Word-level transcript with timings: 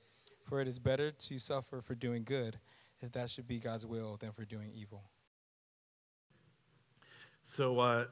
For 0.51 0.59
it 0.59 0.67
is 0.67 0.79
better 0.79 1.11
to 1.11 1.39
suffer 1.39 1.79
for 1.79 1.95
doing 1.95 2.25
good, 2.25 2.59
if 2.99 3.13
that 3.13 3.29
should 3.29 3.47
be 3.47 3.57
God's 3.57 3.85
will, 3.85 4.17
than 4.17 4.33
for 4.33 4.43
doing 4.43 4.73
evil. 4.75 5.05
So, 7.41 7.79
uh, 7.79 8.05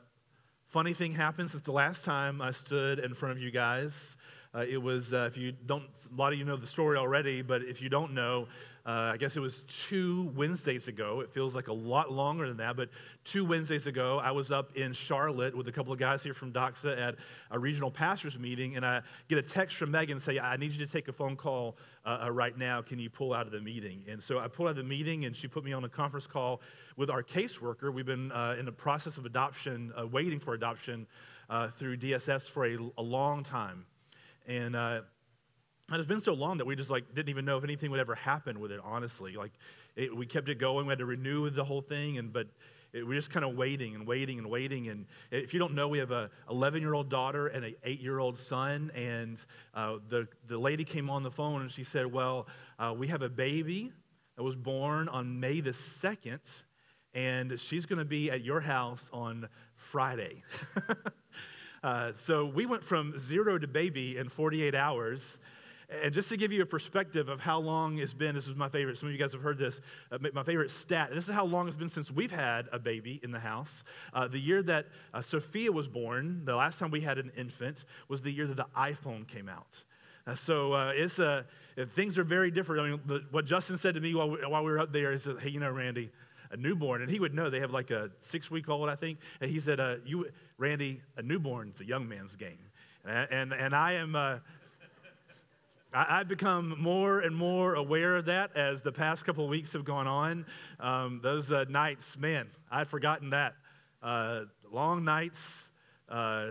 funny 0.66 0.94
thing 0.94 1.12
happened 1.12 1.52
since 1.52 1.64
the 1.64 1.74
last 1.74 2.06
time 2.06 2.42
I 2.42 2.52
stood 2.52 3.00
in 3.00 3.14
front 3.14 3.36
of 3.36 3.44
you 3.44 3.52
guys. 3.52 4.16
Uh, 4.54 4.66
it 4.68 4.82
was, 4.82 5.14
uh, 5.14 5.28
if 5.28 5.38
you 5.38 5.52
don't, 5.52 5.84
a 6.12 6.16
lot 6.16 6.34
of 6.34 6.40
you 6.40 6.46
know 6.46 6.56
the 6.56 6.66
story 6.66 6.98
already, 6.98 7.44
but 7.44 7.62
if 7.62 7.82
you 7.82 7.90
don't 7.90 8.14
know, 8.14 8.48
uh, 8.86 9.12
I 9.14 9.18
guess 9.18 9.38
it 9.38 9.40
was 9.40 9.64
two 9.68 10.32
Wednesdays 10.36 10.88
ago. 10.88 11.20
It 11.20 11.32
feels 11.32 11.54
like 11.54 11.68
a 11.68 11.74
lot 11.74 12.12
longer 12.12 12.48
than 12.48 12.58
that, 12.58 12.76
but 12.76 12.90
two 13.24 13.46
Wednesdays 13.46 13.86
ago, 13.86 14.18
I 14.18 14.32
was 14.32 14.50
up 14.50 14.76
in 14.76 14.94
Charlotte 14.94 15.56
with 15.56 15.68
a 15.68 15.72
couple 15.72 15.94
of 15.94 16.00
guys 16.00 16.24
here 16.24 16.34
from 16.34 16.52
Doxa 16.52 17.00
at 17.00 17.16
a 17.52 17.60
regional 17.60 17.92
pastors 17.92 18.40
meeting, 18.40 18.76
and 18.76 18.84
I 18.84 19.04
get 19.28 19.38
a 19.38 19.44
text 19.44 19.76
from 19.76 19.92
Megan 19.92 20.20
say, 20.20 20.40
"I 20.40 20.58
need 20.58 20.72
you 20.72 20.84
to 20.84 20.92
take 20.92 21.08
a 21.08 21.14
phone 21.14 21.36
call 21.36 21.78
uh, 22.04 22.22
uh, 22.24 22.32
right 22.32 22.58
now. 22.58 22.82
Can 22.82 22.98
you 22.98 23.12
pull 23.12 23.32
out 23.32 23.46
of 23.46 23.52
the 23.52 23.62
meeting?" 23.62 24.06
And 24.08 24.24
so 24.24 24.40
I 24.40 24.48
pulled 24.48 24.70
out 24.70 24.72
of 24.72 24.78
the 24.78 24.84
meeting, 24.84 25.26
and 25.26 25.36
she 25.36 25.48
put 25.48 25.64
me 25.64 25.74
on 25.74 25.84
a 25.84 25.90
conference 25.90 26.26
call 26.26 26.62
with 26.98 27.12
our 27.12 27.22
caseworker. 27.22 27.94
We've 27.94 28.08
been 28.08 28.32
uh, 28.32 28.56
in 28.58 28.66
the 28.66 28.72
process 28.72 29.18
of 29.18 29.26
adoption, 29.28 29.94
uh, 29.96 30.08
waiting 30.08 30.40
for 30.40 30.56
adoption 30.56 31.06
uh, 31.50 31.68
through 31.68 31.98
DSS 31.98 32.50
for 32.50 32.66
a, 32.66 32.78
a 32.98 33.04
long 33.04 33.44
time, 33.44 33.86
and 34.48 34.76
and 35.92 35.98
it's 35.98 36.08
been 36.08 36.22
so 36.22 36.34
long 36.34 36.58
that 36.58 36.66
we 36.66 36.76
just 36.76 36.90
like 36.90 37.16
didn't 37.16 37.30
even 37.30 37.46
know 37.46 37.58
if 37.58 37.64
anything 37.64 37.90
would 37.92 38.00
ever 38.00 38.16
happen 38.16 38.60
with 38.60 38.72
it. 38.72 38.80
Honestly, 38.84 39.36
like 39.36 39.52
it, 39.96 40.16
we 40.16 40.26
kept 40.26 40.48
it 40.50 40.60
going. 40.60 40.86
We 40.86 40.92
had 40.92 41.00
to 41.00 41.06
renew 41.06 41.50
the 41.50 41.64
whole 41.64 41.82
thing, 41.82 42.18
and 42.20 42.32
but 42.32 42.48
it, 42.94 43.06
we're 43.06 43.16
just 43.16 43.32
kind 43.32 43.44
of 43.44 43.56
waiting 43.56 43.96
and 43.96 44.06
waiting 44.06 44.38
and 44.38 44.50
waiting. 44.50 44.88
And 44.88 45.08
if 45.32 45.54
you 45.54 45.60
don't 45.60 45.74
know, 45.74 45.88
we 45.88 45.98
have 45.98 46.12
a 46.12 46.30
11 46.50 46.82
year 46.82 46.94
old 46.94 47.10
daughter 47.10 47.48
and 47.48 47.66
an 47.66 47.76
eight 47.84 48.02
year 48.02 48.20
old 48.20 48.38
son. 48.38 48.92
And 48.94 49.44
uh, 49.74 49.98
the 50.08 50.28
the 50.48 50.58
lady 50.58 50.84
came 50.84 51.10
on 51.10 51.24
the 51.24 51.32
phone 51.32 51.62
and 51.62 51.72
she 51.72 51.84
said, 51.84 52.06
"Well, 52.06 52.48
uh, 52.78 52.94
we 52.96 53.08
have 53.08 53.24
a 53.24 53.30
baby 53.30 53.92
that 54.36 54.44
was 54.44 54.56
born 54.56 55.10
on 55.10 55.40
May 55.40 55.60
the 55.60 55.74
second, 55.74 56.42
and 57.16 57.60
she's 57.60 57.88
going 57.88 58.00
to 58.00 58.06
be 58.06 58.30
at 58.30 58.44
your 58.44 58.60
house 58.60 59.10
on 59.12 59.50
Friday." 59.76 60.44
uh, 61.84 62.12
so 62.14 62.46
we 62.46 62.66
went 62.66 62.84
from 62.84 63.18
zero 63.18 63.58
to 63.58 63.68
baby 63.68 64.18
in 64.18 64.30
48 64.30 64.76
hours. 64.76 65.38
And 65.90 66.14
just 66.14 66.30
to 66.30 66.38
give 66.38 66.52
you 66.52 66.62
a 66.62 66.68
perspective 66.68 67.30
of 67.30 67.40
how 67.40 67.60
long 67.60 67.98
it's 67.98 68.14
been, 68.14 68.36
this 68.36 68.48
is 68.48 68.56
my 68.56 68.70
favorite. 68.70 69.00
Some 69.00 69.08
of 69.10 69.14
you 69.14 69.20
guys 69.20 69.32
have 69.32 69.42
heard 69.42 69.58
this. 69.58 69.82
Uh, 70.12 70.20
my 70.34 70.44
favorite 70.44 70.70
stat. 70.70 71.10
This 71.12 71.28
is 71.28 71.34
how 71.34 71.46
long 71.46 71.68
it's 71.68 71.78
been 71.78 71.90
since 71.90 72.12
we've 72.12 72.32
had 72.32 72.68
a 72.72 72.78
baby 72.78 73.20
in 73.24 73.32
the 73.32 73.40
house. 73.40 73.84
Uh, 74.14 74.28
the 74.28 74.40
year 74.40 74.62
that 74.64 74.86
uh, 75.16 75.22
Sophia 75.22 75.72
was 75.72 75.88
born, 75.88 76.46
the 76.46 76.56
last 76.56 76.78
time 76.78 76.92
we 76.92 77.02
had 77.02 77.18
an 77.18 77.32
infant, 77.36 77.86
was 78.08 78.22
the 78.22 78.32
year 78.32 78.46
that 78.46 78.58
the 78.58 78.68
iPhone 78.78 79.28
came 79.28 79.50
out. 79.50 79.84
Uh, 80.28 80.36
so 80.36 80.74
uh, 80.74 80.92
it's 80.94 81.18
a 81.18 81.46
things 81.92 82.18
are 82.18 82.24
very 82.24 82.52
different. 82.52 82.82
I 82.86 82.90
mean, 82.92 83.02
the, 83.06 83.26
what 83.32 83.46
Justin 83.46 83.78
said 83.78 83.96
to 83.96 84.02
me 84.02 84.14
while 84.14 84.30
we, 84.30 84.38
while 84.46 84.64
we 84.64 84.72
were 84.72 84.80
up 84.80 84.94
there 84.94 85.14
is, 85.14 85.28
"Hey, 85.42 85.50
you 85.50 85.60
know, 85.60 85.72
Randy." 85.72 86.12
A 86.52 86.58
newborn, 86.58 87.02
and 87.02 87.12
he 87.12 87.20
would 87.20 87.34
know 87.34 87.50
they 87.50 87.60
have 87.60 87.72
like 87.72 87.92
a 87.92 88.10
six 88.20 88.50
week 88.50 88.70
old, 88.70 88.90
I 88.90 88.96
think. 88.96 89.20
And 89.42 89.50
he 89.50 89.60
said, 89.60 89.80
uh, 89.80 89.96
"You, 90.06 90.28
Randy, 90.58 91.02
a 91.18 91.22
newborn's 91.22 91.82
a 91.82 91.86
young 91.86 92.08
man's 92.08 92.36
game." 92.36 92.72
And, 93.06 93.28
and, 93.32 93.54
and 93.54 93.76
I 93.76 93.94
am 93.94 94.16
uh, 94.16 94.40
I, 95.92 96.20
have 96.20 96.28
become 96.28 96.76
more 96.80 97.20
and 97.20 97.36
more 97.36 97.74
aware 97.74 98.16
of 98.16 98.26
that 98.26 98.56
as 98.56 98.84
the 98.84 98.92
past 98.92 99.26
couple 99.26 99.44
of 99.44 99.50
weeks 99.50 99.74
have 99.74 99.86
gone 99.86 100.08
on. 100.08 100.46
Um, 100.80 101.20
those 101.24 101.52
uh, 101.52 101.66
nights, 101.68 102.16
man, 102.16 102.48
I'd 102.70 102.88
forgotten 102.88 103.32
that. 103.32 103.56
Uh, 104.02 104.44
long 104.72 105.04
nights, 105.04 105.72
uh, 106.08 106.50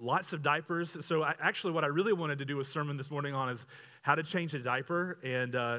lots 0.00 0.32
of 0.32 0.42
diapers. 0.42 0.96
So, 1.06 1.22
I, 1.22 1.34
actually, 1.40 1.72
what 1.72 1.84
I 1.84 1.86
really 1.86 2.12
wanted 2.12 2.40
to 2.40 2.44
do 2.44 2.58
a 2.58 2.64
sermon 2.64 2.96
this 2.96 3.12
morning 3.12 3.32
on 3.32 3.50
is 3.50 3.64
how 4.02 4.16
to 4.16 4.24
change 4.24 4.54
a 4.54 4.58
diaper 4.58 5.18
and 5.22 5.54
uh, 5.54 5.78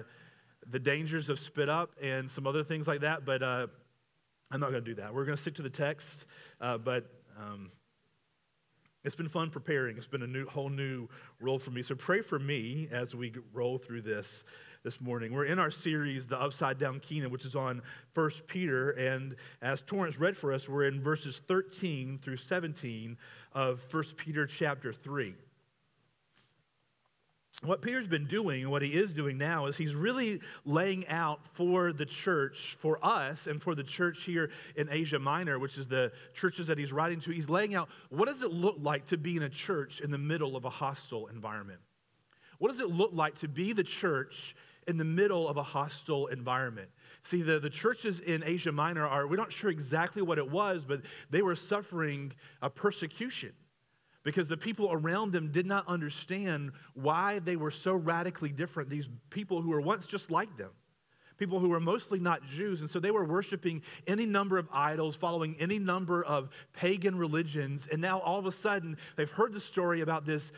the 0.67 0.79
dangers 0.79 1.29
of 1.29 1.39
spit 1.39 1.69
up 1.69 1.91
and 2.01 2.29
some 2.29 2.47
other 2.47 2.63
things 2.63 2.87
like 2.87 3.01
that. 3.01 3.25
But 3.25 3.43
uh, 3.43 3.67
I'm 4.51 4.59
not 4.59 4.71
going 4.71 4.83
to 4.83 4.89
do 4.89 5.01
that. 5.01 5.13
We're 5.13 5.25
going 5.25 5.35
to 5.35 5.41
stick 5.41 5.55
to 5.55 5.61
the 5.61 5.69
text. 5.69 6.25
Uh, 6.59 6.77
but 6.77 7.09
um, 7.39 7.71
it's 9.03 9.15
been 9.15 9.29
fun 9.29 9.49
preparing. 9.49 9.97
It's 9.97 10.07
been 10.07 10.21
a 10.21 10.27
new, 10.27 10.45
whole 10.45 10.69
new 10.69 11.07
world 11.39 11.63
for 11.63 11.71
me. 11.71 11.81
So 11.81 11.95
pray 11.95 12.21
for 12.21 12.37
me 12.37 12.87
as 12.91 13.15
we 13.15 13.33
roll 13.53 13.77
through 13.77 14.01
this 14.01 14.43
this 14.83 14.99
morning. 14.99 15.33
We're 15.33 15.45
in 15.45 15.59
our 15.59 15.71
series, 15.71 16.27
The 16.27 16.39
Upside 16.39 16.77
Down 16.77 16.99
Kingdom, 16.99 17.31
which 17.31 17.45
is 17.45 17.55
on 17.55 17.81
First 18.13 18.47
Peter. 18.47 18.91
And 18.91 19.35
as 19.61 19.81
Torrance 19.81 20.17
read 20.19 20.35
for 20.35 20.53
us, 20.53 20.67
we're 20.67 20.85
in 20.85 21.01
verses 21.01 21.41
13 21.47 22.17
through 22.17 22.37
17 22.37 23.17
of 23.53 23.79
First 23.79 24.17
Peter 24.17 24.45
chapter 24.45 24.93
3 24.93 25.35
what 27.63 27.83
Peter's 27.83 28.07
been 28.07 28.25
doing 28.25 28.63
and 28.63 28.71
what 28.71 28.81
he 28.81 28.89
is 28.89 29.13
doing 29.13 29.37
now 29.37 29.67
is 29.67 29.77
he's 29.77 29.93
really 29.93 30.41
laying 30.65 31.07
out 31.07 31.45
for 31.53 31.93
the 31.93 32.07
church, 32.07 32.75
for 32.79 32.97
us, 33.05 33.45
and 33.45 33.61
for 33.61 33.75
the 33.75 33.83
church 33.83 34.23
here 34.23 34.49
in 34.75 34.89
Asia 34.89 35.19
Minor, 35.19 35.59
which 35.59 35.77
is 35.77 35.87
the 35.87 36.11
churches 36.33 36.67
that 36.67 36.79
he's 36.79 36.91
writing 36.91 37.19
to. 37.21 37.31
He's 37.31 37.49
laying 37.49 37.75
out 37.75 37.89
what 38.09 38.27
does 38.27 38.41
it 38.41 38.51
look 38.51 38.77
like 38.79 39.05
to 39.07 39.17
be 39.17 39.37
in 39.37 39.43
a 39.43 39.49
church 39.49 40.01
in 40.01 40.09
the 40.09 40.17
middle 40.17 40.55
of 40.55 40.65
a 40.65 40.71
hostile 40.71 41.27
environment? 41.27 41.79
What 42.57 42.71
does 42.71 42.79
it 42.79 42.89
look 42.89 43.11
like 43.13 43.35
to 43.39 43.47
be 43.47 43.73
the 43.73 43.83
church 43.83 44.55
in 44.87 44.97
the 44.97 45.05
middle 45.05 45.47
of 45.47 45.57
a 45.57 45.63
hostile 45.63 46.27
environment? 46.27 46.89
See, 47.21 47.43
the, 47.43 47.59
the 47.59 47.69
churches 47.69 48.19
in 48.19 48.43
Asia 48.43 48.71
Minor 48.71 49.05
are, 49.05 49.27
we're 49.27 49.35
not 49.35 49.51
sure 49.51 49.69
exactly 49.69 50.23
what 50.23 50.39
it 50.39 50.49
was, 50.49 50.85
but 50.85 51.01
they 51.29 51.43
were 51.43 51.55
suffering 51.55 52.33
a 52.59 52.71
persecution 52.71 53.53
because 54.23 54.47
the 54.47 54.57
people 54.57 54.89
around 54.91 55.31
them 55.31 55.51
did 55.51 55.65
not 55.65 55.87
understand 55.87 56.71
why 56.93 57.39
they 57.39 57.55
were 57.55 57.71
so 57.71 57.93
radically 57.93 58.49
different. 58.49 58.89
These 58.89 59.09
people 59.29 59.61
who 59.61 59.69
were 59.69 59.81
once 59.81 60.07
just 60.07 60.29
like 60.29 60.57
them, 60.57 60.71
people 61.37 61.59
who 61.59 61.69
were 61.69 61.79
mostly 61.79 62.19
not 62.19 62.45
Jews. 62.45 62.81
And 62.81 62.89
so 62.89 62.99
they 62.99 63.09
were 63.09 63.25
worshiping 63.25 63.81
any 64.05 64.27
number 64.27 64.59
of 64.59 64.67
idols, 64.71 65.15
following 65.15 65.55
any 65.59 65.79
number 65.79 66.23
of 66.23 66.49
pagan 66.73 67.17
religions. 67.17 67.87
And 67.91 67.99
now 67.99 68.19
all 68.19 68.37
of 68.37 68.45
a 68.45 68.51
sudden, 68.51 68.97
they've 69.15 69.31
heard 69.31 69.53
the 69.53 69.59
story 69.59 70.01
about 70.01 70.25
this 70.25 70.51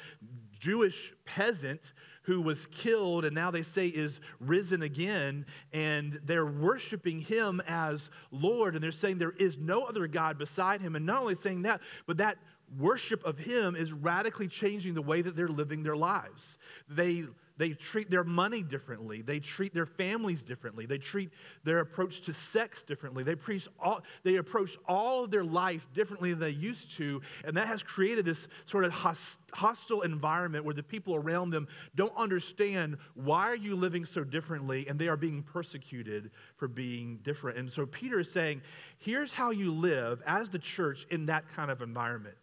Jewish 0.59 1.13
peasant 1.25 1.93
who 2.23 2.41
was 2.41 2.67
killed 2.67 3.25
and 3.25 3.35
now 3.35 3.51
they 3.51 3.63
say 3.63 3.87
is 3.87 4.21
risen 4.39 4.81
again 4.81 5.45
and 5.73 6.21
they're 6.23 6.45
worshiping 6.45 7.19
him 7.19 7.61
as 7.67 8.09
Lord 8.31 8.75
and 8.75 8.83
they're 8.83 8.91
saying 8.91 9.17
there 9.17 9.31
is 9.37 9.57
no 9.57 9.83
other 9.83 10.07
God 10.07 10.37
beside 10.37 10.79
him 10.79 10.95
and 10.95 11.05
not 11.05 11.21
only 11.21 11.35
saying 11.35 11.63
that 11.63 11.81
but 12.07 12.17
that 12.17 12.37
worship 12.77 13.23
of 13.25 13.37
Him 13.37 13.75
is 13.75 13.93
radically 13.93 14.47
changing 14.47 14.93
the 14.93 15.01
way 15.01 15.21
that 15.21 15.35
they're 15.35 15.47
living 15.47 15.83
their 15.83 15.95
lives. 15.95 16.57
They, 16.89 17.25
they 17.57 17.69
treat 17.71 18.09
their 18.09 18.23
money 18.23 18.63
differently. 18.63 19.21
They 19.21 19.39
treat 19.39 19.73
their 19.73 19.85
families 19.85 20.41
differently. 20.41 20.85
They 20.85 20.97
treat 20.97 21.29
their 21.63 21.79
approach 21.79 22.21
to 22.21 22.33
sex 22.33 22.81
differently. 22.81 23.23
They, 23.23 23.35
preach 23.35 23.67
all, 23.79 24.01
they 24.23 24.37
approach 24.37 24.77
all 24.87 25.23
of 25.23 25.31
their 25.31 25.43
life 25.43 25.87
differently 25.93 26.31
than 26.31 26.39
they 26.39 26.49
used 26.49 26.91
to. 26.97 27.21
And 27.45 27.55
that 27.57 27.67
has 27.67 27.83
created 27.83 28.25
this 28.25 28.47
sort 28.65 28.85
of 28.85 28.91
hostile 28.91 30.01
environment 30.01 30.65
where 30.65 30.73
the 30.73 30.83
people 30.83 31.15
around 31.15 31.51
them 31.51 31.67
don't 31.95 32.15
understand 32.17 32.97
why 33.13 33.49
are 33.49 33.55
you 33.55 33.75
living 33.75 34.05
so 34.05 34.23
differently 34.23 34.87
and 34.87 34.97
they 34.97 35.07
are 35.07 35.17
being 35.17 35.43
persecuted 35.43 36.31
for 36.55 36.67
being 36.67 37.19
different. 37.21 37.59
And 37.59 37.71
so 37.71 37.85
Peter 37.85 38.19
is 38.19 38.31
saying, 38.31 38.61
here's 38.97 39.33
how 39.33 39.51
you 39.51 39.71
live 39.71 40.23
as 40.25 40.49
the 40.49 40.59
church 40.59 41.05
in 41.11 41.27
that 41.27 41.47
kind 41.49 41.69
of 41.69 41.81
environment. 41.81 42.35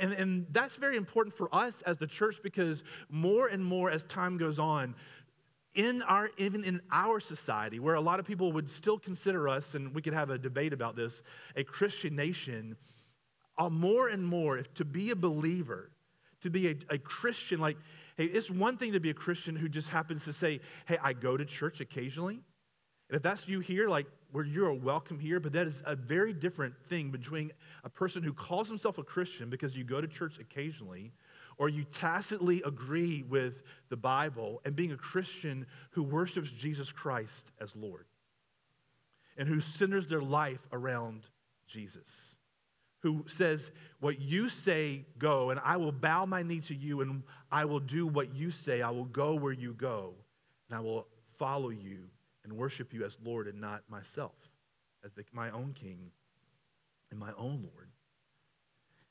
And, 0.00 0.12
and 0.12 0.46
that's 0.50 0.76
very 0.76 0.96
important 0.96 1.36
for 1.36 1.54
us 1.54 1.82
as 1.82 1.98
the 1.98 2.06
church 2.06 2.36
because 2.42 2.82
more 3.08 3.46
and 3.48 3.64
more 3.64 3.90
as 3.90 4.04
time 4.04 4.38
goes 4.38 4.58
on, 4.58 4.94
in 5.76 6.00
our 6.02 6.30
even 6.38 6.64
in 6.64 6.80
our 6.90 7.20
society 7.20 7.78
where 7.78 7.94
a 7.94 8.00
lot 8.00 8.18
of 8.18 8.26
people 8.26 8.50
would 8.50 8.68
still 8.68 8.98
consider 8.98 9.46
us 9.46 9.74
and 9.74 9.94
we 9.94 10.00
could 10.00 10.14
have 10.14 10.30
a 10.30 10.38
debate 10.38 10.72
about 10.72 10.96
this 10.96 11.22
a 11.54 11.62
christian 11.62 12.16
nation 12.16 12.76
uh, 13.58 13.68
more 13.68 14.08
and 14.08 14.26
more 14.26 14.56
if 14.56 14.72
to 14.72 14.86
be 14.86 15.10
a 15.10 15.16
believer 15.16 15.90
to 16.40 16.48
be 16.48 16.68
a, 16.68 16.76
a 16.94 16.98
christian 16.98 17.60
like 17.60 17.76
hey 18.16 18.24
it's 18.24 18.50
one 18.50 18.78
thing 18.78 18.92
to 18.92 19.00
be 19.00 19.10
a 19.10 19.14
christian 19.14 19.54
who 19.54 19.68
just 19.68 19.90
happens 19.90 20.24
to 20.24 20.32
say 20.32 20.60
hey 20.88 20.96
i 21.02 21.12
go 21.12 21.36
to 21.36 21.44
church 21.44 21.80
occasionally. 21.80 22.40
And 23.08 23.16
if 23.16 23.22
that's 23.22 23.46
you 23.46 23.60
here 23.60 23.88
like 23.88 24.06
where 24.32 24.44
you're 24.44 24.72
welcome 24.72 25.18
here 25.18 25.40
but 25.40 25.52
that 25.52 25.66
is 25.66 25.82
a 25.86 25.96
very 25.96 26.32
different 26.32 26.74
thing 26.84 27.10
between 27.10 27.50
a 27.84 27.88
person 27.88 28.22
who 28.22 28.32
calls 28.32 28.68
himself 28.68 28.98
a 28.98 29.02
christian 29.02 29.50
because 29.50 29.76
you 29.76 29.84
go 29.84 30.00
to 30.00 30.08
church 30.08 30.38
occasionally 30.38 31.12
or 31.58 31.68
you 31.68 31.84
tacitly 31.84 32.62
agree 32.64 33.22
with 33.22 33.62
the 33.88 33.96
Bible 33.96 34.60
and 34.64 34.76
being 34.76 34.92
a 34.92 34.96
Christian 34.96 35.66
who 35.90 36.02
worships 36.02 36.50
Jesus 36.50 36.92
Christ 36.92 37.50
as 37.60 37.74
Lord 37.74 38.06
and 39.36 39.48
who 39.48 39.60
centers 39.60 40.06
their 40.06 40.20
life 40.20 40.68
around 40.72 41.22
Jesus, 41.66 42.36
who 43.00 43.24
says, 43.26 43.70
What 44.00 44.20
you 44.20 44.48
say, 44.48 45.06
go, 45.18 45.50
and 45.50 45.60
I 45.64 45.76
will 45.76 45.92
bow 45.92 46.26
my 46.26 46.42
knee 46.42 46.60
to 46.60 46.74
you, 46.74 47.00
and 47.00 47.22
I 47.50 47.64
will 47.64 47.80
do 47.80 48.06
what 48.06 48.34
you 48.34 48.50
say. 48.50 48.82
I 48.82 48.90
will 48.90 49.04
go 49.04 49.34
where 49.34 49.52
you 49.52 49.72
go, 49.72 50.14
and 50.68 50.76
I 50.76 50.80
will 50.80 51.06
follow 51.38 51.70
you 51.70 52.08
and 52.46 52.56
worship 52.56 52.94
you 52.94 53.04
as 53.04 53.18
Lord 53.22 53.48
and 53.48 53.60
not 53.60 53.82
myself, 53.88 54.36
as 55.04 55.12
the, 55.12 55.24
my 55.32 55.50
own 55.50 55.74
King 55.74 56.10
and 57.10 57.18
my 57.18 57.32
own 57.36 57.68
Lord. 57.72 57.88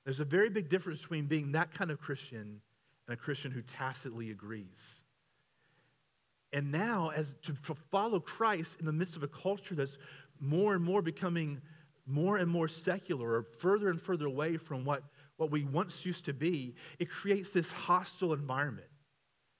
There's 0.06 0.20
a 0.20 0.26
very 0.26 0.50
big 0.50 0.70
difference 0.70 1.02
between 1.02 1.26
being 1.26 1.52
that 1.52 1.74
kind 1.74 1.92
of 1.92 2.00
Christian 2.00 2.62
and 3.08 3.14
a 3.14 3.18
Christian 3.18 3.52
who 3.52 3.62
tacitly 3.62 4.32
agrees. 4.32 5.04
And 6.54 6.72
now, 6.72 7.12
as 7.14 7.36
to, 7.44 7.54
follow 7.76 8.20
Christ 8.20 8.80
in 8.80 8.86
the 8.86 8.94
midst 8.94 9.18
of 9.18 9.24
a 9.24 9.28
culture 9.28 9.76
that's 9.76 9.98
more 10.40 10.74
and 10.74 10.84
more 10.84 11.02
becoming 11.02 11.62
more 12.08 12.38
and 12.38 12.50
more 12.50 12.68
secular 12.68 13.34
or 13.34 13.44
further 13.60 13.90
and 13.90 14.00
further 14.00 14.26
away 14.26 14.58
from 14.58 14.86
what, 14.86 15.04
what 15.38 15.52
we 15.52 15.64
once 15.64 16.06
used 16.06 16.26
to 16.26 16.34
be, 16.34 16.76
it 17.00 17.10
creates 17.10 17.50
this 17.50 17.72
hostile 17.72 18.32
environment. 18.32 18.88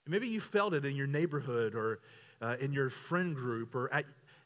And 0.04 0.12
maybe 0.12 0.28
you 0.28 0.40
felt 0.40 0.72
it 0.72 0.84
in 0.84 0.94
your 0.94 1.08
neighborhood 1.08 1.74
or 1.74 2.00
uh, 2.40 2.56
in 2.60 2.72
your 2.72 2.90
friend 2.90 3.34
group 3.34 3.74
or 3.74 3.92
at, 3.92 4.04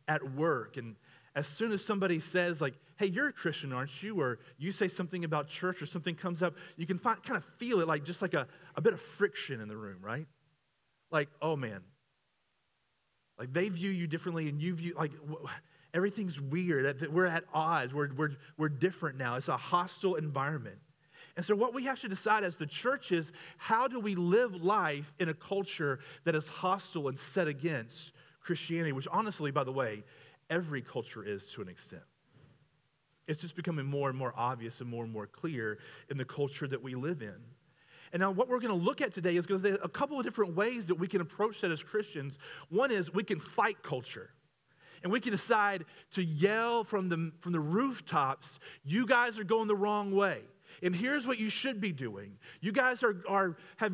at 0.08 0.32
work. 0.34 0.76
And 0.76 0.96
as 1.34 1.46
soon 1.46 1.72
as 1.72 1.84
somebody 1.84 2.20
says, 2.20 2.60
like, 2.60 2.74
hey, 2.96 3.06
you're 3.06 3.28
a 3.28 3.32
Christian, 3.32 3.72
aren't 3.72 4.02
you? 4.02 4.20
Or 4.20 4.38
you 4.58 4.72
say 4.72 4.88
something 4.88 5.24
about 5.24 5.48
church 5.48 5.80
or 5.80 5.86
something 5.86 6.14
comes 6.14 6.42
up, 6.42 6.54
you 6.76 6.86
can 6.86 6.98
find, 6.98 7.22
kind 7.22 7.36
of 7.36 7.44
feel 7.56 7.80
it 7.80 7.88
like 7.88 8.04
just 8.04 8.20
like 8.20 8.34
a, 8.34 8.46
a 8.76 8.80
bit 8.80 8.92
of 8.92 9.00
friction 9.00 9.60
in 9.60 9.68
the 9.68 9.76
room, 9.76 9.98
right? 10.02 10.26
Like, 11.10 11.28
oh 11.40 11.56
man. 11.56 11.80
Like 13.38 13.52
they 13.52 13.68
view 13.68 13.90
you 13.90 14.06
differently 14.06 14.48
and 14.48 14.60
you 14.60 14.74
view, 14.74 14.94
like, 14.96 15.12
everything's 15.94 16.40
weird. 16.40 17.10
We're 17.10 17.26
at 17.26 17.44
odds. 17.54 17.94
We're, 17.94 18.12
we're, 18.14 18.30
we're 18.58 18.68
different 18.68 19.16
now. 19.16 19.36
It's 19.36 19.48
a 19.48 19.56
hostile 19.56 20.16
environment. 20.16 20.78
And 21.40 21.46
so, 21.46 21.54
what 21.54 21.72
we 21.72 21.84
have 21.84 21.98
to 22.02 22.08
decide 22.10 22.44
as 22.44 22.56
the 22.56 22.66
church 22.66 23.12
is 23.12 23.32
how 23.56 23.88
do 23.88 23.98
we 23.98 24.14
live 24.14 24.62
life 24.62 25.14
in 25.18 25.30
a 25.30 25.32
culture 25.32 25.98
that 26.24 26.34
is 26.34 26.46
hostile 26.48 27.08
and 27.08 27.18
set 27.18 27.48
against 27.48 28.12
Christianity, 28.42 28.92
which, 28.92 29.08
honestly, 29.10 29.50
by 29.50 29.64
the 29.64 29.72
way, 29.72 30.04
every 30.50 30.82
culture 30.82 31.24
is 31.24 31.46
to 31.52 31.62
an 31.62 31.68
extent. 31.70 32.02
It's 33.26 33.40
just 33.40 33.56
becoming 33.56 33.86
more 33.86 34.10
and 34.10 34.18
more 34.18 34.34
obvious 34.36 34.82
and 34.82 34.90
more 34.90 35.02
and 35.02 35.10
more 35.10 35.26
clear 35.26 35.78
in 36.10 36.18
the 36.18 36.26
culture 36.26 36.68
that 36.68 36.82
we 36.82 36.94
live 36.94 37.22
in. 37.22 37.36
And 38.12 38.20
now, 38.20 38.32
what 38.32 38.50
we're 38.50 38.60
going 38.60 38.78
to 38.78 38.84
look 38.84 39.00
at 39.00 39.14
today 39.14 39.34
is 39.34 39.46
going 39.46 39.62
to 39.62 39.70
be 39.70 39.78
a 39.82 39.88
couple 39.88 40.18
of 40.18 40.26
different 40.26 40.56
ways 40.56 40.88
that 40.88 40.96
we 40.96 41.08
can 41.08 41.22
approach 41.22 41.62
that 41.62 41.70
as 41.70 41.82
Christians. 41.82 42.38
One 42.68 42.90
is 42.90 43.14
we 43.14 43.24
can 43.24 43.38
fight 43.38 43.82
culture. 43.82 44.28
And 45.02 45.10
we 45.10 45.20
can 45.20 45.32
decide 45.32 45.86
to 46.10 46.22
yell 46.22 46.84
from 46.84 47.08
the, 47.08 47.32
from 47.40 47.52
the 47.52 47.60
rooftops, 47.60 48.58
you 48.84 49.06
guys 49.06 49.38
are 49.38 49.44
going 49.44 49.68
the 49.68 49.74
wrong 49.74 50.14
way. 50.14 50.42
And 50.82 50.94
here's 50.94 51.26
what 51.26 51.38
you 51.38 51.50
should 51.50 51.80
be 51.80 51.92
doing. 51.92 52.38
You 52.60 52.72
guys 52.72 53.02
are, 53.02 53.22
are, 53.28 53.56
have, 53.76 53.92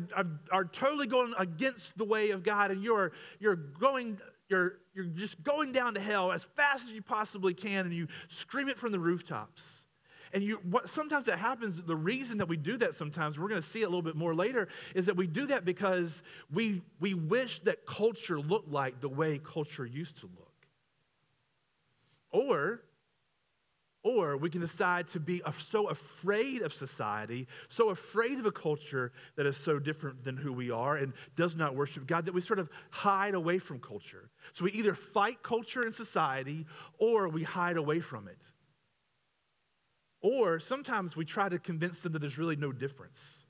are, 0.51 0.65
totally 0.65 1.07
going 1.07 1.33
against 1.37 1.97
the 1.97 2.05
way 2.05 2.31
of 2.31 2.43
God, 2.43 2.71
and 2.71 2.83
you're, 2.83 3.11
you're 3.39 3.55
going 3.55 4.19
you're, 4.49 4.79
you're 4.93 5.05
just 5.05 5.43
going 5.43 5.73
down 5.73 5.95
to 5.95 5.99
hell 5.99 6.31
as 6.31 6.43
fast 6.43 6.85
as 6.85 6.93
you 6.93 7.01
possibly 7.01 7.53
can 7.53 7.85
and 7.85 7.93
you 7.93 8.07
scream 8.29 8.69
it 8.69 8.77
from 8.77 8.91
the 8.91 8.99
rooftops. 8.99 9.85
And 10.33 10.43
you, 10.43 10.59
what, 10.63 10.89
sometimes 10.89 11.25
that 11.25 11.39
happens. 11.39 11.81
The 11.81 11.95
reason 11.95 12.37
that 12.39 12.47
we 12.47 12.57
do 12.57 12.77
that 12.77 12.95
sometimes, 12.95 13.39
we're 13.39 13.47
going 13.47 13.61
to 13.61 13.67
see 13.67 13.81
it 13.81 13.85
a 13.85 13.87
little 13.87 14.01
bit 14.01 14.15
more 14.15 14.35
later, 14.35 14.67
is 14.93 15.05
that 15.05 15.15
we 15.15 15.27
do 15.27 15.47
that 15.47 15.65
because 15.65 16.21
we, 16.51 16.81
we 16.99 17.13
wish 17.13 17.59
that 17.61 17.85
culture 17.85 18.39
looked 18.39 18.69
like 18.69 18.99
the 19.01 19.09
way 19.09 19.37
culture 19.37 19.85
used 19.85 20.19
to 20.19 20.25
look. 20.25 20.53
Or 22.31 22.81
or 24.07 24.37
we 24.37 24.49
can 24.49 24.61
decide 24.61 25.05
to 25.09 25.19
be 25.19 25.41
so 25.57 25.89
afraid 25.89 26.61
of 26.61 26.73
society, 26.73 27.45
so 27.67 27.89
afraid 27.89 28.39
of 28.39 28.45
a 28.45 28.51
culture 28.51 29.11
that 29.35 29.45
is 29.45 29.57
so 29.57 29.79
different 29.79 30.23
than 30.23 30.37
who 30.37 30.53
we 30.53 30.71
are 30.71 30.95
and 30.95 31.11
does 31.35 31.57
not 31.57 31.75
worship 31.75 32.07
God 32.07 32.25
that 32.25 32.33
we 32.33 32.39
sort 32.39 32.59
of 32.59 32.69
hide 32.89 33.33
away 33.33 33.59
from 33.59 33.79
culture. 33.79 34.29
So 34.53 34.63
we 34.63 34.71
either 34.71 34.93
fight 34.93 35.43
culture 35.43 35.81
and 35.81 35.93
society 35.93 36.65
or 36.99 37.27
we 37.27 37.43
hide 37.43 37.75
away 37.75 37.99
from 37.99 38.29
it. 38.29 38.37
Or 40.21 40.59
sometimes 40.59 41.17
we 41.17 41.25
try 41.25 41.49
to 41.49 41.59
convince 41.59 42.01
them 42.01 42.13
that 42.13 42.19
there's 42.19 42.37
really 42.37 42.55
no 42.55 42.71
difference. 42.71 43.45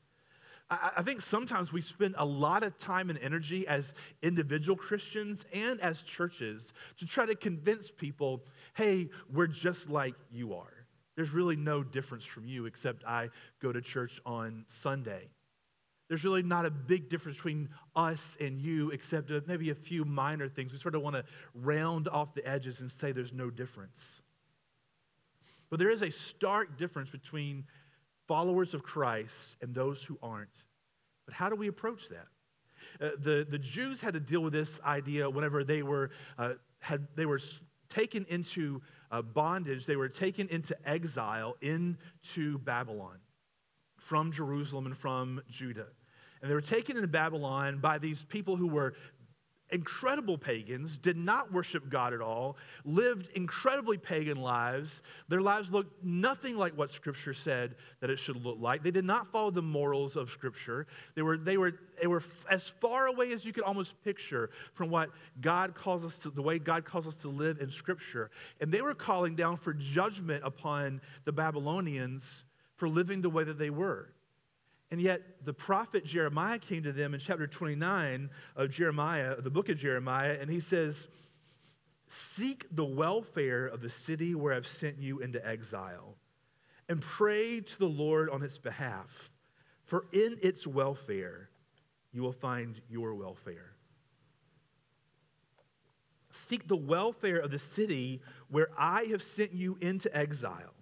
I, 0.69 1.01
think 1.01 1.21
sometimes 1.21 1.71
we 1.71 1.81
spend 1.81 2.15
a 2.17 2.25
lot 2.25 2.63
of 2.63 2.77
time 2.77 3.09
and 3.09 3.17
energy 3.19 3.65
as 3.67 3.93
individual 4.21 4.75
Christians 4.75 5.45
and 5.53 5.79
as 5.79 6.01
churches 6.01 6.73
to 6.97 7.05
try 7.05 7.25
to 7.25 7.35
convince 7.35 7.89
people 7.89 8.43
hey, 8.75 9.09
we're 9.31 9.47
just 9.47 9.89
like 9.89 10.13
you 10.29 10.53
are. 10.53 10.85
There's 11.15 11.31
really 11.31 11.55
no 11.55 11.83
difference 11.83 12.25
from 12.25 12.47
you 12.47 12.65
except 12.65 13.03
I 13.05 13.29
go 13.61 13.71
to 13.71 13.81
church 13.81 14.19
on 14.25 14.65
Sunday. 14.67 15.29
There's 16.09 16.23
really 16.23 16.43
not 16.43 16.65
a 16.65 16.69
big 16.69 17.09
difference 17.09 17.37
between 17.37 17.69
us 17.95 18.37
and 18.39 18.61
you 18.61 18.91
except 18.91 19.31
maybe 19.47 19.69
a 19.69 19.75
few 19.75 20.05
minor 20.05 20.47
things. 20.47 20.71
We 20.71 20.77
sort 20.77 20.95
of 20.95 21.01
want 21.01 21.15
to 21.15 21.25
round 21.53 22.07
off 22.07 22.33
the 22.33 22.47
edges 22.47 22.81
and 22.81 22.91
say 22.91 23.11
there's 23.11 23.33
no 23.33 23.49
difference. 23.49 24.21
But 25.69 25.79
there 25.79 25.89
is 25.89 26.01
a 26.01 26.11
stark 26.11 26.77
difference 26.77 27.09
between 27.09 27.65
followers 28.27 28.73
of 28.73 28.83
Christ 28.83 29.55
and 29.61 29.73
those 29.73 30.03
who 30.03 30.17
aren't. 30.21 30.49
But 31.25 31.33
how 31.33 31.49
do 31.49 31.55
we 31.55 31.67
approach 31.67 32.09
that? 32.09 32.27
Uh, 32.99 33.11
the, 33.19 33.45
the 33.49 33.57
Jews 33.57 34.01
had 34.01 34.13
to 34.13 34.19
deal 34.19 34.41
with 34.41 34.53
this 34.53 34.79
idea 34.85 35.29
whenever 35.29 35.63
they 35.63 35.83
were, 35.83 36.11
uh, 36.37 36.53
had, 36.79 37.07
they 37.15 37.25
were 37.25 37.41
taken 37.89 38.25
into 38.29 38.81
uh, 39.11 39.21
bondage, 39.21 39.85
they 39.85 39.95
were 39.95 40.09
taken 40.09 40.47
into 40.49 40.75
exile 40.87 41.55
into 41.61 42.57
Babylon 42.59 43.17
from 43.97 44.31
Jerusalem 44.31 44.85
and 44.85 44.97
from 44.97 45.41
Judah. 45.49 45.87
And 46.41 46.51
they 46.51 46.55
were 46.55 46.61
taken 46.61 46.95
into 46.95 47.07
Babylon 47.07 47.79
by 47.79 47.97
these 47.97 48.23
people 48.25 48.55
who 48.55 48.67
were 48.67 48.93
incredible 49.69 50.37
pagans, 50.37 50.97
did 50.97 51.17
not 51.17 51.51
worship 51.51 51.89
God 51.89 52.13
at 52.13 52.21
all, 52.21 52.57
lived 52.85 53.35
incredibly 53.35 53.97
pagan 53.97 54.39
lives. 54.39 55.01
Their 55.27 55.41
lives 55.41 55.71
looked 55.71 56.03
nothing 56.03 56.57
like 56.57 56.77
what 56.77 56.91
Scripture 56.91 57.33
said 57.33 57.75
that 57.99 58.09
it 58.09 58.17
should 58.17 58.43
look 58.43 58.57
like. 58.59 58.83
They 58.83 58.91
did 58.91 59.05
not 59.05 59.27
follow 59.27 59.51
the 59.51 59.61
morals 59.61 60.15
of 60.15 60.29
Scripture. 60.29 60.87
They 61.15 61.21
were, 61.21 61.37
they 61.37 61.57
were, 61.57 61.73
they 61.99 62.07
were 62.07 62.23
as 62.49 62.69
far 62.69 63.07
away 63.07 63.33
as 63.33 63.43
you 63.45 63.53
could 63.53 63.63
almost 63.63 64.01
picture 64.03 64.49
from 64.73 64.89
what 64.89 65.09
God 65.41 65.75
calls 65.75 66.05
us 66.05 66.17
to, 66.19 66.29
the 66.29 66.41
way 66.41 66.59
God 66.59 66.85
calls 66.85 67.07
us 67.07 67.15
to 67.15 67.29
live 67.29 67.59
in 67.59 67.69
Scripture. 67.69 68.31
And 68.61 68.71
they 68.71 68.81
were 68.81 68.93
calling 68.93 69.35
down 69.35 69.57
for 69.57 69.73
judgment 69.73 70.43
upon 70.45 71.01
the 71.25 71.33
Babylonians 71.33 72.45
for 72.75 72.87
living 72.87 73.21
the 73.21 73.29
way 73.29 73.43
that 73.43 73.57
they 73.57 73.69
were. 73.69 74.09
And 74.89 75.01
yet, 75.01 75.21
the 75.43 75.53
prophet 75.53 76.05
Jeremiah 76.05 76.59
came 76.59 76.83
to 76.83 76.93
them 76.93 77.13
in 77.13 77.19
chapter 77.19 77.45
29 77.45 78.29
of 78.55 78.71
Jeremiah, 78.71 79.39
the 79.41 79.49
book 79.49 79.67
of 79.67 79.77
Jeremiah, 79.77 80.37
and 80.39 80.49
he 80.49 80.61
says, 80.61 81.07
Seek 82.07 82.65
the 82.73 82.85
welfare 82.85 83.67
of 83.67 83.81
the 83.81 83.89
city 83.89 84.33
where 84.33 84.53
I've 84.53 84.67
sent 84.67 84.97
you 84.97 85.19
into 85.19 85.45
exile, 85.45 86.15
and 86.87 87.01
pray 87.01 87.59
to 87.59 87.79
the 87.79 87.87
Lord 87.87 88.29
on 88.29 88.43
its 88.43 88.59
behalf, 88.59 89.31
for 89.83 90.05
in 90.13 90.37
its 90.41 90.65
welfare 90.65 91.49
you 92.13 92.21
will 92.21 92.31
find 92.31 92.79
your 92.89 93.13
welfare. 93.13 93.73
Seek 96.31 96.67
the 96.67 96.77
welfare 96.77 97.39
of 97.39 97.51
the 97.51 97.59
city 97.59 98.21
where 98.49 98.69
I 98.77 99.03
have 99.05 99.23
sent 99.23 99.53
you 99.53 99.77
into 99.81 100.15
exile, 100.15 100.73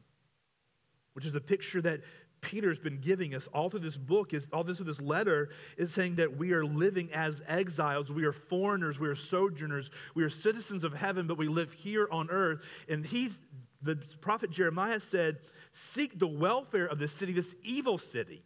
which 1.14 1.26
is 1.26 1.34
a 1.34 1.42
picture 1.42 1.82
that 1.82 2.02
Peter's 2.46 2.80
been 2.80 3.00
giving 3.00 3.34
us 3.34 3.48
all 3.54 3.72
through 3.72 3.80
this 3.80 3.98
book 3.98 4.32
is 4.32 4.48
all 4.54 4.64
this 4.64 4.78
through 4.78 4.86
this 4.86 5.02
letter 5.02 5.50
is 5.78 5.92
saying 5.92 6.16
that 6.16 6.38
we 6.38 6.54
are 6.54 6.64
living 6.64 7.12
as 7.12 7.42
exiles, 7.48 8.12
we 8.12 8.24
are 8.24 8.32
foreigners, 8.32 9.00
we 9.00 9.08
are 9.08 9.16
sojourners, 9.16 9.90
we 10.14 10.24
are 10.24 10.30
citizens 10.30 10.84
of 10.84 10.94
heaven, 10.94 11.26
but 11.26 11.40
we 11.40 11.48
live 11.48 11.74
here 11.74 12.08
on 12.12 12.30
earth. 12.30 12.64
And 12.88 13.04
he's 13.04 13.40
the 13.82 13.96
prophet 14.22 14.52
Jeremiah 14.52 15.00
said, 15.00 15.40
Seek 15.72 16.20
the 16.20 16.28
welfare 16.28 16.86
of 16.86 17.00
this 17.00 17.12
city, 17.12 17.34
this 17.34 17.56
evil 17.64 17.98
city. 17.98 18.44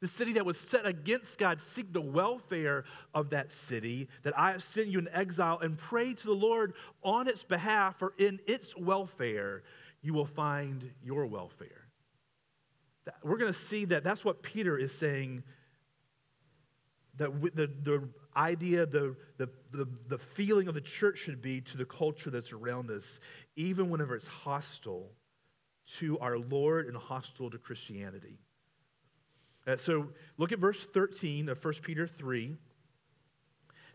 the 0.00 0.08
city 0.08 0.34
that 0.34 0.44
was 0.44 0.60
set 0.60 0.84
against 0.86 1.38
God, 1.38 1.62
seek 1.62 1.94
the 1.94 2.02
welfare 2.02 2.84
of 3.14 3.30
that 3.30 3.50
city 3.50 4.08
that 4.22 4.38
I 4.38 4.52
have 4.52 4.62
sent 4.62 4.88
you 4.88 4.98
in 4.98 5.08
exile 5.10 5.58
and 5.60 5.78
pray 5.78 6.12
to 6.12 6.26
the 6.26 6.34
Lord 6.34 6.74
on 7.02 7.26
its 7.26 7.44
behalf, 7.44 7.98
for 7.98 8.12
in 8.18 8.38
its 8.46 8.76
welfare 8.76 9.62
you 10.02 10.12
will 10.12 10.26
find 10.26 10.92
your 11.02 11.24
welfare. 11.26 11.85
We're 13.22 13.38
going 13.38 13.52
to 13.52 13.58
see 13.58 13.84
that 13.86 14.04
that's 14.04 14.24
what 14.24 14.42
Peter 14.42 14.76
is 14.76 14.96
saying 14.96 15.44
that 17.16 17.40
the, 17.54 17.66
the 17.82 18.08
idea, 18.36 18.84
the, 18.86 19.16
the, 19.38 19.48
the, 19.70 19.88
the 20.08 20.18
feeling 20.18 20.68
of 20.68 20.74
the 20.74 20.80
church 20.80 21.18
should 21.18 21.40
be 21.40 21.60
to 21.62 21.76
the 21.76 21.84
culture 21.84 22.30
that's 22.30 22.52
around 22.52 22.90
us, 22.90 23.20
even 23.56 23.88
whenever 23.90 24.14
it's 24.14 24.26
hostile 24.26 25.10
to 25.98 26.18
our 26.18 26.38
Lord 26.38 26.86
and 26.86 26.96
hostile 26.96 27.50
to 27.50 27.58
Christianity. 27.58 28.38
Uh, 29.66 29.76
so 29.76 30.08
look 30.36 30.52
at 30.52 30.58
verse 30.58 30.84
13 30.84 31.48
of 31.48 31.64
1 31.64 31.74
Peter 31.82 32.06
3. 32.06 32.56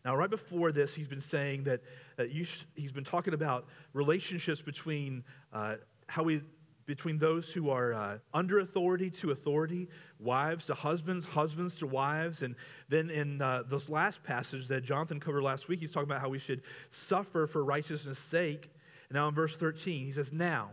Now, 0.03 0.15
right 0.15 0.30
before 0.30 0.72
this, 0.72 0.96
he's 0.96 1.08
been 1.08 1.22
saying 1.22 1.65
that 1.65 1.82
uh, 2.18 2.24
sh- 2.44 2.63
he's 2.75 2.91
been 2.91 3.03
talking 3.03 3.34
about 3.34 3.68
relationships 3.94 4.62
between 4.62 5.24
uh, 5.53 5.75
how 6.10 6.24
we 6.24 6.41
between 6.86 7.18
those 7.18 7.52
who 7.52 7.70
are 7.70 7.94
uh, 7.94 8.18
under 8.34 8.60
authority 8.60 9.10
to 9.10 9.32
authority, 9.32 9.88
wives 10.20 10.66
to 10.68 10.74
husbands, 10.74 11.26
husbands 11.26 11.78
to 11.78 11.88
wives. 11.88 12.42
And 12.42 12.56
then 12.90 13.10
in 13.10 13.42
uh, 13.42 13.64
this 13.70 13.90
last 13.90 14.24
passage 14.24 14.68
that 14.68 14.84
Jonathan 14.84 15.20
covered 15.20 15.44
last 15.44 15.68
week, 15.68 15.80
he's 15.80 15.92
talking 15.92 16.10
about 16.10 16.22
how 16.22 16.30
we 16.30 16.40
should 16.40 16.62
suffer 16.90 17.48
for 17.48 17.64
righteousness' 17.64 18.20
sake. 18.20 18.70
And 19.10 19.16
now 19.16 19.28
in 19.28 19.36
verse 19.36 19.56
13, 19.56 20.06
he 20.06 20.12
says, 20.12 20.34
Now, 20.34 20.72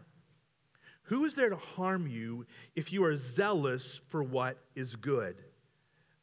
who 1.05 1.25
is 1.25 1.35
there 1.35 1.49
to 1.49 1.57
harm 1.57 2.07
you 2.07 2.47
if 2.77 2.93
you 2.93 3.05
are 3.05 3.17
zealous 3.17 4.01
for 4.09 4.23
what 4.23 4.59
is 4.75 4.95
good? 4.97 5.37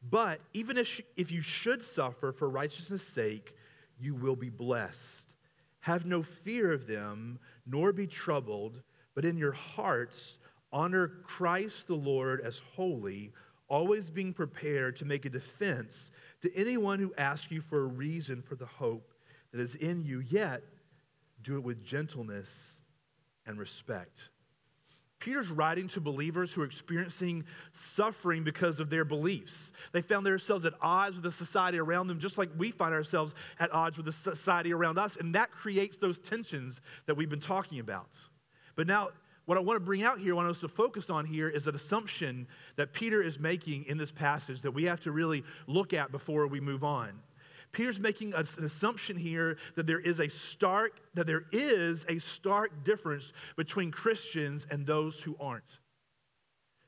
But 0.07 0.39
even 0.53 0.77
if, 0.77 1.01
if 1.15 1.31
you 1.31 1.41
should 1.41 1.81
suffer 1.81 2.31
for 2.31 2.47
righteousness' 2.47 3.07
sake, 3.07 3.55
you 3.99 4.13
will 4.13 4.35
be 4.35 4.49
blessed. 4.49 5.33
Have 5.81 6.05
no 6.05 6.21
fear 6.21 6.71
of 6.71 6.87
them, 6.87 7.39
nor 7.65 7.91
be 7.91 8.07
troubled, 8.07 8.81
but 9.15 9.25
in 9.25 9.37
your 9.37 9.53
hearts 9.53 10.37
honor 10.71 11.07
Christ 11.07 11.87
the 11.87 11.95
Lord 11.95 12.41
as 12.41 12.59
holy, 12.75 13.31
always 13.67 14.09
being 14.09 14.33
prepared 14.33 14.97
to 14.97 15.05
make 15.05 15.25
a 15.25 15.29
defense 15.29 16.11
to 16.41 16.55
anyone 16.55 16.99
who 16.99 17.13
asks 17.17 17.49
you 17.49 17.61
for 17.61 17.81
a 17.81 17.87
reason 17.87 18.41
for 18.41 18.55
the 18.55 18.65
hope 18.65 19.13
that 19.51 19.61
is 19.61 19.73
in 19.73 20.03
you, 20.03 20.19
yet 20.19 20.61
do 21.41 21.55
it 21.55 21.63
with 21.63 21.83
gentleness 21.83 22.81
and 23.45 23.57
respect. 23.57 24.29
Peter's 25.19 25.49
writing 25.49 25.87
to 25.87 26.01
believers 26.01 26.51
who 26.51 26.61
are 26.61 26.65
experiencing 26.65 27.45
suffering 27.71 28.43
because 28.43 28.79
of 28.79 28.89
their 28.89 29.05
beliefs. 29.05 29.71
They 29.91 30.01
found 30.01 30.25
themselves 30.25 30.65
at 30.65 30.73
odds 30.81 31.15
with 31.15 31.23
the 31.23 31.31
society 31.31 31.79
around 31.79 32.07
them, 32.07 32.19
just 32.19 32.37
like 32.37 32.49
we 32.57 32.69
find 32.69 32.93
ourselves 32.93 33.33
at 33.59 33.73
odds 33.73 33.97
with 33.97 34.05
the 34.05 34.11
society 34.11 34.73
around 34.73 34.99
us. 34.99 35.15
And 35.15 35.33
that 35.33 35.51
creates 35.51 35.97
those 35.97 36.19
tensions 36.19 36.81
that 37.05 37.15
we've 37.15 37.29
been 37.29 37.39
talking 37.39 37.79
about. 37.79 38.09
But 38.75 38.87
now, 38.87 39.09
what 39.45 39.57
I 39.57 39.61
want 39.61 39.77
to 39.77 39.85
bring 39.85 40.03
out 40.03 40.19
here, 40.19 40.35
what 40.35 40.41
I 40.41 40.45
want 40.45 40.55
us 40.55 40.61
to 40.61 40.67
focus 40.67 41.09
on 41.09 41.25
here, 41.25 41.47
is 41.47 41.67
an 41.67 41.75
assumption 41.75 42.47
that 42.77 42.93
Peter 42.93 43.21
is 43.21 43.39
making 43.39 43.85
in 43.85 43.97
this 43.97 44.11
passage 44.11 44.61
that 44.61 44.71
we 44.71 44.85
have 44.85 45.01
to 45.01 45.11
really 45.11 45.43
look 45.67 45.93
at 45.93 46.11
before 46.11 46.47
we 46.47 46.59
move 46.59 46.83
on. 46.83 47.11
Peter's 47.71 47.99
making 47.99 48.33
an 48.33 48.45
assumption 48.63 49.17
here 49.17 49.57
that 49.75 49.85
there 49.85 49.99
is 49.99 50.19
a 50.19 50.29
stark 50.29 50.93
that 51.13 51.27
there 51.27 51.43
is 51.51 52.05
a 52.07 52.19
stark 52.19 52.85
difference 52.85 53.33
between 53.57 53.91
Christians 53.91 54.65
and 54.71 54.85
those 54.85 55.19
who 55.19 55.35
aren't. 55.39 55.79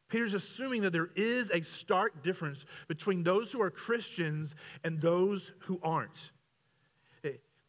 Peter's 0.07 0.33
assuming 0.33 0.83
that 0.83 0.93
there 0.93 1.09
is 1.15 1.51
a 1.51 1.61
stark 1.61 2.23
difference 2.23 2.65
between 2.87 3.23
those 3.23 3.51
who 3.51 3.61
are 3.61 3.69
Christians 3.69 4.55
and 4.85 5.01
those 5.01 5.51
who 5.59 5.79
aren't 5.83 6.31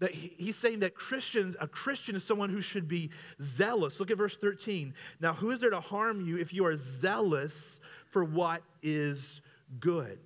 that 0.00 0.12
he's 0.12 0.56
saying 0.56 0.80
that 0.80 0.94
Christians, 0.94 1.56
a 1.60 1.66
Christian 1.66 2.14
is 2.14 2.24
someone 2.24 2.50
who 2.50 2.60
should 2.60 2.86
be 2.86 3.10
zealous. 3.42 3.98
Look 3.98 4.10
at 4.10 4.18
verse 4.18 4.36
13. 4.36 4.94
Now, 5.20 5.34
who 5.34 5.50
is 5.50 5.60
there 5.60 5.70
to 5.70 5.80
harm 5.80 6.20
you 6.20 6.38
if 6.38 6.52
you 6.52 6.64
are 6.66 6.76
zealous 6.76 7.80
for 8.10 8.22
what 8.24 8.62
is 8.82 9.40
good? 9.80 10.18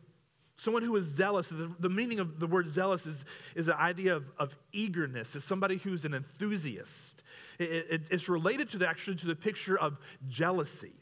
Someone 0.57 0.83
who 0.83 0.95
is 0.97 1.07
zealous, 1.07 1.49
the, 1.49 1.75
the 1.81 1.89
meaning 1.89 2.21
of 2.21 2.39
the 2.39 2.47
word 2.47 2.69
zealous 2.69 3.07
is, 3.07 3.25
is 3.57 3.69
an 3.69 3.75
idea 3.75 4.15
of, 4.15 4.31
of 4.39 4.57
eagerness, 4.73 5.35
is 5.35 5.43
somebody 5.43 5.79
who's 5.79 6.05
an 6.05 6.15
enthusiast. 6.15 7.23
It, 7.59 7.65
it, 7.65 8.03
it's 8.11 8.29
related 8.29 8.69
to 8.71 8.79
the, 8.79 8.89
actually 8.89 9.17
to 9.17 9.27
the 9.27 9.35
picture 9.35 9.79
of 9.79 9.97
jealousy. 10.29 10.93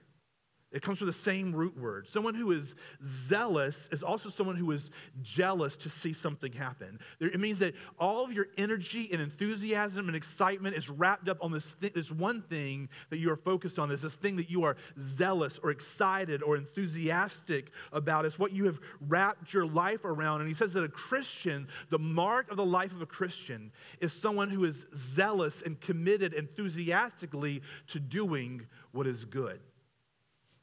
It 0.72 0.82
comes 0.82 0.98
from 0.98 1.08
the 1.08 1.12
same 1.12 1.52
root 1.52 1.76
word. 1.76 2.06
Someone 2.06 2.34
who 2.34 2.52
is 2.52 2.76
zealous 3.04 3.88
is 3.90 4.04
also 4.04 4.28
someone 4.28 4.54
who 4.54 4.70
is 4.70 4.90
jealous 5.20 5.76
to 5.78 5.90
see 5.90 6.12
something 6.12 6.52
happen. 6.52 7.00
It 7.18 7.40
means 7.40 7.58
that 7.58 7.74
all 7.98 8.24
of 8.24 8.32
your 8.32 8.46
energy 8.56 9.08
and 9.10 9.20
enthusiasm 9.20 10.06
and 10.06 10.16
excitement 10.16 10.76
is 10.76 10.88
wrapped 10.88 11.28
up 11.28 11.38
on 11.40 11.50
this, 11.50 11.74
th- 11.80 11.94
this 11.94 12.12
one 12.12 12.42
thing 12.42 12.88
that 13.08 13.18
you 13.18 13.32
are 13.32 13.36
focused 13.36 13.80
on. 13.80 13.88
This, 13.88 14.02
this 14.02 14.14
thing 14.14 14.36
that 14.36 14.48
you 14.48 14.62
are 14.62 14.76
zealous 15.00 15.58
or 15.60 15.72
excited 15.72 16.40
or 16.40 16.56
enthusiastic 16.56 17.72
about. 17.92 18.24
It's 18.24 18.38
what 18.38 18.52
you 18.52 18.66
have 18.66 18.78
wrapped 19.08 19.52
your 19.52 19.66
life 19.66 20.04
around. 20.04 20.40
And 20.40 20.48
he 20.48 20.54
says 20.54 20.72
that 20.74 20.84
a 20.84 20.88
Christian, 20.88 21.66
the 21.88 21.98
mark 21.98 22.48
of 22.48 22.56
the 22.56 22.64
life 22.64 22.92
of 22.92 23.02
a 23.02 23.06
Christian, 23.06 23.72
is 24.00 24.12
someone 24.12 24.50
who 24.50 24.64
is 24.64 24.86
zealous 24.94 25.62
and 25.62 25.80
committed 25.80 26.32
enthusiastically 26.32 27.60
to 27.88 27.98
doing 27.98 28.66
what 28.92 29.08
is 29.08 29.24
good. 29.24 29.60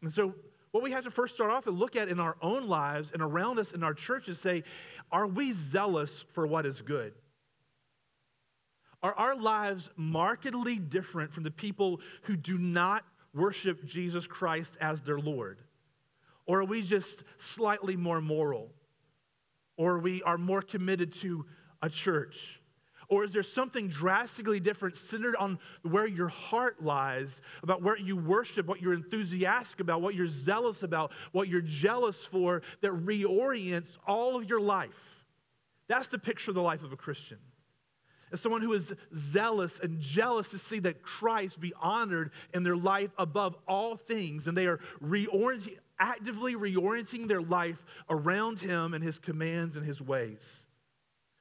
And 0.02 0.12
so, 0.12 0.36
what 0.72 0.84
we 0.84 0.92
have 0.92 1.06
to 1.06 1.12
first 1.12 1.36
start 1.36 1.50
off 1.50 1.66
and 1.66 1.80
look 1.80 1.96
at 1.96 2.10
in 2.10 2.20
our 2.20 2.38
own 2.42 2.68
lives 2.68 3.12
and 3.12 3.22
around 3.22 3.58
us 3.58 3.72
in 3.72 3.84
our 3.84 3.94
churches 3.94 4.40
say, 4.40 4.64
are 5.12 5.26
we 5.26 5.54
zealous 5.54 6.26
for 6.34 6.46
what 6.46 6.66
is 6.66 6.82
good? 6.82 7.14
Are 9.02 9.14
our 9.14 9.36
lives 9.36 9.90
markedly 9.96 10.78
different 10.78 11.32
from 11.32 11.44
the 11.44 11.52
people 11.52 12.02
who 12.24 12.36
do 12.36 12.58
not 12.58 13.06
worship 13.34 13.86
Jesus 13.86 14.28
Christ 14.28 14.78
as 14.82 15.02
their 15.02 15.20
Lord? 15.20 15.62
Or 16.46 16.62
are 16.62 16.66
we 16.66 16.82
just 16.82 17.24
slightly 17.38 17.96
more 17.96 18.22
moral? 18.22 18.72
Or 19.78 20.00
we 20.00 20.24
are 20.24 20.38
more 20.38 20.62
committed 20.62 21.14
to 21.16 21.46
a 21.82 21.90
church? 21.90 22.57
Or 23.10 23.24
is 23.24 23.32
there 23.32 23.44
something 23.44 23.88
drastically 23.88 24.60
different 24.60 24.98
centered 24.98 25.36
on 25.38 25.60
where 25.82 26.06
your 26.06 26.28
heart 26.28 26.82
lies, 26.84 27.42
about 27.64 27.82
where 27.82 27.98
you 27.98 28.18
worship, 28.18 28.68
what 28.68 28.82
you're 28.82 28.94
enthusiastic 28.94 29.80
about, 29.80 30.02
what 30.02 30.14
you're 30.14 30.28
zealous 30.28 30.84
about, 30.84 31.14
what 31.32 31.48
you're 31.48 31.62
jealous 31.62 32.26
for, 32.26 32.62
that 32.82 32.92
reorients 32.92 33.98
all 34.06 34.36
of 34.36 34.50
your 34.50 34.60
life? 34.60 35.24
That's 35.88 36.08
the 36.08 36.20
picture 36.20 36.52
of 36.52 36.56
the 36.56 36.62
life 36.62 36.84
of 36.84 36.92
a 36.92 36.98
Christian. 36.98 37.38
As 38.30 38.42
someone 38.42 38.62
who 38.62 38.74
is 38.74 38.94
zealous 39.16 39.80
and 39.80 40.02
jealous 40.02 40.52
to 40.52 40.58
see 40.58 40.80
that 40.80 41.02
Christ 41.02 41.62
be 41.62 41.72
honored 41.82 42.32
in 42.54 42.64
their 42.64 42.76
life 42.76 43.12
above 43.18 43.56
all 43.70 43.96
things, 43.96 44.48
and 44.48 44.58
they 44.58 44.68
are 44.68 44.82
reorienting, 45.02 45.78
actively 45.98 46.56
reorienting 46.56 47.30
their 47.30 47.42
life 47.42 47.86
around 48.10 48.60
Him 48.60 48.94
and 48.94 49.02
His 49.02 49.18
commands 49.18 49.78
and 49.78 49.86
His 49.86 50.02
ways 50.02 50.68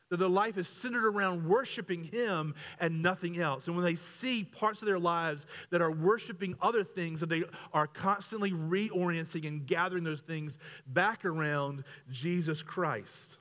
that 0.08 0.18
their 0.18 0.28
life 0.28 0.56
is 0.56 0.68
centered 0.68 1.04
around 1.04 1.48
worshiping 1.48 2.04
Him 2.04 2.54
and 2.78 3.02
nothing 3.02 3.40
else. 3.40 3.66
And 3.66 3.76
when 3.76 3.84
they 3.84 3.94
see 3.94 4.44
parts 4.44 4.80
of 4.82 4.86
their 4.86 4.98
lives 4.98 5.46
that 5.70 5.82
are 5.82 5.90
worshiping 5.90 6.56
other 6.62 6.84
things, 6.84 7.20
that 7.20 7.28
they 7.28 7.44
are 7.72 7.86
constantly 7.86 8.52
reorienting 8.52 9.46
and 9.46 9.66
gathering 9.66 10.04
those 10.04 10.20
things 10.20 10.58
back 10.86 11.24
around 11.24 11.84
Jesus 12.10 12.62
Christ. 12.62 13.38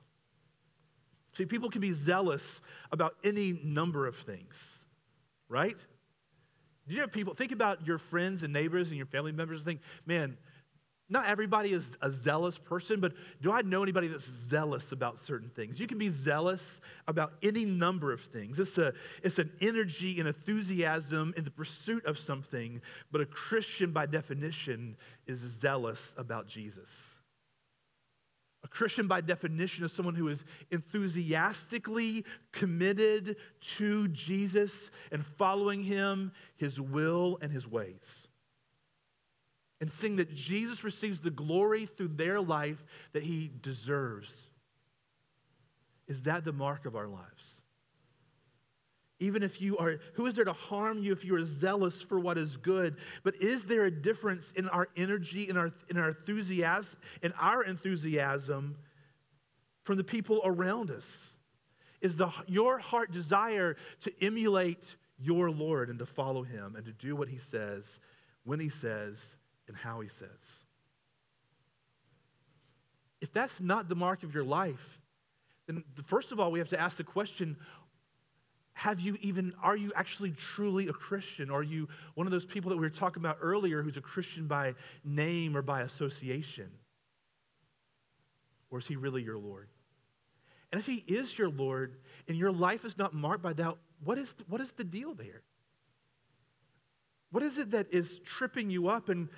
See, 1.32 1.44
people 1.44 1.68
can 1.68 1.82
be 1.82 1.92
zealous 1.92 2.62
about 2.90 3.14
any 3.22 3.60
number 3.62 4.06
of 4.06 4.16
things, 4.16 4.86
right? 5.48 5.76
Do 6.88 6.94
you 6.94 7.00
know 7.00 7.08
people, 7.08 7.34
think 7.34 7.52
about 7.52 7.86
your 7.86 7.98
friends 7.98 8.42
and 8.42 8.52
neighbors 8.52 8.88
and 8.88 8.96
your 8.96 9.06
family 9.06 9.32
members 9.32 9.58
and 9.58 9.66
think, 9.66 9.80
man, 10.06 10.38
not 11.08 11.26
everybody 11.26 11.72
is 11.72 11.96
a 12.02 12.10
zealous 12.10 12.58
person, 12.58 12.98
but 12.98 13.12
do 13.40 13.52
I 13.52 13.62
know 13.62 13.82
anybody 13.82 14.08
that's 14.08 14.28
zealous 14.28 14.90
about 14.90 15.20
certain 15.20 15.50
things? 15.50 15.78
You 15.78 15.86
can 15.86 15.98
be 15.98 16.08
zealous 16.08 16.80
about 17.06 17.34
any 17.42 17.64
number 17.64 18.12
of 18.12 18.20
things. 18.20 18.58
It's, 18.58 18.76
a, 18.76 18.92
it's 19.22 19.38
an 19.38 19.52
energy 19.60 20.18
and 20.18 20.26
enthusiasm 20.26 21.32
in 21.36 21.44
the 21.44 21.50
pursuit 21.50 22.04
of 22.06 22.18
something, 22.18 22.82
but 23.12 23.20
a 23.20 23.26
Christian, 23.26 23.92
by 23.92 24.06
definition, 24.06 24.96
is 25.26 25.38
zealous 25.38 26.12
about 26.18 26.48
Jesus. 26.48 27.20
A 28.64 28.68
Christian, 28.68 29.06
by 29.06 29.20
definition, 29.20 29.84
is 29.84 29.92
someone 29.92 30.16
who 30.16 30.26
is 30.26 30.44
enthusiastically 30.72 32.24
committed 32.50 33.36
to 33.76 34.08
Jesus 34.08 34.90
and 35.12 35.24
following 35.24 35.84
him, 35.84 36.32
his 36.56 36.80
will, 36.80 37.38
and 37.40 37.52
his 37.52 37.68
ways 37.68 38.26
and 39.80 39.90
seeing 39.90 40.16
that 40.16 40.34
Jesus 40.34 40.84
receives 40.84 41.20
the 41.20 41.30
glory 41.30 41.86
through 41.86 42.08
their 42.08 42.40
life 42.40 42.84
that 43.12 43.22
he 43.22 43.50
deserves. 43.60 44.46
Is 46.08 46.22
that 46.22 46.44
the 46.44 46.52
mark 46.52 46.86
of 46.86 46.96
our 46.96 47.08
lives? 47.08 47.60
Even 49.18 49.42
if 49.42 49.62
you 49.62 49.78
are, 49.78 49.98
who 50.14 50.26
is 50.26 50.34
there 50.34 50.44
to 50.44 50.52
harm 50.52 50.98
you 50.98 51.12
if 51.12 51.24
you 51.24 51.34
are 51.36 51.44
zealous 51.44 52.02
for 52.02 52.20
what 52.20 52.36
is 52.36 52.56
good? 52.58 52.96
But 53.22 53.36
is 53.36 53.64
there 53.64 53.84
a 53.84 53.90
difference 53.90 54.52
in 54.52 54.68
our 54.68 54.88
energy, 54.94 55.48
in 55.48 55.56
our, 55.56 55.72
in 55.88 55.96
our 55.96 56.08
enthusiasm, 56.08 57.00
in 57.22 57.32
our 57.40 57.62
enthusiasm 57.64 58.76
from 59.84 59.96
the 59.96 60.04
people 60.04 60.42
around 60.44 60.90
us? 60.90 61.36
Is 62.02 62.16
the, 62.16 62.30
your 62.46 62.78
heart 62.78 63.10
desire 63.10 63.76
to 64.02 64.12
emulate 64.20 64.96
your 65.18 65.50
Lord 65.50 65.88
and 65.88 65.98
to 65.98 66.06
follow 66.06 66.42
him 66.42 66.76
and 66.76 66.84
to 66.84 66.92
do 66.92 67.16
what 67.16 67.28
he 67.28 67.38
says, 67.38 68.00
when 68.44 68.60
he 68.60 68.68
says, 68.68 69.38
and 69.68 69.76
how 69.76 70.00
he 70.00 70.08
says? 70.08 70.64
If 73.20 73.32
that's 73.32 73.60
not 73.60 73.88
the 73.88 73.94
mark 73.94 74.22
of 74.22 74.34
your 74.34 74.44
life, 74.44 75.00
then 75.66 75.84
first 76.04 76.32
of 76.32 76.40
all, 76.40 76.50
we 76.50 76.58
have 76.58 76.68
to 76.68 76.80
ask 76.80 76.96
the 76.96 77.04
question 77.04 77.56
have 78.76 79.00
you 79.00 79.16
even, 79.22 79.54
are 79.62 79.74
you 79.74 79.90
actually 79.96 80.32
truly 80.32 80.88
a 80.88 80.92
Christian? 80.92 81.50
Are 81.50 81.62
you 81.62 81.88
one 82.14 82.26
of 82.26 82.30
those 82.30 82.44
people 82.44 82.68
that 82.68 82.76
we 82.76 82.82
were 82.82 82.90
talking 82.90 83.22
about 83.22 83.38
earlier 83.40 83.82
who's 83.82 83.96
a 83.96 84.02
Christian 84.02 84.48
by 84.48 84.74
name 85.02 85.56
or 85.56 85.62
by 85.62 85.80
association? 85.80 86.70
Or 88.70 88.78
is 88.78 88.86
he 88.86 88.96
really 88.96 89.22
your 89.22 89.38
Lord? 89.38 89.68
And 90.70 90.78
if 90.78 90.84
he 90.84 91.02
is 91.06 91.38
your 91.38 91.48
Lord 91.48 91.96
and 92.28 92.36
your 92.36 92.52
life 92.52 92.84
is 92.84 92.98
not 92.98 93.14
marked 93.14 93.42
by 93.42 93.54
that, 93.54 93.76
what 94.04 94.18
is, 94.18 94.34
what 94.46 94.60
is 94.60 94.72
the 94.72 94.84
deal 94.84 95.14
there? 95.14 95.40
What 97.30 97.42
is 97.42 97.56
it 97.56 97.70
that 97.70 97.86
is 97.90 98.18
tripping 98.18 98.68
you 98.68 98.88
up 98.88 99.08
and 99.08 99.30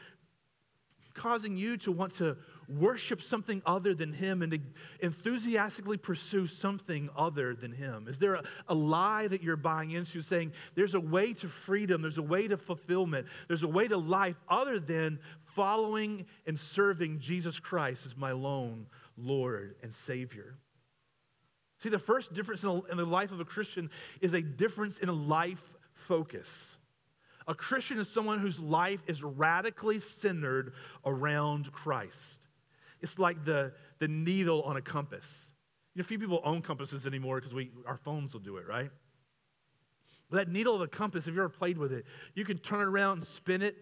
causing 1.18 1.56
you 1.56 1.76
to 1.78 1.92
want 1.92 2.14
to 2.14 2.36
worship 2.68 3.20
something 3.20 3.60
other 3.66 3.94
than 3.94 4.12
Him 4.12 4.42
and 4.42 4.52
to 4.52 4.60
enthusiastically 5.00 5.96
pursue 5.96 6.46
something 6.46 7.10
other 7.16 7.54
than 7.54 7.72
Him? 7.72 8.06
Is 8.08 8.18
there 8.18 8.36
a, 8.36 8.44
a, 8.68 8.74
lie 8.74 9.28
that 9.28 9.42
you're 9.42 9.56
buying 9.56 9.90
into 9.90 10.22
saying 10.22 10.52
there's 10.74 10.94
a 10.94 11.00
way 11.00 11.32
to 11.34 11.48
freedom, 11.48 12.00
there's 12.00 12.18
a 12.18 12.22
way 12.22 12.48
to 12.48 12.56
fulfillment, 12.56 13.26
there's 13.48 13.62
a 13.62 13.68
way 13.68 13.88
to 13.88 13.98
life 13.98 14.36
other 14.48 14.78
than 14.78 15.18
following 15.54 16.26
and 16.46 16.58
serving 16.58 17.18
Jesus 17.18 17.58
Christ 17.58 18.06
as 18.06 18.16
my 18.16 18.32
lone 18.32 18.86
Lord 19.16 19.74
and 19.82 19.92
Savior? 19.92 20.56
See, 21.78 21.88
the 21.88 21.98
first 21.98 22.32
difference 22.32 22.64
in, 22.64 22.96
the 22.96 23.04
life 23.04 23.30
of 23.30 23.40
a 23.40 23.44
Christian 23.44 23.90
is 24.20 24.34
a 24.34 24.42
difference 24.42 24.98
in 24.98 25.08
a 25.08 25.12
life 25.12 25.76
focus. 25.92 26.76
A 27.48 27.54
Christian 27.54 27.98
is 27.98 28.08
someone 28.10 28.38
whose 28.38 28.60
life 28.60 29.02
is 29.06 29.22
radically 29.22 29.98
centered 29.98 30.74
around 31.04 31.72
Christ. 31.72 32.46
It's 33.00 33.18
like 33.18 33.44
the, 33.44 33.72
the 33.98 34.06
needle 34.06 34.62
on 34.62 34.76
a 34.76 34.82
compass. 34.82 35.54
You 35.94 36.02
know, 36.02 36.06
few 36.06 36.18
people 36.18 36.42
own 36.44 36.60
compasses 36.60 37.06
anymore 37.06 37.36
because 37.36 37.54
we 37.54 37.70
our 37.86 37.96
phones 37.96 38.34
will 38.34 38.40
do 38.40 38.58
it, 38.58 38.68
right? 38.68 38.90
But 40.30 40.36
that 40.36 40.52
needle 40.52 40.74
of 40.74 40.82
a 40.82 40.86
compass, 40.86 41.26
if 41.26 41.34
you 41.34 41.40
ever 41.40 41.48
played 41.48 41.78
with 41.78 41.92
it, 41.92 42.04
you 42.34 42.44
can 42.44 42.58
turn 42.58 42.80
it 42.80 42.84
around 42.86 43.18
and 43.18 43.26
spin 43.26 43.62
it 43.62 43.76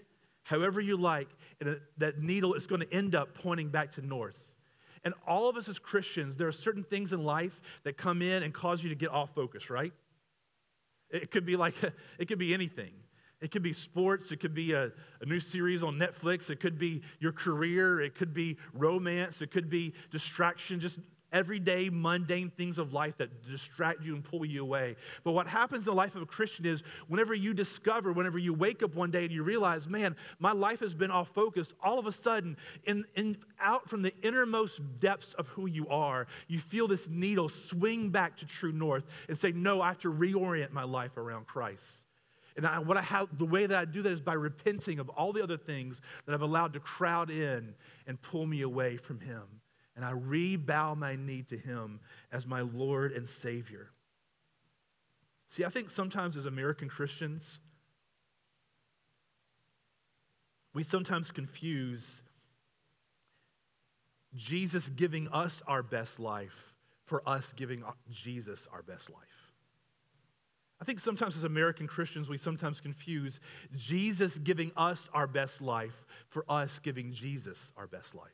however 0.44 0.80
you 0.80 0.96
like, 0.96 1.28
and 1.60 1.80
that 1.98 2.22
needle 2.22 2.54
is 2.54 2.68
going 2.68 2.80
to 2.80 2.92
end 2.94 3.16
up 3.16 3.34
pointing 3.34 3.68
back 3.68 3.90
to 3.92 4.00
north. 4.00 4.38
And 5.02 5.12
all 5.26 5.48
of 5.48 5.56
us 5.56 5.68
as 5.68 5.80
Christians, 5.80 6.36
there 6.36 6.46
are 6.46 6.52
certain 6.52 6.84
things 6.84 7.12
in 7.12 7.24
life 7.24 7.60
that 7.82 7.96
come 7.96 8.22
in 8.22 8.44
and 8.44 8.54
cause 8.54 8.82
you 8.82 8.88
to 8.90 8.94
get 8.94 9.10
off 9.10 9.34
focus, 9.34 9.70
right? 9.70 9.92
It 11.10 11.32
could 11.32 11.44
be 11.44 11.56
like, 11.56 11.74
it 12.18 12.28
could 12.28 12.38
be 12.38 12.54
anything. 12.54 12.92
It 13.40 13.50
could 13.50 13.62
be 13.62 13.74
sports, 13.74 14.32
it 14.32 14.40
could 14.40 14.54
be 14.54 14.72
a, 14.72 14.90
a, 15.20 15.26
new 15.26 15.40
series 15.40 15.82
on 15.82 15.98
Netflix, 15.98 16.48
it 16.48 16.58
could 16.58 16.78
be 16.78 17.02
your 17.20 17.32
career, 17.32 18.00
it 18.00 18.14
could 18.14 18.32
be 18.32 18.56
romance, 18.72 19.42
it 19.42 19.50
could 19.50 19.68
be 19.68 19.92
distraction, 20.10 20.80
just 20.80 21.00
everyday 21.32 21.90
mundane 21.90 22.48
things 22.48 22.78
of 22.78 22.94
life 22.94 23.18
that 23.18 23.46
distract 23.46 24.02
you 24.02 24.14
and 24.14 24.24
pull 24.24 24.44
you 24.44 24.62
away. 24.62 24.96
But 25.22 25.32
what 25.32 25.46
happens 25.46 25.80
in 25.80 25.84
the 25.84 25.92
life 25.92 26.14
of 26.14 26.22
a 26.22 26.26
Christian 26.26 26.64
is 26.64 26.82
whenever 27.08 27.34
you 27.34 27.52
discover, 27.52 28.10
whenever 28.10 28.38
you 28.38 28.54
wake 28.54 28.82
up 28.82 28.94
one 28.94 29.10
day 29.10 29.24
and 29.24 29.32
you 29.32 29.42
realize, 29.42 29.86
man, 29.86 30.16
my 30.38 30.52
life 30.52 30.80
has 30.80 30.94
been 30.94 31.10
off 31.10 31.28
focus, 31.28 31.74
all 31.82 31.98
of 31.98 32.06
a 32.06 32.12
sudden, 32.12 32.56
in, 32.84 33.04
in, 33.16 33.36
out 33.60 33.86
from 33.88 34.00
the 34.00 34.14
innermost 34.22 34.80
depths 34.98 35.34
of 35.34 35.48
who 35.48 35.66
you 35.66 35.86
are, 35.88 36.26
you 36.48 36.58
feel 36.58 36.88
this 36.88 37.06
needle 37.08 37.50
swing 37.50 38.08
back 38.08 38.38
to 38.38 38.46
true 38.46 38.72
north 38.72 39.04
and 39.28 39.38
say, 39.38 39.52
no, 39.52 39.82
I 39.82 39.88
have 39.88 39.98
to 39.98 40.12
reorient 40.12 40.72
my 40.72 40.84
life 40.84 41.18
around 41.18 41.46
Christ. 41.46 42.05
And 42.56 42.66
I, 42.66 42.78
what 42.78 42.96
I 42.96 43.02
have, 43.02 43.36
the 43.36 43.44
way 43.44 43.66
that 43.66 43.78
I 43.78 43.84
do 43.84 44.02
that 44.02 44.12
is 44.12 44.22
by 44.22 44.32
repenting 44.32 44.98
of 44.98 45.08
all 45.10 45.32
the 45.32 45.42
other 45.42 45.58
things 45.58 46.00
that 46.24 46.34
I've 46.34 46.42
allowed 46.42 46.72
to 46.72 46.80
crowd 46.80 47.30
in 47.30 47.74
and 48.06 48.20
pull 48.20 48.46
me 48.46 48.62
away 48.62 48.96
from 48.96 49.20
Him. 49.20 49.42
And 49.94 50.04
I 50.04 50.12
rebow 50.12 50.96
my 50.96 51.16
knee 51.16 51.42
to 51.48 51.56
Him 51.56 52.00
as 52.32 52.46
my 52.46 52.62
Lord 52.62 53.12
and 53.12 53.28
Savior. 53.28 53.90
See, 55.48 55.64
I 55.64 55.68
think 55.68 55.90
sometimes 55.90 56.36
as 56.36 56.46
American 56.46 56.88
Christians, 56.88 57.60
we 60.74 60.82
sometimes 60.82 61.30
confuse 61.30 62.22
Jesus 64.34 64.88
giving 64.88 65.28
us 65.28 65.62
our 65.66 65.82
best 65.82 66.18
life 66.18 66.74
for 67.04 67.26
us 67.26 67.52
giving 67.54 67.84
Jesus 68.10 68.66
our 68.72 68.82
best 68.82 69.08
life. 69.10 69.45
I 70.80 70.84
think 70.84 71.00
sometimes 71.00 71.36
as 71.36 71.44
American 71.44 71.86
Christians, 71.86 72.28
we 72.28 72.36
sometimes 72.36 72.80
confuse 72.80 73.40
Jesus 73.74 74.36
giving 74.36 74.72
us 74.76 75.08
our 75.14 75.26
best 75.26 75.62
life 75.62 76.06
for 76.28 76.44
us 76.48 76.78
giving 76.80 77.12
Jesus 77.12 77.72
our 77.76 77.86
best 77.86 78.14
life. 78.14 78.30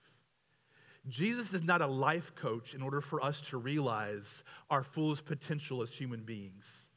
Jesus 1.08 1.52
is 1.52 1.62
not 1.62 1.82
a 1.82 1.86
life 1.86 2.34
coach 2.34 2.74
in 2.74 2.82
order 2.82 3.00
for 3.00 3.22
us 3.24 3.40
to 3.42 3.56
realize 3.56 4.44
our 4.70 4.82
fullest 4.82 5.24
potential 5.24 5.82
as 5.82 5.92
human 5.92 6.22
beings, 6.22 6.90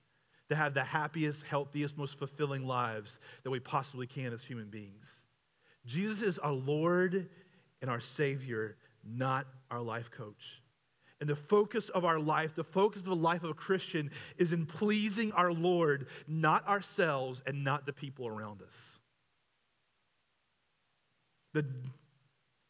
to 0.50 0.56
have 0.56 0.74
the 0.74 0.84
happiest, 0.84 1.44
healthiest, 1.44 1.98
most 1.98 2.18
fulfilling 2.18 2.66
lives 2.66 3.20
that 3.44 3.52
we 3.52 3.60
possibly 3.60 4.06
can 4.06 4.32
as 4.34 4.44
human 4.44 4.70
beings. 4.70 5.26
Jesus 5.86 6.22
is 6.22 6.40
our 6.40 6.54
Lord 6.54 7.30
and 7.82 7.90
our 7.90 8.00
Savior, 8.00 8.78
not 9.04 9.48
our 9.70 9.82
life 9.82 10.12
coach. 10.12 10.62
And 11.26 11.30
the 11.32 11.36
focus 11.36 11.90
of 11.90 12.06
our 12.06 12.20
life, 12.20 12.54
the 12.54 12.64
focus 12.64 13.02
of 13.02 13.08
the 13.08 13.16
life 13.16 13.44
of 13.44 13.50
a 13.50 13.56
Christian 13.56 14.12
is 14.38 14.54
in 14.54 14.68
pleasing 14.68 15.32
our 15.32 15.52
Lord, 15.52 16.06
not 16.28 16.68
ourselves 16.68 17.42
and 17.48 17.64
not 17.64 17.88
the 17.88 17.94
people 17.94 18.28
around 18.28 18.62
us. 18.62 19.00
The 21.56 21.66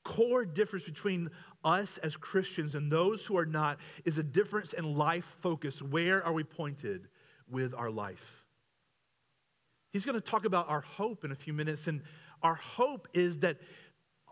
core 0.06 0.46
difference 0.46 0.86
between 0.86 1.32
us 1.66 1.98
as 1.98 2.16
Christians 2.16 2.76
and 2.76 2.90
those 2.90 3.26
who 3.26 3.38
are 3.38 3.46
not 3.46 3.78
is 4.06 4.18
a 4.18 4.24
difference 4.24 4.72
in 4.72 4.96
life 4.96 5.26
focus. 5.42 5.82
Where 5.82 6.24
are 6.24 6.32
we 6.32 6.46
pointed 6.46 7.10
with 7.50 7.74
our 7.74 7.92
life? 7.92 8.46
He's 9.92 10.06
going 10.06 10.18
to 10.18 10.26
talk 10.26 10.46
about 10.46 10.70
our 10.70 10.80
hope 10.80 11.26
in 11.26 11.34
a 11.34 11.36
few 11.36 11.52
minutes, 11.52 11.88
and 11.88 12.04
our 12.42 12.56
hope 12.56 13.10
is 13.14 13.40
that 13.40 13.58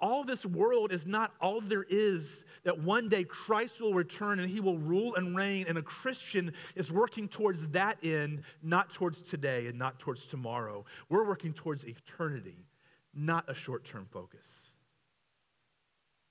all 0.04 0.26
this 0.26 0.46
world 0.46 0.92
is 0.92 1.08
not 1.08 1.32
all 1.40 1.62
there 1.62 1.86
is, 1.88 2.44
that 2.64 2.78
one 2.78 3.08
day 3.08 3.24
Christ 3.24 3.80
will 3.80 3.94
return 3.94 4.38
and 4.38 4.50
he 4.50 4.60
will 4.60 4.78
rule 4.78 5.16
and 5.16 5.34
reign, 5.34 5.66
and 5.70 5.78
a 5.78 5.82
Christian 5.82 6.52
is 6.76 6.92
working 6.92 7.30
towards 7.30 7.70
that 7.70 8.00
end, 8.04 8.44
not 8.62 8.94
towards 8.94 9.22
today 9.22 9.68
and 9.68 9.80
not 9.80 10.00
towards 10.00 10.28
tomorrow. 10.28 10.84
We're 11.08 11.26
working 11.26 11.54
towards 11.54 11.86
eternity, 11.86 12.66
not 13.14 13.50
a 13.50 13.54
short 13.54 13.86
term 13.86 14.08
focus. 14.12 14.76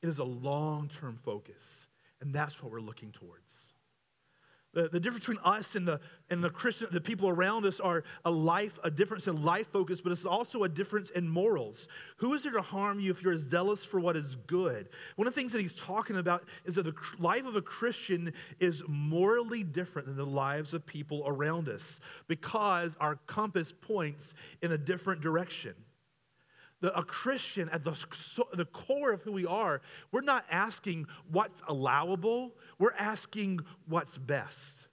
It 0.03 0.11
is 0.11 0.19
a 0.19 0.25
long 0.25 0.91
term 1.01 1.17
focus, 1.17 1.89
and 2.21 2.35
that's 2.35 2.63
what 2.63 2.71
we're 2.71 2.81
looking 2.81 3.11
towards. 3.11 3.72
The, 4.75 4.89
the 4.89 5.01
difference 5.01 5.27
between 5.27 5.45
us 5.45 5.75
and 5.75 5.87
the, 5.87 6.01
and 6.31 6.43
the 6.43 6.49
Christian, 6.49 6.89
the 6.91 7.01
people 7.01 7.29
around 7.29 7.67
us 7.67 7.79
are 7.79 8.05
a 8.25 8.31
life, 8.31 8.79
a 8.83 8.91
difference 8.91 9.29
in 9.29 9.43
life 9.43 9.67
focus, 9.69 10.01
but 10.01 10.13
it's 10.13 10.25
also 10.25 10.65
a 10.65 10.69
difference 10.69 11.11
in 11.11 11.29
morals. 11.29 11.89
Who 12.19 12.33
is 12.33 12.45
there 12.45 12.53
to 12.53 12.63
harm 12.63 12.99
you 12.99 13.11
if 13.11 13.23
you're 13.23 13.39
zealous 13.39 13.85
for 13.85 14.01
what 14.01 14.17
is 14.17 14.37
good? 14.47 14.89
One 15.17 15.29
of 15.29 15.35
the 15.35 15.41
things 15.41 15.53
that 15.53 15.61
he's 15.61 15.75
talking 15.75 16.17
about 16.17 16.45
is 16.65 16.77
that 16.77 16.85
the 16.85 16.95
life 17.19 17.45
of 17.45 17.55
a 17.55 17.63
Christian 17.63 18.33
is 18.61 18.83
morally 18.89 19.63
different 19.63 20.09
than 20.09 20.17
the 20.17 20.25
lives 20.25 20.73
of 20.73 20.87
people 20.87 21.23
around 21.27 21.69
us 21.69 22.01
because 22.27 22.97
our 22.99 23.17
compass 23.27 23.73
points 23.73 24.35
in 24.63 24.73
a 24.73 24.79
different 24.79 25.21
direction 25.21 25.75
the, 26.83 26.97
a 26.99 27.03
Christian, 27.03 27.69
at 27.71 27.85
the, 27.85 27.97
the 28.53 28.67
core 28.67 29.13
of 29.13 29.23
who 29.23 29.33
we 29.33 29.47
are, 29.47 29.81
we're 30.11 30.21
not 30.21 30.45
asking 30.51 31.07
what's 31.31 31.63
allowable, 31.69 32.53
we're 32.79 32.93
asking 32.99 33.61
what's 33.87 34.19
best. 34.19 34.89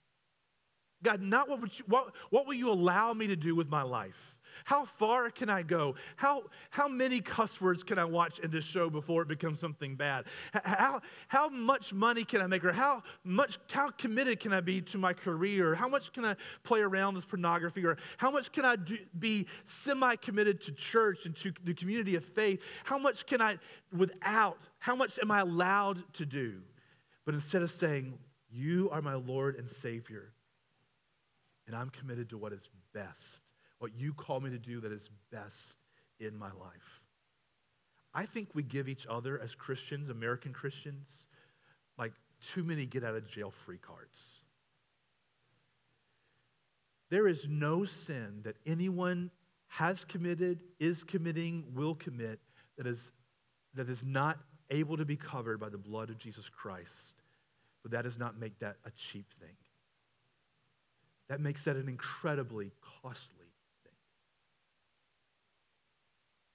God, 1.02 1.20
not 1.20 1.48
what, 1.48 1.78
you, 1.78 1.84
what, 1.88 2.14
what 2.30 2.46
will 2.46 2.54
you 2.54 2.70
allow 2.70 3.12
me 3.12 3.26
to 3.26 3.36
do 3.36 3.54
with 3.54 3.68
my 3.68 3.82
life? 3.82 4.39
How 4.64 4.84
far 4.84 5.30
can 5.30 5.48
I 5.48 5.62
go? 5.62 5.94
How, 6.16 6.44
how 6.70 6.88
many 6.88 7.20
cuss 7.20 7.60
words 7.60 7.82
can 7.82 7.98
I 7.98 8.04
watch 8.04 8.38
in 8.38 8.50
this 8.50 8.64
show 8.64 8.90
before 8.90 9.22
it 9.22 9.28
becomes 9.28 9.60
something 9.60 9.96
bad? 9.96 10.26
How, 10.64 11.00
how 11.28 11.48
much 11.48 11.92
money 11.92 12.24
can 12.24 12.40
I 12.40 12.46
make? 12.46 12.64
Or 12.64 12.72
how 12.72 13.02
much, 13.24 13.58
how 13.70 13.90
committed 13.90 14.40
can 14.40 14.52
I 14.52 14.60
be 14.60 14.80
to 14.82 14.98
my 14.98 15.12
career? 15.12 15.74
How 15.74 15.88
much 15.88 16.12
can 16.12 16.24
I 16.24 16.36
play 16.62 16.80
around 16.80 17.14
with 17.14 17.28
pornography? 17.28 17.84
Or 17.84 17.96
how 18.16 18.30
much 18.30 18.52
can 18.52 18.64
I 18.64 18.76
do, 18.76 18.98
be 19.18 19.46
semi 19.64 20.16
committed 20.16 20.60
to 20.62 20.72
church 20.72 21.26
and 21.26 21.36
to 21.36 21.52
the 21.64 21.74
community 21.74 22.14
of 22.16 22.24
faith? 22.24 22.64
How 22.84 22.98
much 22.98 23.26
can 23.26 23.40
I, 23.40 23.58
without, 23.96 24.58
how 24.78 24.94
much 24.94 25.18
am 25.20 25.30
I 25.30 25.40
allowed 25.40 26.12
to 26.14 26.26
do? 26.26 26.62
But 27.24 27.34
instead 27.34 27.62
of 27.62 27.70
saying, 27.70 28.18
You 28.50 28.90
are 28.90 29.02
my 29.02 29.14
Lord 29.14 29.56
and 29.56 29.68
Savior, 29.68 30.32
and 31.66 31.76
I'm 31.76 31.90
committed 31.90 32.30
to 32.30 32.38
what 32.38 32.52
is 32.52 32.68
best, 32.92 33.40
what 33.80 33.92
you 33.98 34.14
call 34.14 34.40
me 34.40 34.50
to 34.50 34.58
do 34.58 34.80
that 34.80 34.92
is 34.92 35.10
best 35.32 35.74
in 36.20 36.38
my 36.38 36.52
life. 36.52 37.02
I 38.14 38.26
think 38.26 38.50
we 38.54 38.62
give 38.62 38.88
each 38.88 39.06
other 39.08 39.40
as 39.40 39.54
Christians, 39.54 40.10
American 40.10 40.52
Christians, 40.52 41.26
like 41.98 42.12
too 42.40 42.62
many 42.62 42.86
get 42.86 43.04
out 43.04 43.14
of 43.14 43.26
jail 43.26 43.50
free 43.50 43.78
cards. 43.78 44.44
There 47.10 47.26
is 47.26 47.48
no 47.48 47.84
sin 47.84 48.40
that 48.44 48.56
anyone 48.64 49.30
has 49.66 50.04
committed, 50.04 50.60
is 50.78 51.02
committing, 51.02 51.64
will 51.74 51.94
commit 51.94 52.40
that 52.76 52.86
is, 52.86 53.10
that 53.74 53.88
is 53.88 54.04
not 54.04 54.38
able 54.70 54.96
to 54.96 55.04
be 55.04 55.16
covered 55.16 55.58
by 55.58 55.68
the 55.68 55.78
blood 55.78 56.10
of 56.10 56.18
Jesus 56.18 56.48
Christ. 56.48 57.14
But 57.82 57.92
that 57.92 58.02
does 58.02 58.18
not 58.18 58.38
make 58.38 58.58
that 58.60 58.76
a 58.84 58.90
cheap 58.90 59.26
thing. 59.40 59.56
That 61.28 61.40
makes 61.40 61.64
that 61.64 61.76
an 61.76 61.88
incredibly 61.88 62.72
costly 63.02 63.46
thing. 63.84 63.92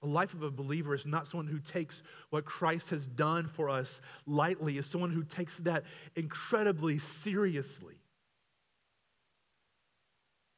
A 0.02 0.06
life 0.06 0.34
of 0.34 0.42
a 0.42 0.50
believer 0.50 0.94
is 0.94 1.06
not 1.06 1.26
someone 1.26 1.46
who 1.46 1.58
takes 1.58 2.02
what 2.30 2.44
Christ 2.44 2.90
has 2.90 3.06
done 3.06 3.48
for 3.48 3.70
us 3.70 4.00
lightly, 4.26 4.78
is 4.78 4.86
someone 4.86 5.10
who 5.10 5.24
takes 5.24 5.58
that 5.58 5.84
incredibly 6.14 6.98
seriously 6.98 7.96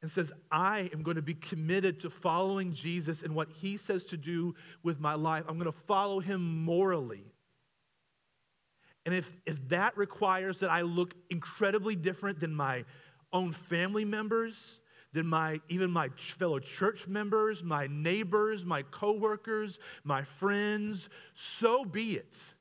and 0.01 0.09
says, 0.09 0.31
I 0.51 0.89
am 0.93 1.03
going 1.03 1.15
to 1.15 1.21
be 1.21 1.33
committed 1.33 1.99
to 2.01 2.09
following 2.09 2.73
Jesus 2.73 3.21
and 3.21 3.35
what 3.35 3.49
he 3.51 3.77
says 3.77 4.05
to 4.05 4.17
do 4.17 4.55
with 4.81 4.99
my 4.99 5.15
life. 5.15 5.43
I'm 5.47 5.59
going 5.59 5.71
to 5.71 5.77
follow 5.77 6.19
him 6.19 6.63
morally. 6.63 7.25
And 9.05 9.13
if, 9.13 9.33
if 9.45 9.67
that 9.69 9.97
requires 9.97 10.59
that 10.59 10.69
I 10.69 10.81
look 10.81 11.15
incredibly 11.29 11.95
different 11.95 12.39
than 12.39 12.53
my 12.55 12.85
own 13.33 13.51
family 13.51 14.05
members, 14.05 14.79
than 15.13 15.27
my 15.27 15.59
even 15.69 15.91
my 15.91 16.09
fellow 16.17 16.59
church 16.59 17.07
members, 17.07 17.63
my 17.63 17.87
neighbors, 17.87 18.65
my 18.65 18.83
coworkers, 18.83 19.79
my 20.03 20.23
friends, 20.23 21.09
so 21.33 21.85
be 21.85 22.13
it. 22.13 22.53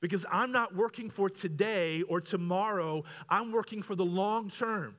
Because 0.00 0.26
I'm 0.30 0.52
not 0.52 0.74
working 0.74 1.08
for 1.08 1.30
today 1.30 2.02
or 2.02 2.20
tomorrow, 2.20 3.04
I'm 3.28 3.52
working 3.52 3.82
for 3.82 3.94
the 3.94 4.04
long 4.04 4.50
term 4.50 4.96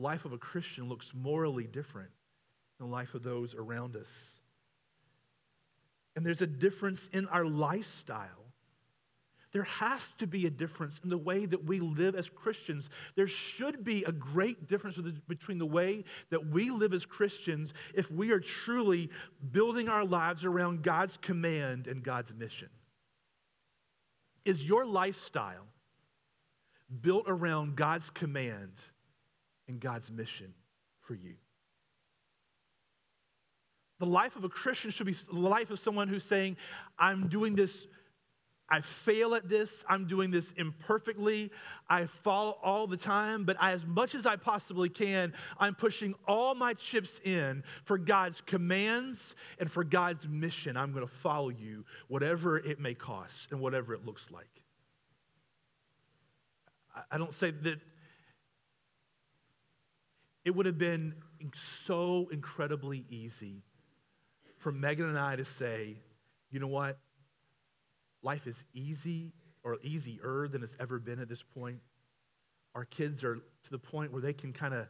life 0.00 0.24
of 0.24 0.32
a 0.32 0.38
Christian 0.38 0.88
looks 0.88 1.12
morally 1.14 1.64
different 1.64 2.10
than 2.78 2.88
the 2.88 2.92
life 2.92 3.14
of 3.14 3.22
those 3.22 3.54
around 3.54 3.96
us. 3.96 4.40
And 6.16 6.24
there's 6.24 6.40
a 6.40 6.46
difference 6.46 7.06
in 7.08 7.28
our 7.28 7.44
lifestyle. 7.44 8.39
There 9.52 9.64
has 9.64 10.14
to 10.14 10.26
be 10.26 10.46
a 10.46 10.50
difference 10.50 11.00
in 11.02 11.10
the 11.10 11.18
way 11.18 11.44
that 11.44 11.64
we 11.64 11.80
live 11.80 12.14
as 12.14 12.28
Christians. 12.28 12.88
There 13.16 13.26
should 13.26 13.84
be 13.84 14.04
a 14.04 14.12
great 14.12 14.68
difference 14.68 14.96
between 15.26 15.58
the 15.58 15.66
way 15.66 16.04
that 16.30 16.46
we 16.46 16.70
live 16.70 16.92
as 16.94 17.04
Christians 17.04 17.74
if 17.94 18.10
we 18.10 18.30
are 18.30 18.40
truly 18.40 19.10
building 19.50 19.88
our 19.88 20.04
lives 20.04 20.44
around 20.44 20.82
God's 20.82 21.16
command 21.16 21.88
and 21.88 22.02
God's 22.02 22.32
mission. 22.32 22.68
Is 24.44 24.64
your 24.64 24.86
lifestyle 24.86 25.66
built 27.00 27.24
around 27.26 27.76
God's 27.76 28.10
command 28.10 28.72
and 29.68 29.80
God's 29.80 30.10
mission 30.10 30.54
for 31.00 31.14
you. 31.14 31.34
The 34.00 34.06
life 34.06 34.36
of 34.36 34.44
a 34.44 34.48
Christian 34.48 34.90
should 34.90 35.06
be 35.06 35.12
the 35.12 35.38
life 35.38 35.70
of 35.70 35.78
someone 35.78 36.08
who's 36.08 36.24
saying, 36.24 36.56
I'm 36.98 37.28
doing 37.28 37.54
this, 37.54 37.86
I 38.70 38.82
fail 38.82 39.34
at 39.34 39.48
this, 39.48 39.84
I'm 39.88 40.06
doing 40.06 40.30
this 40.30 40.52
imperfectly, 40.52 41.50
I 41.88 42.06
fall 42.06 42.60
all 42.62 42.86
the 42.86 42.96
time, 42.96 43.44
but 43.44 43.56
I, 43.58 43.72
as 43.72 43.84
much 43.84 44.14
as 44.14 44.26
I 44.26 44.36
possibly 44.36 44.88
can, 44.88 45.32
I'm 45.58 45.74
pushing 45.74 46.14
all 46.28 46.54
my 46.54 46.74
chips 46.74 47.18
in 47.24 47.64
for 47.84 47.98
God's 47.98 48.40
commands 48.40 49.34
and 49.58 49.68
for 49.68 49.82
God's 49.82 50.28
mission. 50.28 50.76
I'm 50.76 50.92
going 50.92 51.06
to 51.06 51.12
follow 51.12 51.48
you, 51.48 51.84
whatever 52.06 52.58
it 52.58 52.78
may 52.78 52.94
cost 52.94 53.50
and 53.50 53.60
whatever 53.60 53.92
it 53.92 54.06
looks 54.06 54.30
like. 54.30 54.62
I 57.10 57.18
don't 57.18 57.34
say 57.34 57.50
that 57.50 57.80
it 60.44 60.54
would 60.54 60.66
have 60.66 60.78
been 60.78 61.14
so 61.54 62.28
incredibly 62.30 63.04
easy 63.08 63.62
for 64.58 64.70
Megan 64.70 65.08
and 65.08 65.18
I 65.18 65.36
to 65.36 65.44
say, 65.44 65.96
you 66.50 66.60
know 66.60 66.68
what? 66.68 66.98
Life 68.22 68.46
is 68.46 68.64
easy 68.74 69.32
or 69.62 69.78
easier 69.82 70.48
than 70.48 70.62
it's 70.62 70.76
ever 70.80 70.98
been 70.98 71.20
at 71.20 71.28
this 71.28 71.42
point. 71.42 71.80
Our 72.74 72.84
kids 72.84 73.24
are 73.24 73.36
to 73.36 73.70
the 73.70 73.78
point 73.78 74.12
where 74.12 74.22
they 74.22 74.32
can 74.32 74.52
kind 74.52 74.74
of 74.74 74.86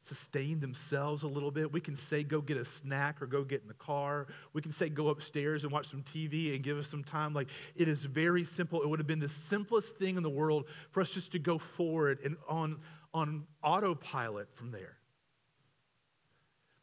sustain 0.00 0.58
themselves 0.58 1.22
a 1.22 1.28
little 1.28 1.52
bit. 1.52 1.72
We 1.72 1.80
can 1.80 1.94
say, 1.96 2.24
go 2.24 2.40
get 2.40 2.56
a 2.56 2.64
snack 2.64 3.22
or 3.22 3.26
go 3.26 3.44
get 3.44 3.62
in 3.62 3.68
the 3.68 3.74
car. 3.74 4.26
We 4.52 4.60
can 4.60 4.72
say, 4.72 4.88
go 4.88 5.08
upstairs 5.08 5.62
and 5.62 5.72
watch 5.72 5.88
some 5.88 6.02
TV 6.02 6.54
and 6.54 6.62
give 6.62 6.76
us 6.76 6.88
some 6.88 7.04
time. 7.04 7.32
Like, 7.32 7.48
it 7.76 7.86
is 7.88 8.04
very 8.04 8.44
simple. 8.44 8.82
It 8.82 8.88
would 8.88 8.98
have 8.98 9.06
been 9.06 9.20
the 9.20 9.28
simplest 9.28 9.96
thing 9.96 10.16
in 10.16 10.24
the 10.24 10.30
world 10.30 10.66
for 10.90 11.00
us 11.00 11.10
just 11.10 11.32
to 11.32 11.38
go 11.38 11.58
forward 11.58 12.18
and 12.24 12.36
on 12.48 12.80
on 13.14 13.46
autopilot 13.62 14.54
from 14.54 14.70
there. 14.70 14.96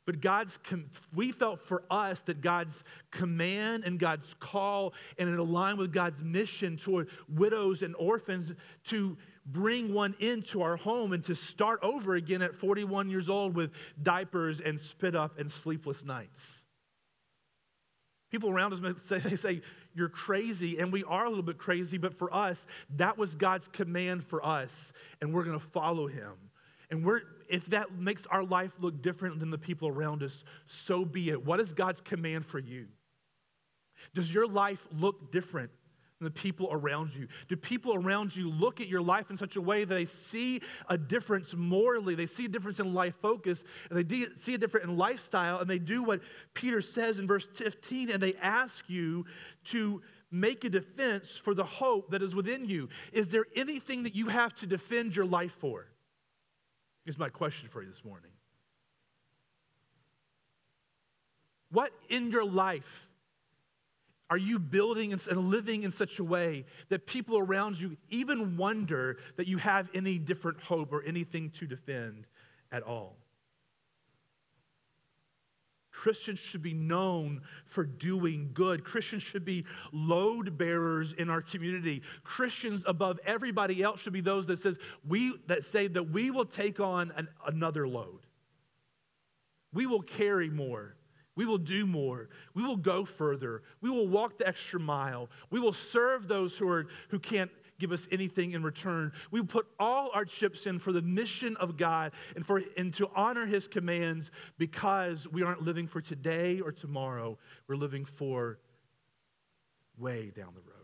But 0.10 0.22
God's, 0.22 0.58
we 1.14 1.32
felt 1.32 1.62
for 1.62 1.84
us 1.92 2.22
that 2.22 2.42
God's 2.42 2.84
command 3.12 3.84
and 3.84 4.00
God's 4.00 4.34
call 4.40 4.96
and 5.20 5.30
it 5.30 5.38
aligned 5.38 5.78
with 5.78 5.94
God's 5.94 6.24
mission 6.24 6.78
toward 6.78 7.10
widows 7.32 7.84
and 7.84 7.96
orphans 7.96 8.52
to 8.86 9.20
bring 9.46 9.94
one 9.94 10.16
into 10.20 10.64
our 10.64 10.78
home 10.78 11.14
and 11.14 11.24
to 11.26 11.36
start 11.36 11.82
over 11.84 12.16
again 12.16 12.42
at 12.42 12.56
41 12.56 13.12
years 13.12 13.30
old 13.30 13.54
with 13.54 13.70
diapers 14.02 14.60
and 14.60 14.80
spit 14.80 15.16
up 15.16 15.38
and 15.38 15.52
sleepless 15.52 16.04
nights. 16.04 16.66
People 18.32 18.50
around 18.50 18.74
us 18.74 18.82
say, 19.06 19.20
they 19.20 19.36
say, 19.36 19.62
you're 19.94 20.10
crazy, 20.10 20.80
and 20.80 20.92
we 20.92 21.04
are 21.04 21.26
a 21.26 21.30
little 21.30 21.44
bit 21.44 21.60
crazy, 21.60 22.00
but 22.00 22.16
for 22.16 22.34
us, 22.34 22.66
that 22.96 23.20
was 23.20 23.36
God's 23.36 23.68
command 23.68 24.24
for 24.24 24.44
us, 24.44 24.92
and 25.22 25.36
we're 25.36 25.44
gonna 25.44 25.60
follow 25.60 26.08
him. 26.08 26.49
And 26.90 27.06
we're, 27.06 27.22
if 27.50 27.68
that 27.68 27.94
makes 27.94 28.26
our 28.28 28.44
life 28.44 28.74
look 28.80 29.02
different 29.02 29.40
than 29.40 29.52
the 29.52 29.58
people 29.58 29.88
around 29.88 30.24
us, 30.24 30.44
so 30.68 31.06
be 31.06 31.30
it. 31.30 31.46
What 31.46 31.60
is 31.60 31.72
God's 31.72 32.02
command 32.02 32.46
for 32.46 32.60
you? 32.60 32.88
Does 34.14 34.34
your 34.34 34.48
life 34.48 34.88
look 34.92 35.32
different 35.32 35.72
than 36.20 36.26
the 36.26 36.32
people 36.32 36.70
around 36.72 37.14
you? 37.14 37.28
Do 37.48 37.56
people 37.56 37.94
around 37.94 38.36
you 38.36 38.50
look 38.50 38.82
at 38.82 38.88
your 38.88 39.02
life 39.02 39.30
in 39.30 39.38
such 39.38 39.56
a 39.56 39.62
way 39.62 39.84
that 39.84 39.94
they 39.94 40.06
see 40.06 40.62
a 40.88 40.98
difference 40.98 41.54
morally? 41.54 42.16
They 42.16 42.26
see 42.26 42.46
a 42.46 42.50
difference 42.50 42.80
in 42.80 42.94
life 42.94 43.16
focus, 43.22 43.64
and 43.90 44.04
they 44.04 44.26
see 44.38 44.56
a 44.56 44.58
difference 44.58 44.86
in 44.86 44.98
lifestyle, 44.98 45.60
and 45.60 45.70
they 45.70 45.80
do 45.80 46.04
what 46.04 46.22
Peter 46.54 46.82
says 46.82 47.20
in 47.20 47.28
verse 47.28 47.48
15, 47.48 48.10
and 48.10 48.22
they 48.22 48.34
ask 48.36 48.90
you 48.90 49.26
to 49.66 50.02
make 50.32 50.64
a 50.64 50.70
defense 50.70 51.38
for 51.38 51.54
the 51.54 51.64
hope 51.64 52.12
that 52.12 52.22
is 52.22 52.36
within 52.36 52.66
you. 52.66 52.90
Is 53.12 53.30
there 53.30 53.46
anything 53.56 54.04
that 54.04 54.16
you 54.16 54.28
have 54.28 54.54
to 54.56 54.68
defend 54.68 55.16
your 55.16 55.26
life 55.26 55.52
for? 55.52 55.88
Here's 57.10 57.18
my 57.18 57.30
question 57.30 57.70
for 57.70 57.82
you 57.82 57.90
this 57.90 58.06
morning. 58.06 58.30
What 61.72 61.92
in 62.08 62.30
your 62.30 62.46
life 62.46 63.10
are 64.30 64.38
you 64.38 64.60
building 64.60 65.12
and 65.12 65.50
living 65.50 65.82
in 65.82 65.92
such 65.92 66.20
a 66.20 66.24
way 66.24 66.66
that 66.90 67.08
people 67.08 67.40
around 67.40 67.80
you 67.80 67.98
even 68.10 68.58
wonder 68.58 69.18
that 69.38 69.48
you 69.48 69.58
have 69.58 69.90
any 69.96 70.20
different 70.20 70.62
hope 70.62 70.94
or 70.94 71.02
anything 71.02 71.50
to 71.50 71.66
defend 71.66 72.28
at 72.72 72.84
all? 72.84 73.18
Christians 76.00 76.40
should 76.40 76.62
be 76.62 76.74
known 76.74 77.42
for 77.66 77.84
doing 77.84 78.52
good. 78.54 78.86
Christians 78.86 79.22
should 79.22 79.44
be 79.44 79.66
load 79.92 80.58
bearers 80.58 81.12
in 81.12 81.30
our 81.30 81.42
community. 81.42 82.04
Christians 82.24 82.86
above 82.88 83.20
everybody 83.26 83.84
else 83.84 84.00
should 84.00 84.14
be 84.14 84.22
those 84.22 84.48
that 84.48 84.60
says 84.60 84.80
we 85.06 85.34
that 85.48 85.66
say 85.66 85.88
that 85.88 86.10
we 86.10 86.32
will 86.32 86.46
take 86.46 86.80
on 86.80 87.12
an, 87.18 87.28
another 87.46 87.86
load. 87.86 88.22
We 89.74 89.88
will 89.88 90.02
carry 90.02 90.50
more. 90.50 90.96
We 91.36 91.46
will 91.46 91.58
do 91.58 91.86
more. 91.86 92.30
We 92.54 92.64
will 92.64 92.78
go 92.78 93.04
further. 93.04 93.64
We 93.82 93.90
will 93.90 94.08
walk 94.08 94.38
the 94.38 94.48
extra 94.48 94.80
mile. 94.80 95.30
We 95.50 95.60
will 95.60 95.74
serve 95.74 96.30
those 96.30 96.58
who 96.58 96.70
are 96.70 96.88
who 97.10 97.20
can't 97.20 97.52
give 97.80 97.92
us 97.92 98.08
anything 98.12 98.52
in 98.52 98.62
return. 98.62 99.12
We 99.32 99.42
put 99.42 99.66
all 99.80 100.12
our 100.14 100.26
chips 100.26 100.66
in 100.66 100.80
for 100.80 100.92
the 100.92 101.02
mission 101.02 101.56
of 101.58 101.78
God 101.78 102.12
and, 102.36 102.46
for, 102.46 102.62
and 102.78 102.94
to 102.96 103.10
honor 103.16 103.46
his 103.46 103.68
commands 103.68 104.30
because 104.58 105.28
we 105.28 105.42
aren't 105.42 105.64
living 105.64 105.88
for 105.88 106.02
today 106.02 106.60
or 106.60 106.72
tomorrow. 106.72 107.38
We're 107.68 107.76
living 107.76 108.06
for 108.06 108.60
way 109.98 110.32
down 110.36 110.54
the 110.54 110.62
road. 110.62 110.76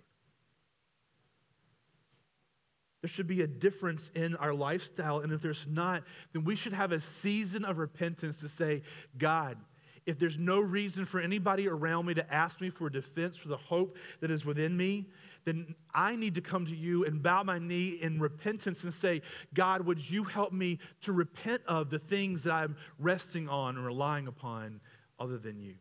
There 3.02 3.10
should 3.10 3.28
be 3.28 3.42
a 3.42 3.48
difference 3.48 4.10
in 4.16 4.36
our 4.38 4.54
lifestyle. 4.54 5.20
And 5.20 5.32
if 5.32 5.40
there's 5.40 5.68
not, 5.70 6.04
then 6.34 6.44
we 6.44 6.56
should 6.56 6.74
have 6.74 6.92
a 6.92 7.00
season 7.00 7.64
of 7.64 7.78
repentance 7.78 8.38
to 8.38 8.50
say, 8.50 8.82
God, 9.16 9.58
if 10.06 10.20
there's 10.20 10.38
no 10.38 10.60
reason 10.60 11.06
for 11.06 11.20
anybody 11.20 11.68
around 11.68 12.06
me 12.06 12.14
to 12.16 12.34
ask 12.34 12.62
me 12.62 12.70
for 12.70 12.88
a 12.88 12.92
defense 12.92 13.38
for 13.38 13.48
the 13.48 13.58
hope 13.58 13.98
that 14.22 14.32
is 14.32 14.46
within 14.46 14.76
me, 14.76 15.06
then 15.46 15.76
I 15.94 16.16
need 16.16 16.36
to 16.36 16.42
come 16.42 16.66
to 16.66 16.76
you 16.76 17.06
and 17.06 17.22
bow 17.22 17.44
my 17.44 17.60
knee 17.60 18.00
in 18.02 18.20
repentance 18.20 18.84
and 18.84 18.94
say, 18.94 19.22
God, 19.54 19.86
would 19.86 20.10
you 20.10 20.24
help 20.24 20.52
me 20.52 20.80
to 21.02 21.14
repent 21.14 21.62
of 21.68 21.92
the 21.92 22.00
things 22.00 22.44
that 22.44 22.54
I'm 22.54 22.76
resting 23.00 23.48
on 23.48 23.78
and 23.78 23.86
relying 23.86 24.28
upon 24.28 24.82
other 25.20 25.38
than 25.38 25.60
you? 25.60 25.76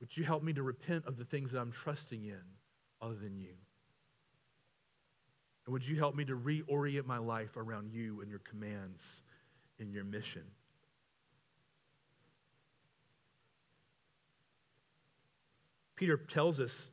Would 0.00 0.16
you 0.16 0.24
help 0.24 0.42
me 0.42 0.52
to 0.52 0.62
repent 0.62 1.06
of 1.06 1.16
the 1.16 1.24
things 1.24 1.52
that 1.52 1.60
I'm 1.60 1.72
trusting 1.72 2.24
in 2.24 2.40
other 3.00 3.14
than 3.14 3.36
you? 3.38 3.54
And 5.64 5.72
would 5.72 5.86
you 5.86 5.96
help 5.96 6.14
me 6.14 6.24
to 6.26 6.36
reorient 6.36 7.06
my 7.06 7.18
life 7.18 7.56
around 7.56 7.92
you 7.92 8.20
and 8.20 8.30
your 8.30 8.40
commands 8.40 9.22
and 9.78 9.92
your 9.92 10.04
mission? 10.04 10.42
Peter 16.00 16.16
tells 16.16 16.58
us 16.60 16.92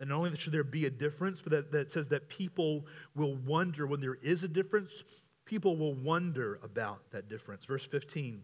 that 0.00 0.08
not 0.08 0.16
only 0.16 0.36
should 0.36 0.52
there 0.52 0.64
be 0.64 0.86
a 0.86 0.90
difference, 0.90 1.40
but 1.40 1.52
that, 1.52 1.70
that 1.70 1.92
says 1.92 2.08
that 2.08 2.28
people 2.28 2.84
will 3.14 3.36
wonder 3.36 3.86
when 3.86 4.00
there 4.00 4.16
is 4.16 4.42
a 4.42 4.48
difference, 4.48 5.04
people 5.44 5.76
will 5.76 5.94
wonder 5.94 6.58
about 6.64 7.12
that 7.12 7.28
difference. 7.28 7.64
Verse 7.64 7.86
15. 7.86 8.42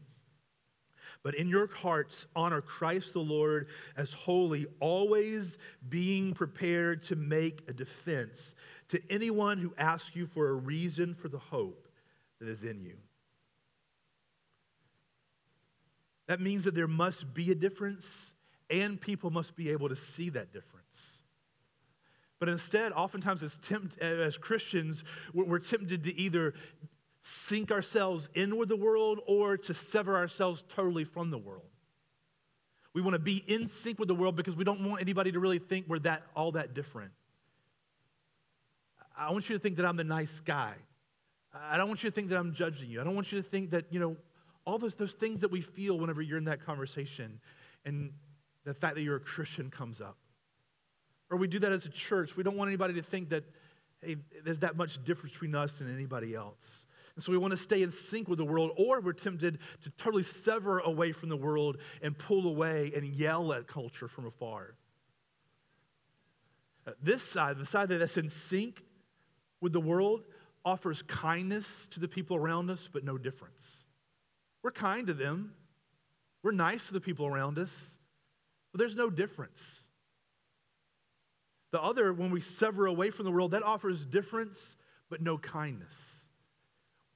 But 1.25 1.35
in 1.35 1.49
your 1.49 1.67
hearts, 1.67 2.27
honor 2.37 2.61
Christ 2.61 3.15
the 3.15 3.19
Lord 3.19 3.67
as 3.97 4.13
holy, 4.13 4.67
always 4.79 5.59
being 5.89 6.35
prepared 6.35 7.03
to 7.07 7.17
make 7.17 7.69
a 7.69 7.73
defense 7.73 8.55
to 8.91 9.03
anyone 9.11 9.59
who 9.59 9.75
asks 9.77 10.15
you 10.15 10.29
for 10.29 10.51
a 10.51 10.55
reason 10.55 11.17
for 11.17 11.29
the 11.29 11.41
hope 11.41 11.89
that 12.39 12.49
is 12.49 12.63
in 12.63 12.81
you. 12.81 12.95
That 16.29 16.41
means 16.41 16.63
that 16.63 16.77
there 16.77 16.87
must 16.87 17.35
be 17.35 17.51
a 17.51 17.57
difference, 17.57 18.35
and 18.71 19.01
people 19.01 19.31
must 19.31 19.57
be 19.57 19.71
able 19.71 19.89
to 19.89 19.97
see 19.97 20.31
that 20.31 20.53
difference. 20.53 21.23
But 22.39 22.49
instead, 22.49 22.93
oftentimes 22.93 23.43
as, 23.43 23.59
tempt, 23.59 23.99
as 24.01 24.39
Christians, 24.39 25.05
we're 25.35 25.59
tempted 25.59 26.05
to 26.05 26.15
either 26.17 26.55
sink 27.21 27.71
ourselves 27.71 28.31
in 28.35 28.57
with 28.57 28.71
the 28.71 28.77
world 28.77 29.21
or 29.27 29.59
to 29.59 29.75
sever 29.75 30.17
ourselves 30.17 30.65
totally 30.69 31.05
from 31.05 31.31
the 31.31 31.39
world. 31.39 31.65
We 32.95 33.03
want 33.03 33.15
to 33.15 33.21
be 33.21 33.45
in 33.47 33.67
sync 33.69 33.99
with 33.99 34.09
the 34.09 34.15
world 34.15 34.37
because 34.37 34.57
we 34.57 34.65
don't 34.65 34.89
want 34.89 35.03
anybody 35.03 35.33
to 35.33 35.39
really 35.39 35.59
think 35.59 35.87
we're 35.87 35.99
that 36.01 36.23
all 36.35 36.53
that 36.53 36.75
different. 36.75 37.13
I 39.17 39.31
want 39.33 39.51
you 39.51 39.57
to 39.57 39.61
think 39.61 39.77
that 39.77 39.85
I'm 39.85 39.97
the 39.97 40.05
nice 40.05 40.41
guy. 40.41 40.75
I 41.53 41.77
don't 41.77 41.89
want 41.89 42.03
you 42.03 42.11
to 42.11 42.15
think 42.15 42.31
that 42.31 42.39
I'm 42.39 42.55
judging 42.55 42.89
you. 42.89 43.01
I 43.01 43.05
don't 43.05 43.15
want 43.15 43.33
you 43.33 43.43
to 43.43 43.47
think 43.47 43.71
that, 43.71 43.85
you 43.91 44.01
know, 44.01 44.17
all 44.65 44.79
those, 44.79 44.95
those 44.95 45.13
things 45.13 45.41
that 45.41 45.51
we 45.51 45.61
feel 45.61 45.99
whenever 45.99 46.23
you're 46.23 46.39
in 46.39 46.45
that 46.45 46.65
conversation 46.65 47.41
and 47.85 48.13
the 48.65 48.75
fact 48.75 48.95
that 48.95 49.03
you're 49.03 49.17
a 49.17 49.21
Christian 49.21 49.71
comes 49.71 50.01
up. 50.01 50.17
Or 51.31 51.37
we 51.37 51.49
do 51.49 51.59
that 51.61 51.73
as 51.73 51.87
a 51.87 51.91
church. 51.91 52.37
We 52.37 52.43
don't 52.43 52.57
want 52.57 52.69
anybody 52.69 52.95
to 52.95 53.03
think 53.03 53.31
that, 53.31 53.45
hey, 54.03 54.17
there's 54.45 54.61
that 54.61 54.77
much 54.77 55.03
difference 55.05 55.33
between 55.33 55.55
us 55.55 55.81
and 55.81 55.93
anybody 55.93 56.35
else. 56.35 56.87
And 57.15 57.25
so 57.25 57.33
we 57.33 57.39
want 57.39 57.53
to 57.53 57.57
stay 57.57 57.83
in 57.83 57.91
sync 57.91 58.29
with 58.29 58.39
the 58.39 58.45
world, 58.45 58.73
or 58.77 59.01
we're 59.01 59.13
tempted 59.13 59.59
to 59.83 59.91
totally 59.91 60.23
sever 60.23 60.79
away 60.81 61.13
from 61.13 61.29
the 61.29 61.37
world 61.37 61.79
and 62.03 62.17
pull 62.17 62.47
away 62.47 62.93
and 62.95 63.05
yell 63.05 63.53
at 63.53 63.67
culture 63.67 64.09
from 64.09 64.27
afar. 64.27 64.75
Uh, 66.87 66.93
this 67.03 67.23
side, 67.23 67.59
the 67.59 67.67
side 67.67 67.89
that's 67.91 68.17
in 68.17 68.29
sync 68.29 68.83
with 69.61 69.73
the 69.73 69.81
world, 69.81 70.25
offers 70.65 71.03
kindness 71.03 71.87
to 71.89 72.01
the 72.01 72.09
people 72.09 72.37
around 72.37 72.71
us, 72.71 72.89
but 72.93 73.05
no 73.05 73.19
difference. 73.19 73.85
We're 74.63 74.71
kind 74.73 75.07
to 75.07 75.15
them, 75.15 75.55
we're 76.43 76.53
nice 76.53 76.87
to 76.89 76.93
the 76.93 77.01
people 77.01 77.27
around 77.27 77.59
us, 77.59 77.99
but 78.73 78.79
there's 78.79 78.97
no 78.97 79.11
difference. 79.11 79.89
The 81.73 81.83
other, 81.83 82.13
when 82.13 82.31
we 82.31 82.41
sever 82.41 82.87
away 82.87 83.11
from 83.11 83.27
the 83.27 83.31
world, 83.31 83.53
that 83.53 83.63
offers 83.63 84.07
difference, 84.07 84.77
but 85.09 85.21
no 85.21 85.39
kindness. 85.39 86.27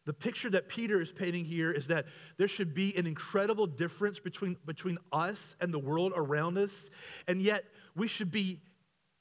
The 0.07 0.13
picture 0.13 0.51
that 0.51 0.69
Peter 0.69 1.01
is 1.01 1.13
painting 1.13 1.45
here 1.45 1.73
is 1.73 1.87
that 1.87 2.07
there 2.37 2.49
should 2.49 2.75
be 2.75 2.95
an 2.97 3.07
incredible 3.07 3.67
difference 3.67 4.21
between, 4.21 4.57
between 4.67 4.99
us 5.13 5.57
and 5.61 5.73
the 5.73 5.79
world 5.79 6.13
around 6.15 6.59
us, 6.59 6.91
and 7.27 7.41
yet 7.41 7.65
we 7.97 8.07
should 8.07 8.31
be 8.31 8.61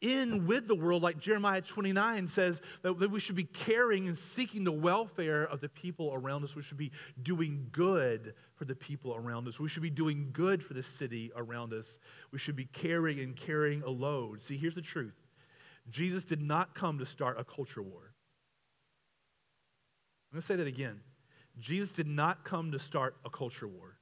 in 0.03 0.45
with 0.45 0.67
the 0.67 0.75
world, 0.75 1.01
like 1.01 1.17
Jeremiah 1.17 1.61
29 1.61 2.27
says, 2.27 2.61
that, 2.81 2.99
that 2.99 3.09
we 3.09 3.19
should 3.19 3.35
be 3.35 3.45
caring 3.45 4.07
and 4.07 4.17
seeking 4.17 4.65
the 4.65 4.71
welfare 4.71 5.43
of 5.43 5.61
the 5.61 5.69
people 5.69 6.11
around 6.13 6.43
us. 6.43 6.55
We 6.55 6.61
should 6.61 6.77
be 6.77 6.91
doing 7.21 7.69
good 7.71 8.33
for 8.55 8.65
the 8.65 8.75
people 8.75 9.15
around 9.15 9.47
us. 9.47 9.59
We 9.59 9.69
should 9.69 9.81
be 9.81 9.89
doing 9.89 10.29
good 10.33 10.61
for 10.61 10.73
the 10.73 10.83
city 10.83 11.31
around 11.35 11.73
us. 11.73 11.97
We 12.31 12.37
should 12.37 12.57
be 12.57 12.65
caring 12.65 13.19
and 13.19 13.35
carrying 13.35 13.81
a 13.83 13.89
load. 13.89 14.43
See, 14.43 14.57
here's 14.57 14.75
the 14.75 14.81
truth 14.81 15.15
Jesus 15.89 16.25
did 16.25 16.41
not 16.41 16.75
come 16.75 16.99
to 16.99 17.05
start 17.05 17.39
a 17.39 17.45
culture 17.45 17.81
war. 17.81 18.13
I'm 20.31 20.35
going 20.35 20.41
to 20.41 20.47
say 20.47 20.55
that 20.57 20.67
again. 20.67 20.99
Jesus 21.59 21.91
did 21.91 22.07
not 22.07 22.43
come 22.43 22.71
to 22.71 22.79
start 22.79 23.15
a 23.23 23.29
culture 23.29 23.67
war. 23.67 23.97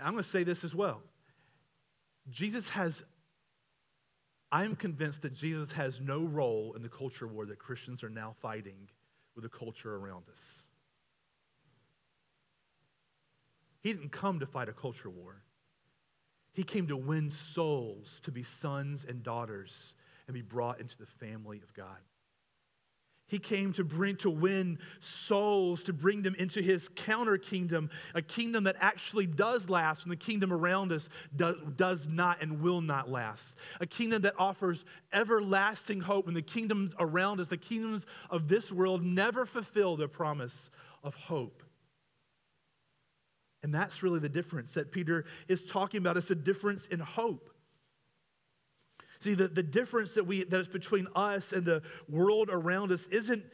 I'm 0.00 0.12
going 0.12 0.22
to 0.22 0.28
say 0.28 0.44
this 0.44 0.64
as 0.64 0.74
well. 0.74 1.02
Jesus 2.30 2.68
has, 2.70 3.04
I'm 4.52 4.76
convinced 4.76 5.22
that 5.22 5.32
Jesus 5.32 5.72
has 5.72 5.98
no 5.98 6.22
role 6.24 6.74
in 6.76 6.82
the 6.82 6.88
culture 6.90 7.26
war 7.26 7.46
that 7.46 7.58
Christians 7.58 8.04
are 8.04 8.10
now 8.10 8.34
fighting 8.40 8.90
with 9.34 9.44
the 9.44 9.48
culture 9.48 9.96
around 9.96 10.24
us. 10.30 10.64
He 13.80 13.92
didn't 13.92 14.12
come 14.12 14.40
to 14.40 14.46
fight 14.46 14.68
a 14.68 14.72
culture 14.72 15.08
war. 15.08 15.42
He 16.52 16.64
came 16.64 16.86
to 16.88 16.96
win 16.98 17.30
souls 17.30 18.20
to 18.24 18.30
be 18.30 18.42
sons 18.42 19.06
and 19.08 19.22
daughters 19.22 19.94
and 20.26 20.34
be 20.34 20.42
brought 20.42 20.80
into 20.80 20.98
the 20.98 21.06
family 21.06 21.60
of 21.62 21.72
God. 21.72 21.96
He 23.32 23.38
came 23.38 23.72
to 23.72 23.82
bring 23.82 24.16
to 24.16 24.28
win 24.28 24.78
souls, 25.00 25.84
to 25.84 25.94
bring 25.94 26.20
them 26.20 26.34
into 26.34 26.60
his 26.60 26.90
counter 26.90 27.38
kingdom, 27.38 27.88
a 28.14 28.20
kingdom 28.20 28.64
that 28.64 28.76
actually 28.78 29.26
does 29.26 29.70
last 29.70 30.04
when 30.04 30.10
the 30.10 30.16
kingdom 30.16 30.52
around 30.52 30.92
us 30.92 31.08
do, 31.34 31.72
does 31.74 32.10
not 32.10 32.42
and 32.42 32.60
will 32.60 32.82
not 32.82 33.08
last. 33.08 33.56
A 33.80 33.86
kingdom 33.86 34.20
that 34.22 34.34
offers 34.38 34.84
everlasting 35.14 36.02
hope 36.02 36.26
when 36.26 36.34
the 36.34 36.42
kingdoms 36.42 36.92
around 36.98 37.40
us, 37.40 37.48
the 37.48 37.56
kingdoms 37.56 38.04
of 38.28 38.48
this 38.48 38.70
world, 38.70 39.02
never 39.02 39.46
fulfill 39.46 39.96
their 39.96 40.08
promise 40.08 40.68
of 41.02 41.14
hope. 41.14 41.62
And 43.62 43.74
that's 43.74 44.02
really 44.02 44.20
the 44.20 44.28
difference 44.28 44.74
that 44.74 44.92
Peter 44.92 45.24
is 45.48 45.62
talking 45.62 45.96
about. 45.96 46.18
It's 46.18 46.30
a 46.30 46.34
difference 46.34 46.84
in 46.84 47.00
hope. 47.00 47.48
See, 49.22 49.34
the, 49.34 49.46
the 49.46 49.62
difference 49.62 50.14
that, 50.14 50.26
we, 50.26 50.42
that 50.42 50.60
is 50.60 50.68
between 50.68 51.06
us 51.14 51.52
and 51.52 51.64
the 51.64 51.82
world 52.08 52.48
around 52.50 52.90
us 52.90 53.06
isn't 53.06 53.44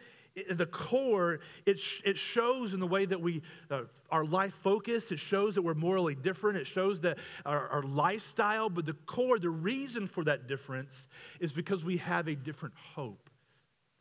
the 0.50 0.66
core, 0.66 1.40
it, 1.66 1.78
sh- 1.78 2.00
it 2.04 2.16
shows 2.16 2.72
in 2.72 2.80
the 2.80 2.86
way 2.86 3.04
that 3.04 3.20
we, 3.20 3.42
uh, 3.70 3.82
our 4.10 4.24
life 4.24 4.54
focus, 4.54 5.12
it 5.12 5.18
shows 5.18 5.56
that 5.56 5.62
we're 5.62 5.74
morally 5.74 6.14
different, 6.14 6.58
it 6.58 6.66
shows 6.66 7.00
that 7.00 7.18
our, 7.44 7.68
our 7.68 7.82
lifestyle, 7.82 8.70
but 8.70 8.86
the 8.86 8.94
core, 8.94 9.38
the 9.38 9.50
reason 9.50 10.06
for 10.06 10.24
that 10.24 10.48
difference 10.48 11.08
is 11.40 11.52
because 11.52 11.84
we 11.84 11.98
have 11.98 12.28
a 12.28 12.34
different 12.34 12.74
hope 12.94 13.28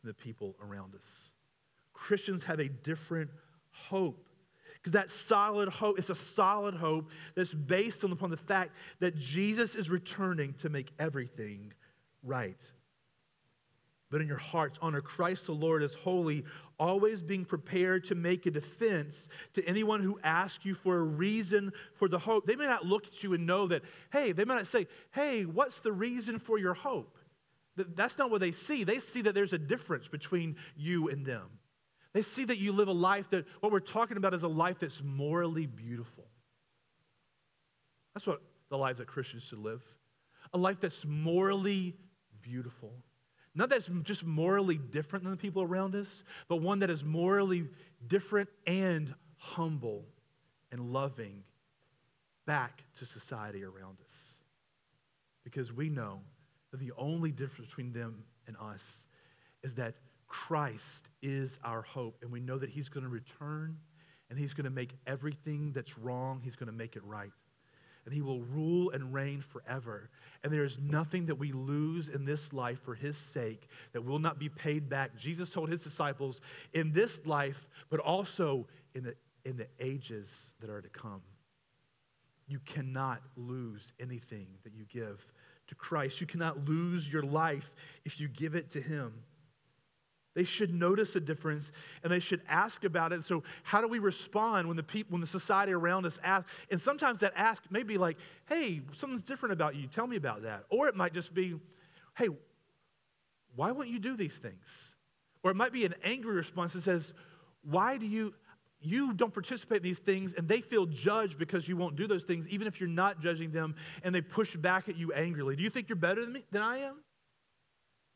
than 0.02 0.08
the 0.08 0.14
people 0.14 0.54
around 0.62 0.94
us. 0.94 1.32
Christians 1.92 2.44
have 2.44 2.60
a 2.60 2.68
different 2.68 3.30
hope. 3.70 4.27
Because 4.80 4.92
that 4.92 5.10
solid 5.10 5.68
hope, 5.68 5.98
it's 5.98 6.10
a 6.10 6.14
solid 6.14 6.74
hope 6.74 7.10
that's 7.34 7.52
based 7.52 8.04
on, 8.04 8.12
upon 8.12 8.30
the 8.30 8.36
fact 8.36 8.70
that 9.00 9.16
Jesus 9.16 9.74
is 9.74 9.90
returning 9.90 10.54
to 10.60 10.68
make 10.68 10.92
everything 10.98 11.72
right. 12.22 12.60
But 14.10 14.20
in 14.22 14.28
your 14.28 14.38
hearts, 14.38 14.78
honor 14.80 15.02
Christ 15.02 15.46
the 15.46 15.52
Lord 15.52 15.82
as 15.82 15.94
holy, 15.94 16.44
always 16.78 17.22
being 17.22 17.44
prepared 17.44 18.04
to 18.04 18.14
make 18.14 18.46
a 18.46 18.50
defense 18.50 19.28
to 19.54 19.64
anyone 19.66 20.00
who 20.00 20.18
asks 20.22 20.64
you 20.64 20.74
for 20.74 20.96
a 20.96 21.02
reason 21.02 21.72
for 21.94 22.08
the 22.08 22.18
hope. 22.18 22.46
They 22.46 22.56
may 22.56 22.66
not 22.66 22.86
look 22.86 23.06
at 23.06 23.22
you 23.22 23.34
and 23.34 23.46
know 23.46 23.66
that, 23.66 23.82
hey, 24.12 24.32
they 24.32 24.44
may 24.44 24.54
not 24.54 24.66
say, 24.66 24.86
hey, 25.12 25.44
what's 25.44 25.80
the 25.80 25.92
reason 25.92 26.38
for 26.38 26.58
your 26.58 26.74
hope? 26.74 27.18
That's 27.76 28.16
not 28.16 28.30
what 28.30 28.40
they 28.40 28.50
see. 28.50 28.84
They 28.84 28.98
see 28.98 29.22
that 29.22 29.34
there's 29.34 29.52
a 29.52 29.58
difference 29.58 30.08
between 30.08 30.56
you 30.76 31.08
and 31.08 31.26
them. 31.26 31.57
They 32.14 32.22
see 32.22 32.44
that 32.44 32.58
you 32.58 32.72
live 32.72 32.88
a 32.88 32.92
life 32.92 33.30
that 33.30 33.46
what 33.60 33.70
we're 33.70 33.80
talking 33.80 34.16
about 34.16 34.34
is 34.34 34.42
a 34.42 34.48
life 34.48 34.78
that's 34.78 35.02
morally 35.02 35.66
beautiful. 35.66 36.24
That's 38.14 38.26
what 38.26 38.42
the 38.70 38.78
life 38.78 38.96
that 38.96 39.06
Christians 39.06 39.44
should 39.44 39.58
live. 39.58 39.82
A 40.52 40.58
life 40.58 40.80
that's 40.80 41.04
morally 41.04 41.96
beautiful. 42.40 42.92
Not 43.54 43.70
that's 43.70 43.90
just 44.02 44.24
morally 44.24 44.78
different 44.78 45.24
than 45.24 45.32
the 45.32 45.36
people 45.38 45.62
around 45.62 45.94
us, 45.94 46.22
but 46.48 46.56
one 46.56 46.78
that 46.78 46.90
is 46.90 47.04
morally 47.04 47.68
different 48.06 48.48
and 48.66 49.14
humble 49.36 50.04
and 50.70 50.80
loving 50.92 51.44
back 52.46 52.84
to 52.98 53.04
society 53.04 53.64
around 53.64 53.98
us. 54.04 54.40
Because 55.44 55.72
we 55.72 55.88
know 55.88 56.20
that 56.70 56.78
the 56.78 56.92
only 56.96 57.30
difference 57.32 57.68
between 57.68 57.92
them 57.92 58.24
and 58.46 58.56
us 58.56 59.06
is 59.62 59.74
that 59.74 59.94
Christ 60.28 61.08
is 61.22 61.58
our 61.64 61.82
hope, 61.82 62.18
and 62.22 62.30
we 62.30 62.40
know 62.40 62.58
that 62.58 62.70
He's 62.70 62.88
going 62.88 63.04
to 63.04 63.10
return 63.10 63.78
and 64.30 64.38
he's 64.38 64.54
going 64.54 64.64
to 64.64 64.70
make 64.70 64.94
everything 65.06 65.72
that's 65.72 65.98
wrong, 65.98 66.40
he's 66.42 66.56
going 66.56 66.70
to 66.70 66.76
make 66.76 66.96
it 66.96 67.04
right. 67.04 67.30
And 68.04 68.14
he 68.14 68.22
will 68.22 68.40
rule 68.40 68.90
and 68.90 69.12
reign 69.12 69.42
forever. 69.42 70.08
And 70.42 70.52
there 70.52 70.64
is 70.64 70.78
nothing 70.78 71.26
that 71.26 71.34
we 71.34 71.52
lose 71.52 72.08
in 72.08 72.24
this 72.24 72.52
life 72.54 72.80
for 72.82 72.94
his 72.94 73.18
sake 73.18 73.68
that 73.92 74.04
will 74.04 74.18
not 74.18 74.38
be 74.38 74.48
paid 74.48 74.88
back. 74.88 75.16
Jesus 75.16 75.50
told 75.50 75.68
his 75.68 75.82
disciples 75.82 76.40
in 76.72 76.92
this 76.92 77.26
life, 77.26 77.68
but 77.90 78.00
also 78.00 78.66
in 78.94 79.04
the, 79.04 79.14
in 79.44 79.58
the 79.58 79.66
ages 79.78 80.54
that 80.60 80.70
are 80.70 80.80
to 80.80 80.88
come. 80.88 81.20
You 82.46 82.60
cannot 82.60 83.20
lose 83.36 83.92
anything 84.00 84.46
that 84.64 84.72
you 84.72 84.84
give 84.90 85.22
to 85.66 85.74
Christ. 85.74 86.22
You 86.22 86.26
cannot 86.26 86.66
lose 86.66 87.10
your 87.12 87.22
life 87.22 87.74
if 88.06 88.18
you 88.18 88.28
give 88.28 88.54
it 88.54 88.70
to 88.70 88.80
him. 88.80 89.12
They 90.38 90.44
should 90.44 90.72
notice 90.72 91.16
a 91.16 91.20
difference 91.20 91.72
and 92.04 92.12
they 92.12 92.20
should 92.20 92.42
ask 92.46 92.84
about 92.84 93.12
it. 93.12 93.24
So, 93.24 93.42
how 93.64 93.80
do 93.80 93.88
we 93.88 93.98
respond 93.98 94.68
when 94.68 94.76
the 94.76 94.84
people, 94.84 95.14
when 95.14 95.20
the 95.20 95.26
society 95.26 95.72
around 95.72 96.06
us 96.06 96.20
ask? 96.22 96.46
And 96.70 96.80
sometimes 96.80 97.18
that 97.18 97.32
ask 97.34 97.64
may 97.72 97.82
be 97.82 97.98
like, 97.98 98.18
"Hey, 98.46 98.82
something's 98.92 99.24
different 99.24 99.52
about 99.52 99.74
you. 99.74 99.88
Tell 99.88 100.06
me 100.06 100.14
about 100.14 100.42
that." 100.42 100.64
Or 100.68 100.86
it 100.86 100.94
might 100.94 101.12
just 101.12 101.34
be, 101.34 101.58
"Hey, 102.16 102.28
why 103.56 103.72
won't 103.72 103.88
you 103.88 103.98
do 103.98 104.16
these 104.16 104.38
things?" 104.38 104.94
Or 105.42 105.50
it 105.50 105.54
might 105.54 105.72
be 105.72 105.84
an 105.84 105.94
angry 106.04 106.36
response 106.36 106.72
that 106.74 106.82
says, 106.82 107.14
"Why 107.62 107.98
do 107.98 108.06
you?" 108.06 108.32
you 108.80 109.12
don't 109.12 109.34
participate 109.34 109.78
in 109.78 109.82
these 109.82 109.98
things 109.98 110.34
and 110.34 110.46
they 110.46 110.60
feel 110.60 110.86
judged 110.86 111.36
because 111.36 111.66
you 111.66 111.76
won't 111.76 111.96
do 111.96 112.06
those 112.06 112.22
things 112.22 112.46
even 112.46 112.68
if 112.68 112.80
you're 112.80 112.88
not 112.88 113.18
judging 113.18 113.50
them 113.50 113.74
and 114.04 114.14
they 114.14 114.20
push 114.20 114.54
back 114.54 114.88
at 114.88 114.96
you 114.96 115.12
angrily 115.14 115.56
do 115.56 115.64
you 115.64 115.70
think 115.70 115.88
you're 115.88 115.96
better 115.96 116.24
than 116.24 116.32
me 116.32 116.44
than 116.52 116.62
i 116.62 116.78
am 116.78 116.94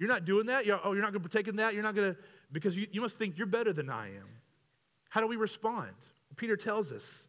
you're 0.02 0.08
not 0.08 0.24
doing 0.24 0.46
that? 0.46 0.66
You're, 0.66 0.80
oh, 0.82 0.94
you're 0.94 1.02
not 1.02 1.12
going 1.12 1.22
to 1.22 1.28
partake 1.28 1.46
in 1.46 1.54
that? 1.56 1.74
You're 1.74 1.84
not 1.84 1.94
going 1.94 2.12
to, 2.12 2.18
because 2.50 2.76
you, 2.76 2.88
you 2.90 3.00
must 3.00 3.18
think 3.18 3.38
you're 3.38 3.46
better 3.46 3.72
than 3.72 3.88
I 3.88 4.08
am. 4.08 4.26
How 5.10 5.20
do 5.20 5.28
we 5.28 5.36
respond? 5.36 5.92
Peter 6.34 6.56
tells 6.56 6.90
us 6.90 7.28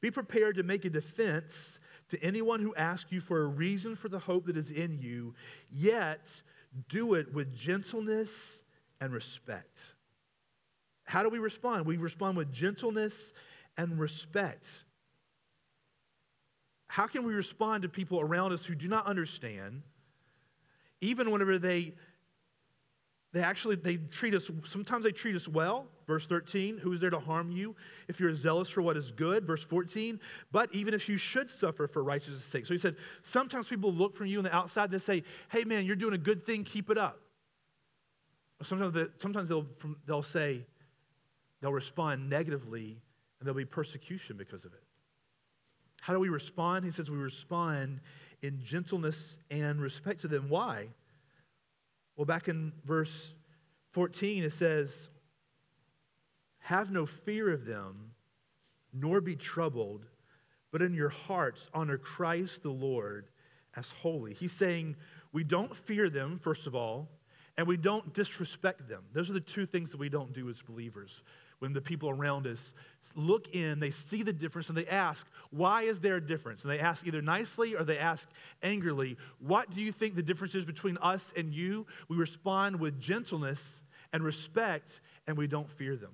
Be 0.00 0.10
prepared 0.10 0.56
to 0.56 0.64
make 0.64 0.84
a 0.84 0.90
defense 0.90 1.78
to 2.08 2.20
anyone 2.20 2.58
who 2.58 2.74
asks 2.74 3.12
you 3.12 3.20
for 3.20 3.40
a 3.40 3.46
reason 3.46 3.94
for 3.94 4.08
the 4.08 4.18
hope 4.18 4.46
that 4.46 4.56
is 4.56 4.68
in 4.68 4.98
you, 5.00 5.34
yet 5.70 6.42
do 6.88 7.14
it 7.14 7.32
with 7.32 7.54
gentleness 7.54 8.64
and 9.00 9.12
respect. 9.12 9.94
How 11.06 11.22
do 11.22 11.28
we 11.28 11.38
respond? 11.38 11.86
We 11.86 11.98
respond 11.98 12.36
with 12.36 12.52
gentleness 12.52 13.32
and 13.76 13.96
respect. 13.96 14.66
How 16.88 17.06
can 17.06 17.22
we 17.22 17.32
respond 17.32 17.84
to 17.84 17.88
people 17.88 18.20
around 18.20 18.52
us 18.52 18.64
who 18.64 18.74
do 18.74 18.88
not 18.88 19.06
understand? 19.06 19.82
Even 21.00 21.30
whenever 21.30 21.58
they 21.58 21.94
they 23.32 23.42
actually 23.42 23.76
they 23.76 23.96
treat 23.96 24.34
us 24.34 24.50
sometimes 24.64 25.04
they 25.04 25.12
treat 25.12 25.36
us 25.36 25.46
well. 25.46 25.86
Verse 26.06 26.26
13 26.26 26.78
who 26.78 26.92
is 26.92 27.00
there 27.00 27.10
to 27.10 27.20
harm 27.20 27.52
you 27.52 27.76
if 28.08 28.18
you're 28.18 28.34
zealous 28.34 28.68
for 28.68 28.82
what 28.82 28.96
is 28.96 29.12
good? 29.12 29.46
Verse 29.46 29.62
14 29.62 30.18
but 30.50 30.72
even 30.74 30.94
if 30.94 31.08
you 31.08 31.16
should 31.16 31.48
suffer 31.48 31.86
for 31.86 32.02
righteousness 32.02 32.44
sake. 32.44 32.66
So 32.66 32.74
he 32.74 32.80
said 32.80 32.96
sometimes 33.22 33.68
people 33.68 33.92
look 33.92 34.16
from 34.16 34.26
you 34.26 34.38
on 34.38 34.44
the 34.44 34.54
outside 34.54 34.84
and 34.84 34.92
they 34.92 34.98
say 34.98 35.22
hey 35.50 35.64
man 35.64 35.84
you're 35.84 35.96
doing 35.96 36.14
a 36.14 36.18
good 36.18 36.44
thing 36.44 36.64
keep 36.64 36.90
it 36.90 36.98
up. 36.98 37.20
Sometimes, 38.62 38.92
they, 38.92 39.06
sometimes 39.16 39.48
they'll, 39.48 39.66
they'll 40.06 40.22
say 40.22 40.66
they'll 41.60 41.72
respond 41.72 42.28
negatively 42.28 43.00
and 43.38 43.46
there'll 43.46 43.56
be 43.56 43.64
persecution 43.64 44.36
because 44.36 44.64
of 44.64 44.74
it. 44.74 44.82
How 46.00 46.12
do 46.12 46.20
we 46.20 46.28
respond? 46.28 46.84
He 46.84 46.90
says 46.90 47.10
we 47.10 47.16
respond 47.16 48.00
in 48.42 48.62
gentleness 48.62 49.38
and 49.50 49.80
respect 49.80 50.20
to 50.20 50.28
them. 50.28 50.48
Why? 50.48 50.88
Well, 52.16 52.24
back 52.24 52.48
in 52.48 52.72
verse 52.84 53.34
14, 53.92 54.44
it 54.44 54.52
says, 54.52 55.10
Have 56.60 56.90
no 56.90 57.06
fear 57.06 57.50
of 57.50 57.64
them, 57.64 58.12
nor 58.92 59.20
be 59.20 59.36
troubled, 59.36 60.06
but 60.70 60.82
in 60.82 60.94
your 60.94 61.08
hearts 61.08 61.68
honor 61.74 61.98
Christ 61.98 62.62
the 62.62 62.70
Lord 62.70 63.28
as 63.76 63.90
holy. 63.90 64.34
He's 64.34 64.52
saying, 64.52 64.96
We 65.32 65.44
don't 65.44 65.76
fear 65.76 66.10
them, 66.10 66.38
first 66.38 66.66
of 66.66 66.74
all, 66.74 67.08
and 67.56 67.66
we 67.66 67.76
don't 67.76 68.14
disrespect 68.14 68.88
them. 68.88 69.04
Those 69.12 69.30
are 69.30 69.34
the 69.34 69.40
two 69.40 69.66
things 69.66 69.90
that 69.90 69.98
we 69.98 70.08
don't 70.08 70.32
do 70.32 70.48
as 70.48 70.60
believers 70.62 71.22
when 71.60 71.74
the 71.74 71.80
people 71.80 72.10
around 72.10 72.46
us 72.46 72.72
look 73.14 73.54
in, 73.54 73.80
they 73.80 73.90
see 73.90 74.22
the 74.22 74.32
difference, 74.32 74.68
and 74.68 74.76
they 74.76 74.86
ask, 74.86 75.26
Why 75.50 75.82
is 75.82 76.00
there 76.00 76.16
a 76.16 76.20
difference? 76.20 76.64
And 76.64 76.72
they 76.72 76.80
ask 76.80 77.06
either 77.06 77.22
nicely 77.22 77.76
or 77.76 77.84
they 77.84 77.98
ask 77.98 78.28
angrily, 78.62 79.16
What 79.38 79.70
do 79.70 79.80
you 79.80 79.92
think 79.92 80.16
the 80.16 80.22
difference 80.22 80.54
is 80.54 80.64
between 80.64 80.98
us 80.98 81.32
and 81.36 81.54
you? 81.54 81.86
We 82.08 82.16
respond 82.16 82.80
with 82.80 82.98
gentleness 82.98 83.82
and 84.12 84.24
respect, 84.24 85.00
and 85.26 85.36
we 85.36 85.46
don't 85.46 85.70
fear 85.70 85.96
them. 85.96 86.12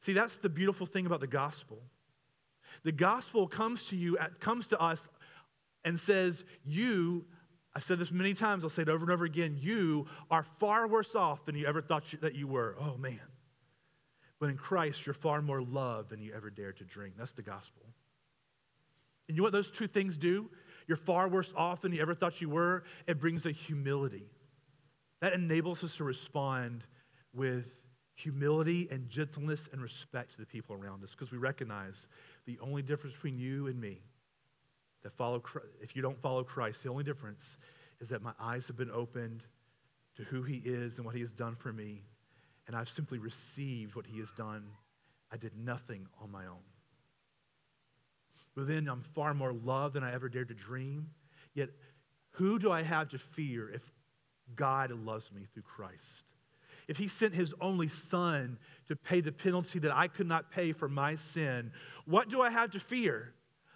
See, 0.00 0.12
that's 0.12 0.38
the 0.38 0.48
beautiful 0.48 0.86
thing 0.86 1.04
about 1.04 1.20
the 1.20 1.26
gospel. 1.26 1.78
The 2.84 2.92
gospel 2.92 3.48
comes 3.48 3.82
to 3.88 3.96
you, 3.96 4.16
comes 4.38 4.68
to 4.68 4.80
us, 4.80 5.08
and 5.84 5.98
says, 5.98 6.44
You 6.64 7.26
I've 7.74 7.84
said 7.84 7.98
this 7.98 8.10
many 8.10 8.34
times, 8.34 8.64
I'll 8.64 8.70
say 8.70 8.82
it 8.82 8.88
over 8.88 9.04
and 9.04 9.12
over 9.12 9.24
again. 9.24 9.56
You 9.60 10.06
are 10.30 10.42
far 10.42 10.88
worse 10.88 11.14
off 11.14 11.44
than 11.44 11.54
you 11.54 11.66
ever 11.66 11.80
thought 11.80 12.12
you, 12.12 12.18
that 12.20 12.34
you 12.34 12.46
were. 12.46 12.76
Oh, 12.80 12.96
man. 12.96 13.20
But 14.40 14.50
in 14.50 14.56
Christ, 14.56 15.06
you're 15.06 15.14
far 15.14 15.42
more 15.42 15.62
loved 15.62 16.10
than 16.10 16.20
you 16.22 16.32
ever 16.34 16.50
dared 16.50 16.78
to 16.78 16.84
dream. 16.84 17.12
That's 17.16 17.32
the 17.32 17.42
gospel. 17.42 17.82
And 19.28 19.36
you 19.36 19.42
know 19.42 19.44
what 19.44 19.52
those 19.52 19.70
two 19.70 19.86
things 19.86 20.16
do? 20.16 20.50
You're 20.86 20.96
far 20.96 21.28
worse 21.28 21.52
off 21.56 21.82
than 21.82 21.92
you 21.92 22.00
ever 22.00 22.14
thought 22.14 22.40
you 22.40 22.48
were. 22.48 22.84
It 23.06 23.20
brings 23.20 23.44
a 23.44 23.50
humility. 23.50 24.26
That 25.20 25.34
enables 25.34 25.84
us 25.84 25.96
to 25.96 26.04
respond 26.04 26.84
with 27.34 27.66
humility 28.14 28.88
and 28.90 29.08
gentleness 29.08 29.68
and 29.70 29.82
respect 29.82 30.32
to 30.32 30.38
the 30.38 30.46
people 30.46 30.74
around 30.74 31.04
us 31.04 31.10
because 31.10 31.30
we 31.30 31.38
recognize 31.38 32.08
the 32.46 32.58
only 32.60 32.82
difference 32.82 33.14
between 33.14 33.38
you 33.38 33.66
and 33.66 33.80
me 33.80 34.00
that 35.02 35.12
follow 35.12 35.42
if 35.80 35.94
you 35.96 36.02
don't 36.02 36.20
follow 36.20 36.44
Christ, 36.44 36.82
the 36.82 36.90
only 36.90 37.04
difference 37.04 37.56
is 38.00 38.08
that 38.10 38.22
my 38.22 38.32
eyes 38.40 38.66
have 38.68 38.76
been 38.76 38.90
opened 38.90 39.44
to 40.16 40.24
who 40.24 40.42
he 40.42 40.56
is 40.64 40.96
and 40.96 41.06
what 41.06 41.14
he 41.14 41.20
has 41.20 41.32
done 41.32 41.54
for 41.54 41.72
me, 41.72 42.02
and 42.66 42.76
I've 42.76 42.88
simply 42.88 43.18
received 43.18 43.94
what 43.94 44.06
he 44.06 44.18
has 44.18 44.32
done. 44.32 44.66
I 45.32 45.36
did 45.36 45.56
nothing 45.56 46.06
on 46.20 46.30
my 46.30 46.46
own. 46.46 46.64
But 48.56 48.66
then 48.66 48.88
I'm 48.88 49.02
far 49.02 49.34
more 49.34 49.52
loved 49.52 49.94
than 49.94 50.02
I 50.02 50.12
ever 50.12 50.28
dared 50.28 50.48
to 50.48 50.54
dream. 50.54 51.10
Yet, 51.54 51.70
who 52.32 52.58
do 52.58 52.72
I 52.72 52.82
have 52.82 53.10
to 53.10 53.18
fear 53.18 53.70
if 53.70 53.92
God 54.54 54.90
loves 54.90 55.32
me 55.32 55.46
through 55.52 55.62
Christ? 55.62 56.24
If 56.88 56.96
he 56.96 57.06
sent 57.06 57.34
his 57.34 57.54
only 57.60 57.88
son 57.88 58.58
to 58.88 58.96
pay 58.96 59.20
the 59.20 59.30
penalty 59.30 59.78
that 59.80 59.94
I 59.94 60.08
could 60.08 60.26
not 60.26 60.50
pay 60.50 60.72
for 60.72 60.88
my 60.88 61.16
sin, 61.16 61.70
what 62.06 62.28
do 62.28 62.40
I 62.40 62.50
have 62.50 62.70
to 62.70 62.80
fear? 62.80 63.34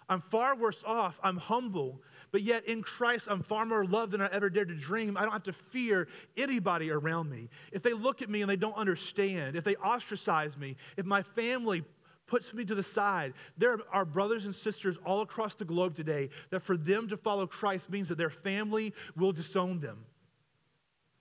I'm 0.09 0.21
far 0.21 0.55
worse 0.55 0.83
off. 0.85 1.19
I'm 1.23 1.37
humble. 1.37 2.01
But 2.31 2.41
yet 2.41 2.65
in 2.65 2.81
Christ, 2.81 3.27
I'm 3.29 3.43
far 3.43 3.65
more 3.65 3.85
loved 3.85 4.11
than 4.11 4.21
I 4.21 4.29
ever 4.31 4.49
dared 4.49 4.69
to 4.69 4.75
dream. 4.75 5.17
I 5.17 5.21
don't 5.21 5.31
have 5.31 5.43
to 5.43 5.53
fear 5.53 6.07
anybody 6.35 6.91
around 6.91 7.29
me. 7.29 7.49
If 7.71 7.83
they 7.83 7.93
look 7.93 8.21
at 8.21 8.29
me 8.29 8.41
and 8.41 8.49
they 8.49 8.55
don't 8.55 8.75
understand, 8.75 9.55
if 9.55 9.63
they 9.63 9.75
ostracize 9.75 10.57
me, 10.57 10.75
if 10.97 11.05
my 11.05 11.21
family 11.21 11.83
puts 12.25 12.53
me 12.53 12.65
to 12.65 12.73
the 12.73 12.83
side, 12.83 13.33
there 13.57 13.77
are 13.91 14.05
brothers 14.05 14.45
and 14.45 14.55
sisters 14.55 14.97
all 15.05 15.21
across 15.21 15.53
the 15.53 15.65
globe 15.65 15.95
today 15.95 16.29
that 16.49 16.61
for 16.61 16.75
them 16.77 17.07
to 17.09 17.17
follow 17.17 17.45
Christ 17.45 17.89
means 17.91 18.07
that 18.07 18.17
their 18.17 18.29
family 18.29 18.93
will 19.15 19.31
disown 19.31 19.79
them. 19.79 20.05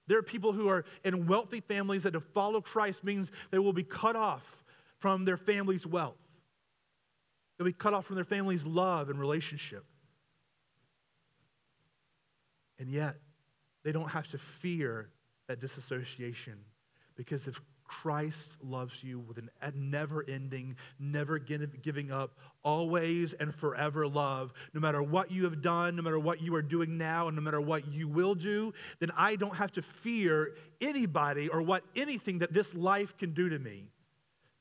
There 0.06 0.18
are 0.18 0.22
people 0.22 0.52
who 0.52 0.68
are 0.68 0.84
in 1.04 1.26
wealthy 1.26 1.60
families 1.60 2.02
that 2.04 2.12
to 2.12 2.20
follow 2.20 2.60
Christ 2.60 3.04
means 3.04 3.30
they 3.50 3.58
will 3.58 3.72
be 3.72 3.84
cut 3.84 4.16
off 4.16 4.64
from 4.98 5.24
their 5.24 5.36
family's 5.36 5.86
wealth. 5.86 6.16
They'll 7.62 7.68
be 7.68 7.74
cut 7.74 7.94
off 7.94 8.06
from 8.06 8.16
their 8.16 8.24
family's 8.24 8.66
love 8.66 9.08
and 9.08 9.20
relationship. 9.20 9.84
And 12.80 12.90
yet, 12.90 13.18
they 13.84 13.92
don't 13.92 14.10
have 14.10 14.26
to 14.32 14.38
fear 14.38 15.10
that 15.46 15.60
disassociation 15.60 16.58
because 17.14 17.46
if 17.46 17.60
Christ 17.84 18.56
loves 18.64 19.04
you 19.04 19.20
with 19.20 19.38
a 19.38 19.70
never 19.76 20.24
ending, 20.28 20.74
never 20.98 21.38
giving 21.38 22.10
up, 22.10 22.36
always 22.64 23.32
and 23.32 23.54
forever 23.54 24.08
love. 24.08 24.52
No 24.74 24.80
matter 24.80 25.00
what 25.00 25.30
you 25.30 25.44
have 25.44 25.62
done, 25.62 25.94
no 25.94 26.02
matter 26.02 26.18
what 26.18 26.42
you 26.42 26.56
are 26.56 26.62
doing 26.62 26.98
now, 26.98 27.28
and 27.28 27.36
no 27.36 27.42
matter 27.42 27.60
what 27.60 27.86
you 27.92 28.08
will 28.08 28.34
do, 28.34 28.74
then 28.98 29.12
I 29.16 29.36
don't 29.36 29.54
have 29.54 29.70
to 29.72 29.82
fear 29.82 30.56
anybody 30.80 31.48
or 31.48 31.62
what 31.62 31.84
anything 31.94 32.40
that 32.40 32.52
this 32.52 32.74
life 32.74 33.16
can 33.16 33.34
do 33.34 33.50
to 33.50 33.58
me 33.60 33.92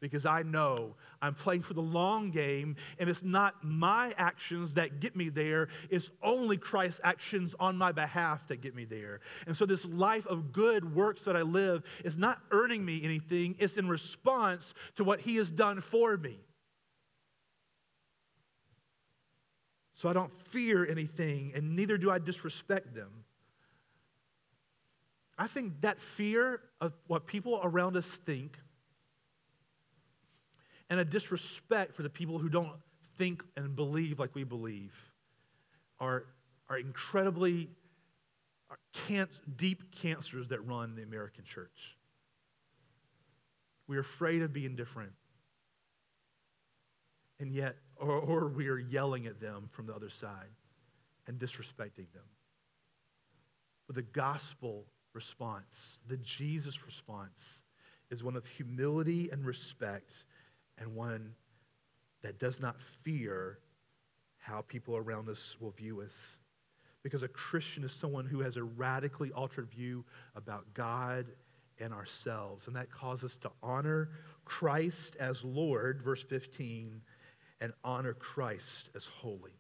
because 0.02 0.26
I 0.26 0.42
know 0.42 0.96
I'm 1.22 1.36
playing 1.36 1.62
for 1.62 1.76
the 1.76 1.82
long 1.82 2.32
game 2.32 2.76
and 3.00 3.10
it's 3.10 3.24
not 3.24 3.64
my 3.64 4.14
actions 4.18 4.74
that 4.74 4.99
get 4.99 5.16
me 5.16 5.30
there, 5.30 5.70
it's 5.89 6.10
only 6.22 6.58
Christ's 6.58 6.99
actions 7.04 7.56
on 7.60 7.78
my 7.78 7.91
behalf 7.91 8.47
that 8.47 8.62
get 8.62 8.76
me 8.76 8.84
there. 8.84 9.22
And 9.45 9.56
so, 9.56 9.66
this 9.66 9.86
life 9.86 10.26
of 10.26 10.52
good 10.52 10.95
works 10.95 11.24
that 11.24 11.38
I 11.38 11.43
live 11.43 11.84
is 12.04 12.18
not 12.18 12.39
earning 12.49 12.84
me 12.84 13.02
anything, 13.04 13.56
it's 13.60 13.78
in 13.78 13.88
response 13.88 14.74
to 14.95 15.04
what 15.04 15.22
He 15.22 15.36
has 15.36 15.52
done 15.52 15.80
for 15.80 16.18
me. 16.18 16.39
So, 19.93 20.10
I 20.10 20.14
don't 20.14 20.34
fear 20.47 20.86
anything 20.86 21.52
and 21.56 21.76
neither 21.76 21.97
do 21.97 22.10
I 22.10 22.18
disrespect 22.18 22.95
them. 22.95 23.24
I 25.38 25.47
think 25.47 25.82
that 25.82 26.02
fear 26.02 26.62
of 26.80 26.93
what 27.08 27.26
people 27.26 27.60
around 27.64 27.97
us 27.97 28.06
think 28.06 28.58
and 30.92 31.00
a 31.00 31.06
disrespect 31.06 31.94
for 31.94 32.04
the 32.04 32.10
people 32.10 32.38
who 32.38 32.50
don't 32.50 32.74
think 33.18 33.44
and 33.56 33.78
believe 33.78 34.20
like 34.20 34.36
we 34.36 34.44
believe 34.44 35.14
are, 36.02 36.26
are 36.70 36.78
incredibly 36.78 37.70
are 38.70 38.78
deep 39.56 39.89
cancers 39.94 40.50
that 40.50 40.60
run 40.60 40.96
the 40.96 41.02
American 41.02 41.46
church. 41.46 41.98
We're 43.88 44.02
afraid 44.02 44.42
of 44.42 44.52
being 44.52 44.76
different. 44.76 45.14
And 47.39 47.54
yet, 47.54 47.78
or, 47.96 48.12
or 48.12 48.48
we 48.50 48.68
are 48.68 48.78
yelling 48.78 49.28
at 49.28 49.39
them 49.39 49.70
from 49.72 49.88
the 49.88 49.94
other 49.94 50.10
side 50.10 50.50
and 51.26 51.39
disrespecting 51.39 52.12
them. 52.14 52.28
But 53.88 53.96
the 53.96 54.02
gospel 54.02 54.88
response, 55.14 56.00
the 56.06 56.18
Jesus 56.18 56.86
response, 56.86 57.64
is 58.10 58.26
one 58.26 58.36
of 58.36 58.46
humility 58.46 59.30
and 59.32 59.46
respect 59.46 60.26
and 60.78 60.95
one 60.95 61.34
that 62.22 62.39
does 62.39 62.59
not 62.59 62.82
fear 62.82 63.59
how 64.38 64.61
people 64.61 64.95
around 64.95 65.30
us 65.30 65.55
will 65.59 65.72
view 65.72 66.01
us. 66.01 66.38
Because 67.03 67.24
a 67.24 67.28
Christian 67.28 67.84
is 67.84 67.91
someone 67.91 68.26
who 68.26 68.41
has 68.41 68.57
a 68.57 68.63
radically 68.63 69.32
altered 69.32 69.69
view 69.69 70.05
about 70.36 70.74
God 70.74 71.28
and 71.80 71.93
ourselves. 71.93 72.67
And 72.67 72.76
that 72.76 72.91
causes 72.91 73.32
us 73.32 73.38
to 73.38 73.51
honor 73.63 74.09
Christ 74.45 75.15
as 75.19 75.43
Lord, 75.43 76.01
verse 76.01 76.24
15, 76.24 77.01
and 77.59 77.74
honor 77.84 78.13
Christ 78.13 78.89
as 78.95 79.07
holy. 79.07 79.59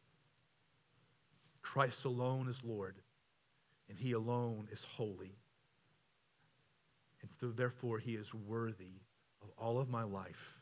Christ 1.61 2.05
alone 2.05 2.47
is 2.47 2.59
Lord, 2.63 2.97
and 3.89 3.97
He 3.97 4.11
alone 4.11 4.67
is 4.71 4.83
holy. 4.83 5.35
And 7.21 7.31
so, 7.39 7.47
therefore, 7.49 7.99
He 7.99 8.15
is 8.15 8.33
worthy 8.33 9.01
of 9.41 9.49
all 9.57 9.79
of 9.79 9.89
my 9.89 10.03
life 10.03 10.60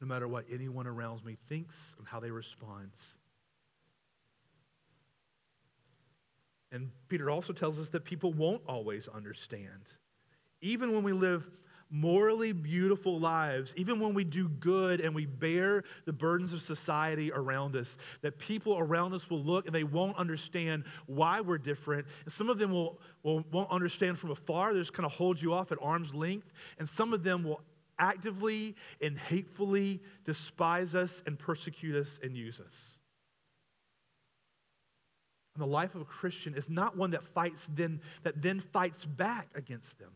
no 0.00 0.06
matter 0.06 0.28
what 0.28 0.44
anyone 0.50 0.86
around 0.86 1.24
me 1.24 1.36
thinks 1.48 1.94
and 1.98 2.06
how 2.06 2.20
they 2.20 2.30
respond. 2.30 2.90
And 6.72 6.90
Peter 7.08 7.30
also 7.30 7.52
tells 7.52 7.78
us 7.78 7.88
that 7.90 8.04
people 8.04 8.32
won't 8.32 8.62
always 8.66 9.08
understand. 9.08 9.82
Even 10.60 10.92
when 10.92 11.02
we 11.02 11.12
live 11.12 11.48
morally 11.88 12.52
beautiful 12.52 13.20
lives, 13.20 13.72
even 13.76 14.00
when 14.00 14.12
we 14.12 14.24
do 14.24 14.48
good 14.48 15.00
and 15.00 15.14
we 15.14 15.24
bear 15.24 15.84
the 16.04 16.12
burdens 16.12 16.52
of 16.52 16.60
society 16.60 17.30
around 17.32 17.76
us, 17.76 17.96
that 18.22 18.38
people 18.38 18.76
around 18.76 19.14
us 19.14 19.30
will 19.30 19.42
look 19.42 19.66
and 19.66 19.74
they 19.74 19.84
won't 19.84 20.16
understand 20.16 20.84
why 21.06 21.40
we're 21.40 21.58
different. 21.58 22.06
And 22.24 22.32
some 22.32 22.50
of 22.50 22.58
them 22.58 22.72
will, 22.72 23.00
will, 23.22 23.44
won't 23.52 23.70
understand 23.70 24.18
from 24.18 24.32
afar, 24.32 24.74
they 24.74 24.80
just 24.80 24.92
kind 24.92 25.06
of 25.06 25.12
hold 25.12 25.40
you 25.40 25.52
off 25.54 25.70
at 25.70 25.78
arm's 25.80 26.12
length. 26.12 26.52
And 26.78 26.88
some 26.88 27.12
of 27.12 27.22
them 27.22 27.44
will 27.44 27.60
actively 27.98 28.76
and 29.00 29.18
hatefully 29.18 30.02
despise 30.24 30.94
us 30.94 31.22
and 31.26 31.38
persecute 31.38 31.96
us 31.96 32.18
and 32.22 32.36
use 32.36 32.60
us. 32.60 32.98
And 35.54 35.62
the 35.62 35.66
life 35.66 35.94
of 35.94 36.02
a 36.02 36.04
Christian 36.06 36.54
is 36.54 36.68
not 36.68 36.96
one 36.96 37.12
that 37.12 37.24
fights 37.24 37.68
then 37.72 38.00
that 38.24 38.42
then 38.42 38.60
fights 38.60 39.04
back 39.04 39.48
against 39.54 39.98
them. 39.98 40.12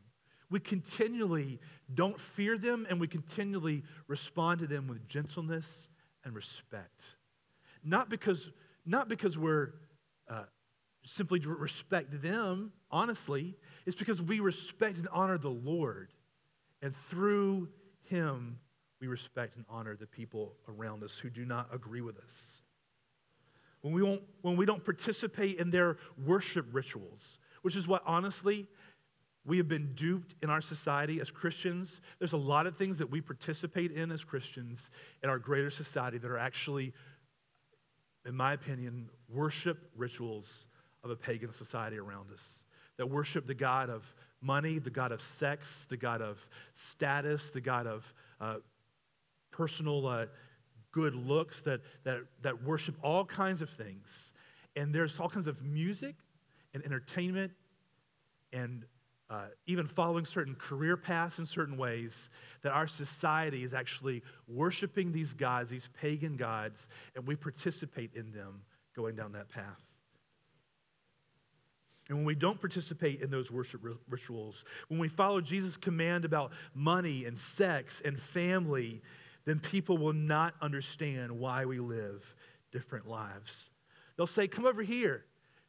We 0.51 0.61
continually 0.61 1.61
don't 1.93 2.20
fear 2.20 2.59
them 2.59 2.87
and 2.91 3.01
we 3.01 3.07
continually 3.07 3.85
respond 4.09 4.61
to 4.61 4.66
them 4.66 4.89
with 4.89 5.09
gentleness 5.09 5.89
and 6.24 6.35
respect. 6.35 7.16
Not 7.85 8.11
because, 8.11 8.51
not 8.85 9.09
because 9.09 9.39
we're 9.39 9.72
uh, 10.28 10.45
simply 11.05 11.41
respect 11.41 12.20
them, 12.20 12.72
honestly, 12.91 13.55
it's 13.87 13.97
because 13.97 14.20
we 14.20 14.41
respect 14.41 14.99
and 14.99 15.09
honor 15.12 15.39
the 15.39 15.49
Lord 15.49 16.12
and 16.83 16.95
through 16.95 17.68
him, 18.03 18.59
we 19.01 19.07
respect 19.07 19.57
and 19.57 19.64
honor 19.68 19.97
the 19.97 20.07
people 20.07 20.55
around 20.68 21.03
us 21.03 21.18
who 21.18 21.31
do 21.31 21.45
not 21.45 21.68
agree 21.72 22.01
with 22.01 22.18
us. 22.18 22.62
When 23.81 23.95
we, 23.95 24.03
won't, 24.03 24.22
when 24.43 24.57
we 24.57 24.66
don't 24.66 24.85
participate 24.85 25.59
in 25.59 25.70
their 25.70 25.97
worship 26.22 26.66
rituals, 26.72 27.39
which 27.62 27.76
is 27.76 27.89
what 27.89 28.03
honestly 28.05 28.68
we 29.45 29.57
have 29.57 29.68
been 29.68 29.95
duped 29.95 30.35
in 30.43 30.51
our 30.51 30.61
society 30.61 31.20
as 31.20 31.31
Christians. 31.31 32.01
There's 32.18 32.35
a 32.35 32.39
lot 32.39 32.66
of 32.66 32.76
things 32.76 32.99
that 32.99 33.11
we 33.11 33.20
participate 33.20 33.91
in 33.91 34.12
as 34.12 34.22
Christians 34.22 34.91
in 35.22 35.31
our 35.31 35.39
greater 35.39 35.70
society 35.70 36.18
that 36.18 36.31
are 36.31 36.39
actually, 36.39 36.93
in 38.26 38.35
my 38.35 38.53
opinion, 38.53 39.09
worship 39.28 39.91
rituals 39.97 40.66
of 41.03 41.11
a 41.11 41.16
pagan 41.16 41.55
society 41.55 41.99
around 41.99 42.31
us 42.33 42.64
that 42.99 43.09
worship 43.09 43.47
the 43.47 43.55
God 43.55 43.89
of 43.89 44.14
money, 44.41 44.78
the 44.78 44.91
God 44.91 45.12
of 45.12 45.20
sex, 45.20 45.86
the 45.88 45.97
God 45.97 46.22
of 46.22 46.49
status, 46.72 47.51
the 47.51 47.61
God 47.61 47.86
of 47.86 48.14
uh, 48.41 48.57
personal 49.51 50.07
uh, 50.07 50.26
good 50.93 51.14
looks, 51.14 51.61
that, 51.62 51.80
that, 52.05 52.20
that 52.43 52.62
worship 52.62 52.97
all 53.03 53.24
kinds 53.24 53.62
of 53.62 53.70
things. 53.70 54.32
And 54.76 54.95
there's 54.95 55.18
all 55.18 55.28
kinds 55.28 55.47
of 55.47 55.62
music 55.62 56.16
and 56.74 56.84
entertainment 56.84 57.53
and 58.53 58.84
uh, 59.30 59.47
even 59.66 59.86
following 59.86 60.24
certain 60.24 60.57
career 60.57 60.97
paths 60.97 61.38
in 61.38 61.47
certain 61.47 61.76
ways, 61.76 62.30
that 62.62 62.72
our 62.72 62.88
society 62.88 63.62
is 63.62 63.72
actually 63.72 64.22
worshiping 64.49 65.12
these 65.12 65.32
gods, 65.32 65.70
these 65.70 65.88
pagan 66.01 66.36
gods, 66.36 66.88
and 67.14 67.26
we 67.28 67.36
participate 67.36 68.12
in 68.14 68.32
them 68.32 68.62
going 68.97 69.14
down 69.14 69.32
that 69.32 69.49
path. 69.49 69.89
And 72.11 72.18
when 72.18 72.26
we 72.26 72.34
don't 72.34 72.58
participate 72.61 73.20
in 73.20 73.30
those 73.30 73.52
worship 73.52 73.82
rituals, 74.08 74.64
when 74.88 74.98
we 74.98 75.06
follow 75.06 75.40
Jesus' 75.40 75.76
command 75.76 76.24
about 76.24 76.50
money 76.74 77.24
and 77.24 77.38
sex 77.38 78.02
and 78.04 78.18
family, 78.18 79.00
then 79.44 79.61
people 79.61 79.96
will 79.96 80.12
not 80.12 80.54
understand 80.61 81.30
why 81.30 81.66
we 81.66 81.78
live 81.78 82.34
different 82.72 83.06
lives. 83.06 83.70
They'll 84.16 84.26
say, 84.26 84.48
Come 84.48 84.66
over 84.66 84.82
here. 84.82 85.24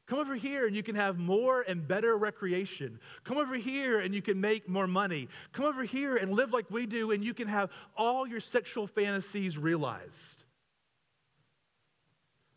Come 0.07 0.17
over 0.17 0.33
here 0.33 0.65
and 0.65 0.75
you 0.75 0.81
can 0.81 0.95
have 0.95 1.19
more 1.19 1.61
and 1.61 1.87
better 1.87 2.17
recreation. 2.17 2.99
Come 3.23 3.37
over 3.37 3.55
here 3.55 3.99
and 3.99 4.15
you 4.15 4.23
can 4.23 4.41
make 4.41 4.67
more 4.67 4.87
money. 4.87 5.29
Come 5.53 5.65
over 5.65 5.83
here 5.83 6.17
and 6.17 6.33
live 6.33 6.53
like 6.53 6.71
we 6.71 6.87
do 6.87 7.11
and 7.11 7.23
you 7.23 7.35
can 7.35 7.47
have 7.47 7.69
all 7.95 8.27
your 8.27 8.39
sexual 8.39 8.87
fantasies 8.87 9.59
realized. 9.59 10.43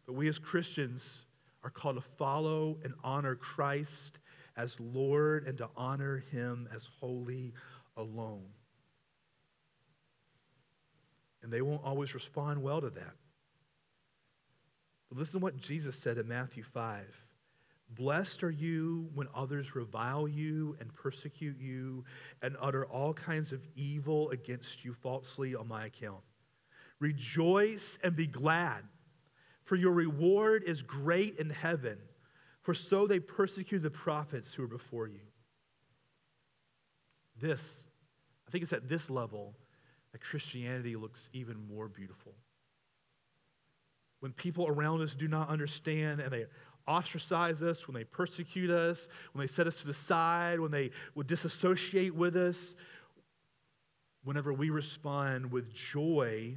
But 0.07 0.15
we 0.15 0.27
as 0.27 0.39
Christians, 0.39 1.27
are 1.65 1.71
called 1.71 1.97
to 1.97 2.03
follow 2.03 2.79
and 2.85 2.93
honor 3.03 3.35
Christ 3.35 4.19
as 4.57 4.79
Lord 4.79 5.47
and 5.47 5.59
to 5.59 5.69
honor 5.77 6.19
him 6.31 6.69
as 6.73 6.89
holy 7.01 7.55
alone. 7.97 8.47
And 11.43 11.51
they 11.53 11.63
won't 11.63 11.83
always 11.83 12.15
respond 12.15 12.63
well 12.63 12.81
to 12.83 12.91
that. 12.91 13.15
But 15.09 15.19
listen 15.19 15.41
to 15.41 15.45
what 15.45 15.57
Jesus 15.57 15.97
said 15.97 16.19
in 16.19 16.29
Matthew 16.29 16.63
5. 16.63 17.27
Blessed 17.91 18.43
are 18.43 18.51
you 18.51 19.09
when 19.15 19.29
others 19.35 19.75
revile 19.75 20.27
you 20.27 20.77
and 20.81 20.95
persecute 20.95 21.59
you 21.59 22.05
and 22.43 22.57
utter 22.61 22.85
all 22.87 23.15
kinds 23.15 23.53
of 23.53 23.63
evil 23.75 24.31
against 24.31 24.85
you 24.85 24.93
falsely 24.95 25.55
on 25.55 25.69
my 25.69 25.87
account. 25.87 26.23
Rejoice 26.99 27.99
and 28.03 28.17
be 28.17 28.27
glad 28.27 28.85
for 29.65 29.77
your 29.77 29.93
reward 29.93 30.63
is 30.65 30.83
great 30.83 31.37
in 31.37 31.51
heaven, 31.51 31.99
for 32.63 32.75
so 32.75 33.07
they 33.07 33.19
persecuted 33.19 33.83
the 33.83 33.91
prophets 33.91 34.55
who 34.55 34.63
were 34.63 34.69
before 34.69 35.09
you. 35.09 35.21
This, 37.41 37.87
I 38.47 38.51
think 38.51 38.63
it's 38.63 38.73
at 38.73 38.89
this 38.89 39.11
level 39.11 39.55
that 40.13 40.21
Christianity 40.21 40.97
looks 40.97 41.29
even 41.33 41.57
more 41.69 41.89
beautiful. 41.89 42.35
When 44.21 44.33
people 44.33 44.69
around 44.69 45.03
us 45.03 45.15
do 45.15 45.29
not 45.29 45.49
understand 45.49 46.21
and 46.21 46.31
they 46.31 46.47
ostracize 46.87 47.63
us, 47.63 47.89
when 47.89 47.95
they 47.95 48.05
persecute 48.05 48.71
us, 48.71 49.09
when 49.33 49.43
they 49.43 49.51
set 49.51 49.67
us 49.67 49.77
to 49.77 49.87
the 49.87 49.95
side, 49.95 50.61
when 50.61 50.71
they 50.71 50.91
would 51.15 51.27
disassociate 51.27 52.15
with 52.15 52.37
us, 52.37 52.75
whenever 54.23 54.53
we 54.53 54.71
respond 54.71 55.51
with 55.51 55.75
joy 55.75 56.57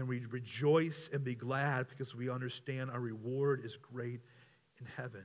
and 0.00 0.08
we 0.08 0.24
rejoice 0.30 1.10
and 1.12 1.22
be 1.22 1.34
glad 1.34 1.86
because 1.90 2.14
we 2.14 2.30
understand 2.30 2.90
our 2.90 2.98
reward 2.98 3.60
is 3.62 3.76
great 3.76 4.20
in 4.80 4.86
heaven. 4.96 5.24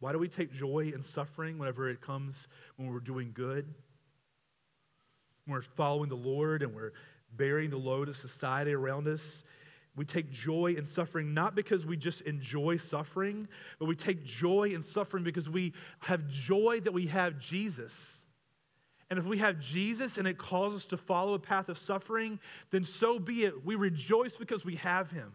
Why 0.00 0.12
do 0.12 0.18
we 0.18 0.28
take 0.28 0.52
joy 0.52 0.92
in 0.94 1.02
suffering 1.02 1.56
whenever 1.56 1.88
it 1.88 2.02
comes 2.02 2.46
when 2.76 2.92
we're 2.92 3.00
doing 3.00 3.30
good? 3.32 3.64
When 5.46 5.54
we're 5.54 5.62
following 5.62 6.10
the 6.10 6.14
Lord 6.14 6.62
and 6.62 6.74
we're 6.74 6.92
bearing 7.34 7.70
the 7.70 7.78
load 7.78 8.10
of 8.10 8.18
society 8.18 8.74
around 8.74 9.08
us. 9.08 9.42
We 9.96 10.04
take 10.04 10.30
joy 10.30 10.74
in 10.76 10.84
suffering 10.84 11.32
not 11.32 11.54
because 11.54 11.86
we 11.86 11.96
just 11.96 12.20
enjoy 12.20 12.76
suffering, 12.76 13.48
but 13.78 13.86
we 13.86 13.96
take 13.96 14.26
joy 14.26 14.72
in 14.74 14.82
suffering 14.82 15.24
because 15.24 15.48
we 15.48 15.72
have 16.00 16.28
joy 16.28 16.80
that 16.80 16.92
we 16.92 17.06
have 17.06 17.38
Jesus. 17.38 18.26
And 19.10 19.18
if 19.18 19.24
we 19.24 19.38
have 19.38 19.58
Jesus 19.58 20.18
and 20.18 20.28
it 20.28 20.36
calls 20.36 20.74
us 20.74 20.86
to 20.86 20.96
follow 20.96 21.34
a 21.34 21.38
path 21.38 21.68
of 21.68 21.78
suffering, 21.78 22.38
then 22.70 22.84
so 22.84 23.18
be 23.18 23.44
it. 23.44 23.64
We 23.64 23.74
rejoice 23.74 24.36
because 24.36 24.64
we 24.64 24.76
have 24.76 25.10
him. 25.10 25.32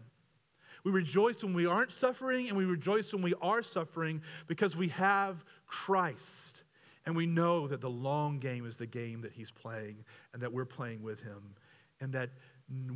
We 0.84 0.92
rejoice 0.92 1.42
when 1.42 1.54
we 1.54 1.66
aren't 1.66 1.92
suffering, 1.92 2.48
and 2.48 2.58
we 2.58 2.66
rejoice 2.66 3.12
when 3.12 3.22
we 3.22 3.32
are 3.40 3.62
suffering 3.62 4.20
because 4.46 4.76
we 4.76 4.88
have 4.88 5.42
Christ. 5.66 6.62
And 7.06 7.16
we 7.16 7.26
know 7.26 7.66
that 7.68 7.80
the 7.80 7.90
long 7.90 8.38
game 8.38 8.66
is 8.66 8.76
the 8.76 8.86
game 8.86 9.22
that 9.22 9.32
he's 9.32 9.50
playing 9.50 10.04
and 10.32 10.42
that 10.42 10.52
we're 10.52 10.64
playing 10.64 11.02
with 11.02 11.20
him. 11.20 11.54
And 12.00 12.12
that 12.12 12.30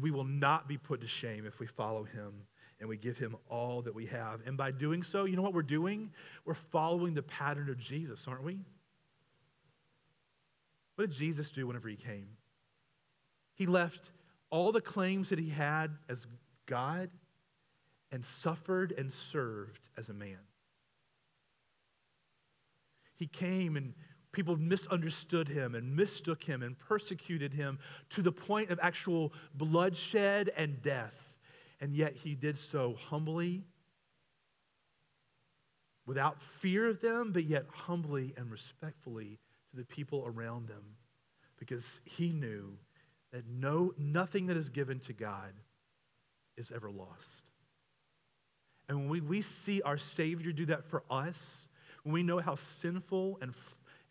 we 0.00 0.10
will 0.10 0.24
not 0.24 0.68
be 0.68 0.78
put 0.78 1.00
to 1.00 1.06
shame 1.06 1.46
if 1.46 1.60
we 1.60 1.66
follow 1.66 2.04
him 2.04 2.32
and 2.80 2.88
we 2.88 2.96
give 2.96 3.18
him 3.18 3.36
all 3.50 3.82
that 3.82 3.94
we 3.94 4.06
have. 4.06 4.40
And 4.46 4.56
by 4.56 4.70
doing 4.70 5.02
so, 5.02 5.24
you 5.24 5.36
know 5.36 5.42
what 5.42 5.52
we're 5.52 5.62
doing? 5.62 6.10
We're 6.44 6.54
following 6.54 7.14
the 7.14 7.22
pattern 7.22 7.68
of 7.68 7.78
Jesus, 7.78 8.26
aren't 8.26 8.44
we? 8.44 8.60
What 10.98 11.10
did 11.10 11.16
Jesus 11.16 11.50
do 11.50 11.64
whenever 11.68 11.88
he 11.88 11.94
came? 11.94 12.26
He 13.54 13.66
left 13.66 14.10
all 14.50 14.72
the 14.72 14.80
claims 14.80 15.28
that 15.28 15.38
he 15.38 15.50
had 15.50 15.96
as 16.08 16.26
God 16.66 17.08
and 18.10 18.24
suffered 18.24 18.92
and 18.98 19.12
served 19.12 19.90
as 19.96 20.08
a 20.08 20.12
man. 20.12 20.40
He 23.14 23.28
came 23.28 23.76
and 23.76 23.94
people 24.32 24.56
misunderstood 24.56 25.46
him 25.46 25.76
and 25.76 25.94
mistook 25.94 26.42
him 26.42 26.64
and 26.64 26.76
persecuted 26.76 27.54
him 27.54 27.78
to 28.10 28.20
the 28.20 28.32
point 28.32 28.72
of 28.72 28.80
actual 28.82 29.32
bloodshed 29.54 30.50
and 30.56 30.82
death. 30.82 31.14
And 31.80 31.94
yet 31.94 32.16
he 32.16 32.34
did 32.34 32.58
so 32.58 32.96
humbly, 33.08 33.62
without 36.06 36.42
fear 36.42 36.88
of 36.88 37.00
them, 37.00 37.30
but 37.30 37.44
yet 37.44 37.66
humbly 37.72 38.34
and 38.36 38.50
respectfully 38.50 39.38
to 39.70 39.76
the 39.76 39.84
people 39.84 40.24
around 40.26 40.68
them 40.68 40.96
because 41.58 42.00
he 42.04 42.30
knew 42.30 42.78
that 43.32 43.46
no, 43.46 43.92
nothing 43.98 44.46
that 44.46 44.56
is 44.56 44.70
given 44.70 45.00
to 45.00 45.12
God 45.12 45.52
is 46.56 46.72
ever 46.74 46.90
lost. 46.90 47.50
And 48.88 48.98
when 48.98 49.08
we, 49.08 49.20
we 49.20 49.42
see 49.42 49.82
our 49.82 49.98
Savior 49.98 50.52
do 50.52 50.66
that 50.66 50.84
for 50.84 51.02
us, 51.10 51.68
when 52.02 52.14
we 52.14 52.22
know 52.22 52.38
how 52.38 52.54
sinful 52.54 53.38
and, 53.42 53.52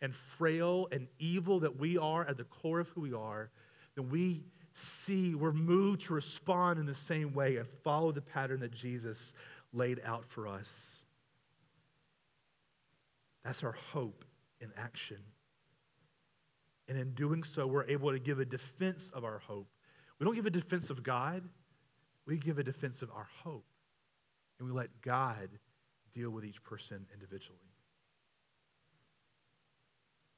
and 0.00 0.14
frail 0.14 0.88
and 0.92 1.08
evil 1.18 1.60
that 1.60 1.78
we 1.78 1.98
are 1.98 2.24
at 2.24 2.36
the 2.36 2.44
core 2.44 2.80
of 2.80 2.88
who 2.90 3.00
we 3.00 3.12
are, 3.12 3.50
then 3.96 4.08
we 4.08 4.44
see, 4.72 5.34
we're 5.34 5.52
moved 5.52 6.02
to 6.02 6.14
respond 6.14 6.78
in 6.78 6.86
the 6.86 6.94
same 6.94 7.34
way 7.34 7.56
and 7.56 7.66
follow 7.66 8.12
the 8.12 8.20
pattern 8.20 8.60
that 8.60 8.72
Jesus 8.72 9.34
laid 9.72 10.00
out 10.04 10.24
for 10.24 10.46
us. 10.46 11.02
That's 13.44 13.64
our 13.64 13.76
hope 13.92 14.24
in 14.60 14.70
action. 14.76 15.18
And 16.88 16.98
in 16.98 17.12
doing 17.12 17.44
so, 17.44 17.66
we're 17.66 17.84
able 17.84 18.12
to 18.12 18.18
give 18.18 18.40
a 18.40 18.44
defense 18.44 19.10
of 19.12 19.24
our 19.24 19.38
hope. 19.38 19.68
We 20.18 20.24
don't 20.24 20.34
give 20.34 20.46
a 20.46 20.50
defense 20.50 20.90
of 20.90 21.02
God, 21.02 21.42
we 22.26 22.38
give 22.38 22.58
a 22.58 22.64
defense 22.64 23.02
of 23.02 23.10
our 23.10 23.28
hope. 23.42 23.64
And 24.58 24.68
we 24.68 24.74
let 24.74 25.02
God 25.02 25.48
deal 26.12 26.30
with 26.30 26.44
each 26.44 26.62
person 26.64 27.06
individually. 27.12 27.58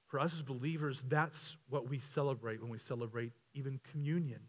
For 0.08 0.18
us 0.18 0.34
as 0.34 0.42
believers, 0.42 1.02
that's 1.08 1.56
what 1.68 1.88
we 1.88 2.00
celebrate 2.00 2.60
when 2.60 2.70
we 2.70 2.78
celebrate 2.78 3.32
even 3.54 3.80
communion. 3.92 4.40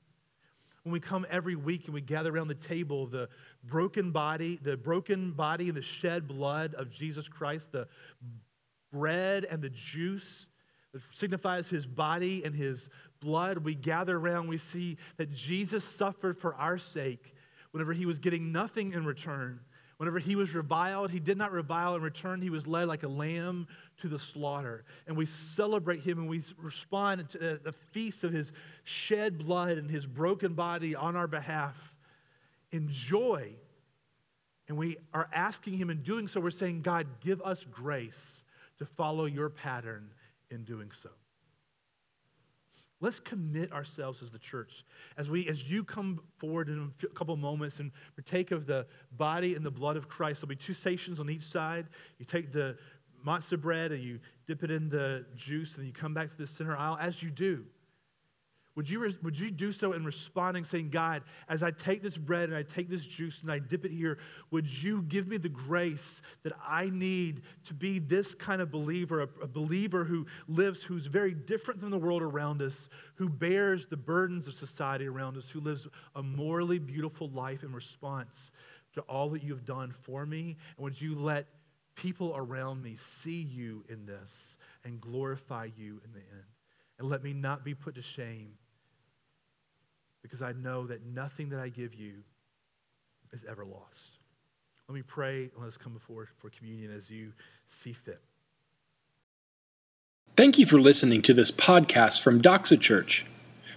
When 0.83 0.91
we 0.91 0.99
come 0.99 1.27
every 1.29 1.55
week 1.55 1.85
and 1.85 1.93
we 1.93 2.01
gather 2.01 2.35
around 2.35 2.47
the 2.47 2.55
table, 2.55 3.05
the 3.05 3.29
broken 3.63 4.11
body, 4.11 4.59
the 4.61 4.75
broken 4.75 5.31
body 5.31 5.67
and 5.67 5.77
the 5.77 5.83
shed 5.83 6.27
blood 6.27 6.73
of 6.73 6.89
Jesus 6.89 7.27
Christ, 7.27 7.71
the 7.71 7.87
bread 8.91 9.45
and 9.45 9.61
the 9.61 9.69
juice 9.69 10.47
that 10.93 11.01
signifies 11.13 11.69
his 11.69 11.85
body 11.85 12.43
and 12.43 12.55
his 12.55 12.89
blood. 13.19 13.59
We 13.59 13.75
gather 13.75 14.17
around, 14.17 14.47
we 14.47 14.57
see 14.57 14.97
that 15.17 15.31
Jesus 15.31 15.83
suffered 15.83 16.37
for 16.37 16.53
our 16.55 16.77
sake 16.77 17.33
whenever 17.71 17.93
he 17.93 18.05
was 18.05 18.19
getting 18.19 18.51
nothing 18.51 18.93
in 18.93 19.05
return. 19.05 19.61
Whenever 19.97 20.17
he 20.17 20.35
was 20.35 20.55
reviled, 20.55 21.11
he 21.11 21.19
did 21.19 21.37
not 21.37 21.51
revile 21.51 21.95
in 21.95 22.01
return. 22.01 22.41
He 22.41 22.49
was 22.49 22.65
led 22.65 22.87
like 22.87 23.03
a 23.03 23.07
lamb 23.07 23.67
to 24.01 24.07
the 24.07 24.17
slaughter. 24.17 24.83
And 25.05 25.15
we 25.15 25.27
celebrate 25.27 25.99
him 25.99 26.17
and 26.17 26.27
we 26.27 26.41
respond 26.57 27.29
to 27.29 27.59
the 27.63 27.71
feast 27.71 28.23
of 28.23 28.33
his 28.33 28.51
shed 28.83 29.37
blood 29.37 29.77
and 29.77 29.91
his 29.91 30.07
broken 30.07 30.55
body 30.55 30.95
on 30.95 31.15
our 31.15 31.27
behalf 31.27 31.95
in 32.71 32.89
joy. 32.89 33.51
And 34.67 34.75
we 34.75 34.97
are 35.13 35.29
asking 35.31 35.77
him 35.77 35.91
in 35.91 36.01
doing 36.01 36.27
so, 36.27 36.41
we're 36.41 36.49
saying, 36.49 36.81
God, 36.81 37.05
give 37.19 37.39
us 37.43 37.63
grace 37.69 38.43
to 38.79 38.85
follow 38.85 39.25
your 39.25 39.49
pattern 39.49 40.09
in 40.51 40.63
doing 40.63 40.91
so. 40.91 41.09
Let's 42.99 43.19
commit 43.19 43.71
ourselves 43.71 44.21
as 44.21 44.29
the 44.29 44.37
church. 44.37 44.85
As 45.17 45.27
we, 45.27 45.47
as 45.47 45.63
you 45.63 45.83
come 45.83 46.21
forward 46.37 46.69
in 46.69 46.91
a 47.03 47.07
couple 47.07 47.35
moments 47.35 47.79
and 47.79 47.91
partake 48.15 48.51
of 48.51 48.67
the 48.67 48.85
body 49.11 49.55
and 49.55 49.65
the 49.65 49.71
blood 49.71 49.97
of 49.97 50.07
Christ, 50.07 50.41
there'll 50.41 50.49
be 50.49 50.55
two 50.55 50.75
stations 50.75 51.19
on 51.19 51.27
each 51.27 51.43
side. 51.43 51.87
You 52.19 52.25
take 52.25 52.51
the 52.51 52.77
matzah 53.25 53.59
bread 53.59 53.91
and 53.91 54.03
you 54.03 54.19
dip 54.45 54.63
it 54.63 54.69
in 54.69 54.89
the 54.89 55.25
juice, 55.35 55.77
and 55.77 55.87
you 55.87 55.93
come 55.93 56.13
back 56.13 56.29
to 56.29 56.37
the 56.37 56.45
center 56.45 56.77
aisle. 56.77 56.97
As 57.01 57.23
you 57.23 57.31
do, 57.31 57.65
would 58.75 58.89
you, 58.89 59.13
would 59.21 59.37
you 59.37 59.51
do 59.51 59.73
so 59.73 59.91
in 59.91 60.05
responding, 60.05 60.63
saying, 60.63 60.91
God, 60.91 61.23
as 61.49 61.61
I 61.61 61.71
take 61.71 62.01
this 62.01 62.17
bread 62.17 62.47
and 62.47 62.57
I 62.57 62.63
take 62.63 62.89
this 62.89 63.05
juice 63.05 63.41
and 63.41 63.51
I 63.51 63.59
dip 63.59 63.83
it 63.83 63.91
here, 63.91 64.17
would 64.49 64.71
you 64.71 65.01
give 65.01 65.27
me 65.27 65.35
the 65.35 65.49
grace 65.49 66.21
that 66.43 66.53
I 66.65 66.89
need 66.89 67.41
to 67.65 67.73
be 67.73 67.99
this 67.99 68.33
kind 68.33 68.61
of 68.61 68.71
believer, 68.71 69.21
a, 69.21 69.27
a 69.43 69.47
believer 69.47 70.05
who 70.05 70.25
lives, 70.47 70.83
who's 70.83 71.07
very 71.07 71.33
different 71.33 71.81
than 71.81 71.89
the 71.89 71.97
world 71.97 72.21
around 72.21 72.61
us, 72.61 72.87
who 73.15 73.27
bears 73.27 73.87
the 73.87 73.97
burdens 73.97 74.47
of 74.47 74.53
society 74.53 75.05
around 75.05 75.35
us, 75.35 75.49
who 75.49 75.59
lives 75.59 75.85
a 76.15 76.23
morally 76.23 76.79
beautiful 76.79 77.29
life 77.29 77.63
in 77.63 77.73
response 77.73 78.53
to 78.93 79.01
all 79.01 79.29
that 79.31 79.43
you've 79.43 79.65
done 79.65 79.91
for 79.91 80.25
me? 80.25 80.55
And 80.77 80.83
would 80.85 81.01
you 81.01 81.15
let 81.15 81.47
people 81.95 82.33
around 82.37 82.81
me 82.81 82.95
see 82.95 83.41
you 83.41 83.83
in 83.89 84.05
this 84.05 84.57
and 84.85 85.01
glorify 85.01 85.67
you 85.75 86.01
in 86.05 86.13
the 86.13 86.19
end? 86.19 86.50
And 87.01 87.09
let 87.09 87.23
me 87.23 87.33
not 87.33 87.65
be 87.65 87.73
put 87.73 87.95
to 87.95 88.03
shame 88.03 88.51
because 90.21 90.43
I 90.43 90.51
know 90.51 90.85
that 90.85 91.03
nothing 91.03 91.49
that 91.49 91.59
I 91.59 91.69
give 91.69 91.95
you 91.95 92.17
is 93.33 93.43
ever 93.49 93.65
lost. 93.65 94.19
Let 94.87 94.93
me 94.93 95.01
pray 95.01 95.45
and 95.45 95.51
let 95.57 95.67
us 95.67 95.77
come 95.77 95.93
before 95.93 96.29
for 96.37 96.51
communion 96.51 96.95
as 96.95 97.09
you 97.09 97.33
see 97.65 97.91
fit. 97.91 98.21
Thank 100.37 100.59
you 100.59 100.67
for 100.67 100.79
listening 100.79 101.23
to 101.23 101.33
this 101.33 101.49
podcast 101.49 102.21
from 102.21 102.39
Doxa 102.39 102.79
Church. 102.79 103.25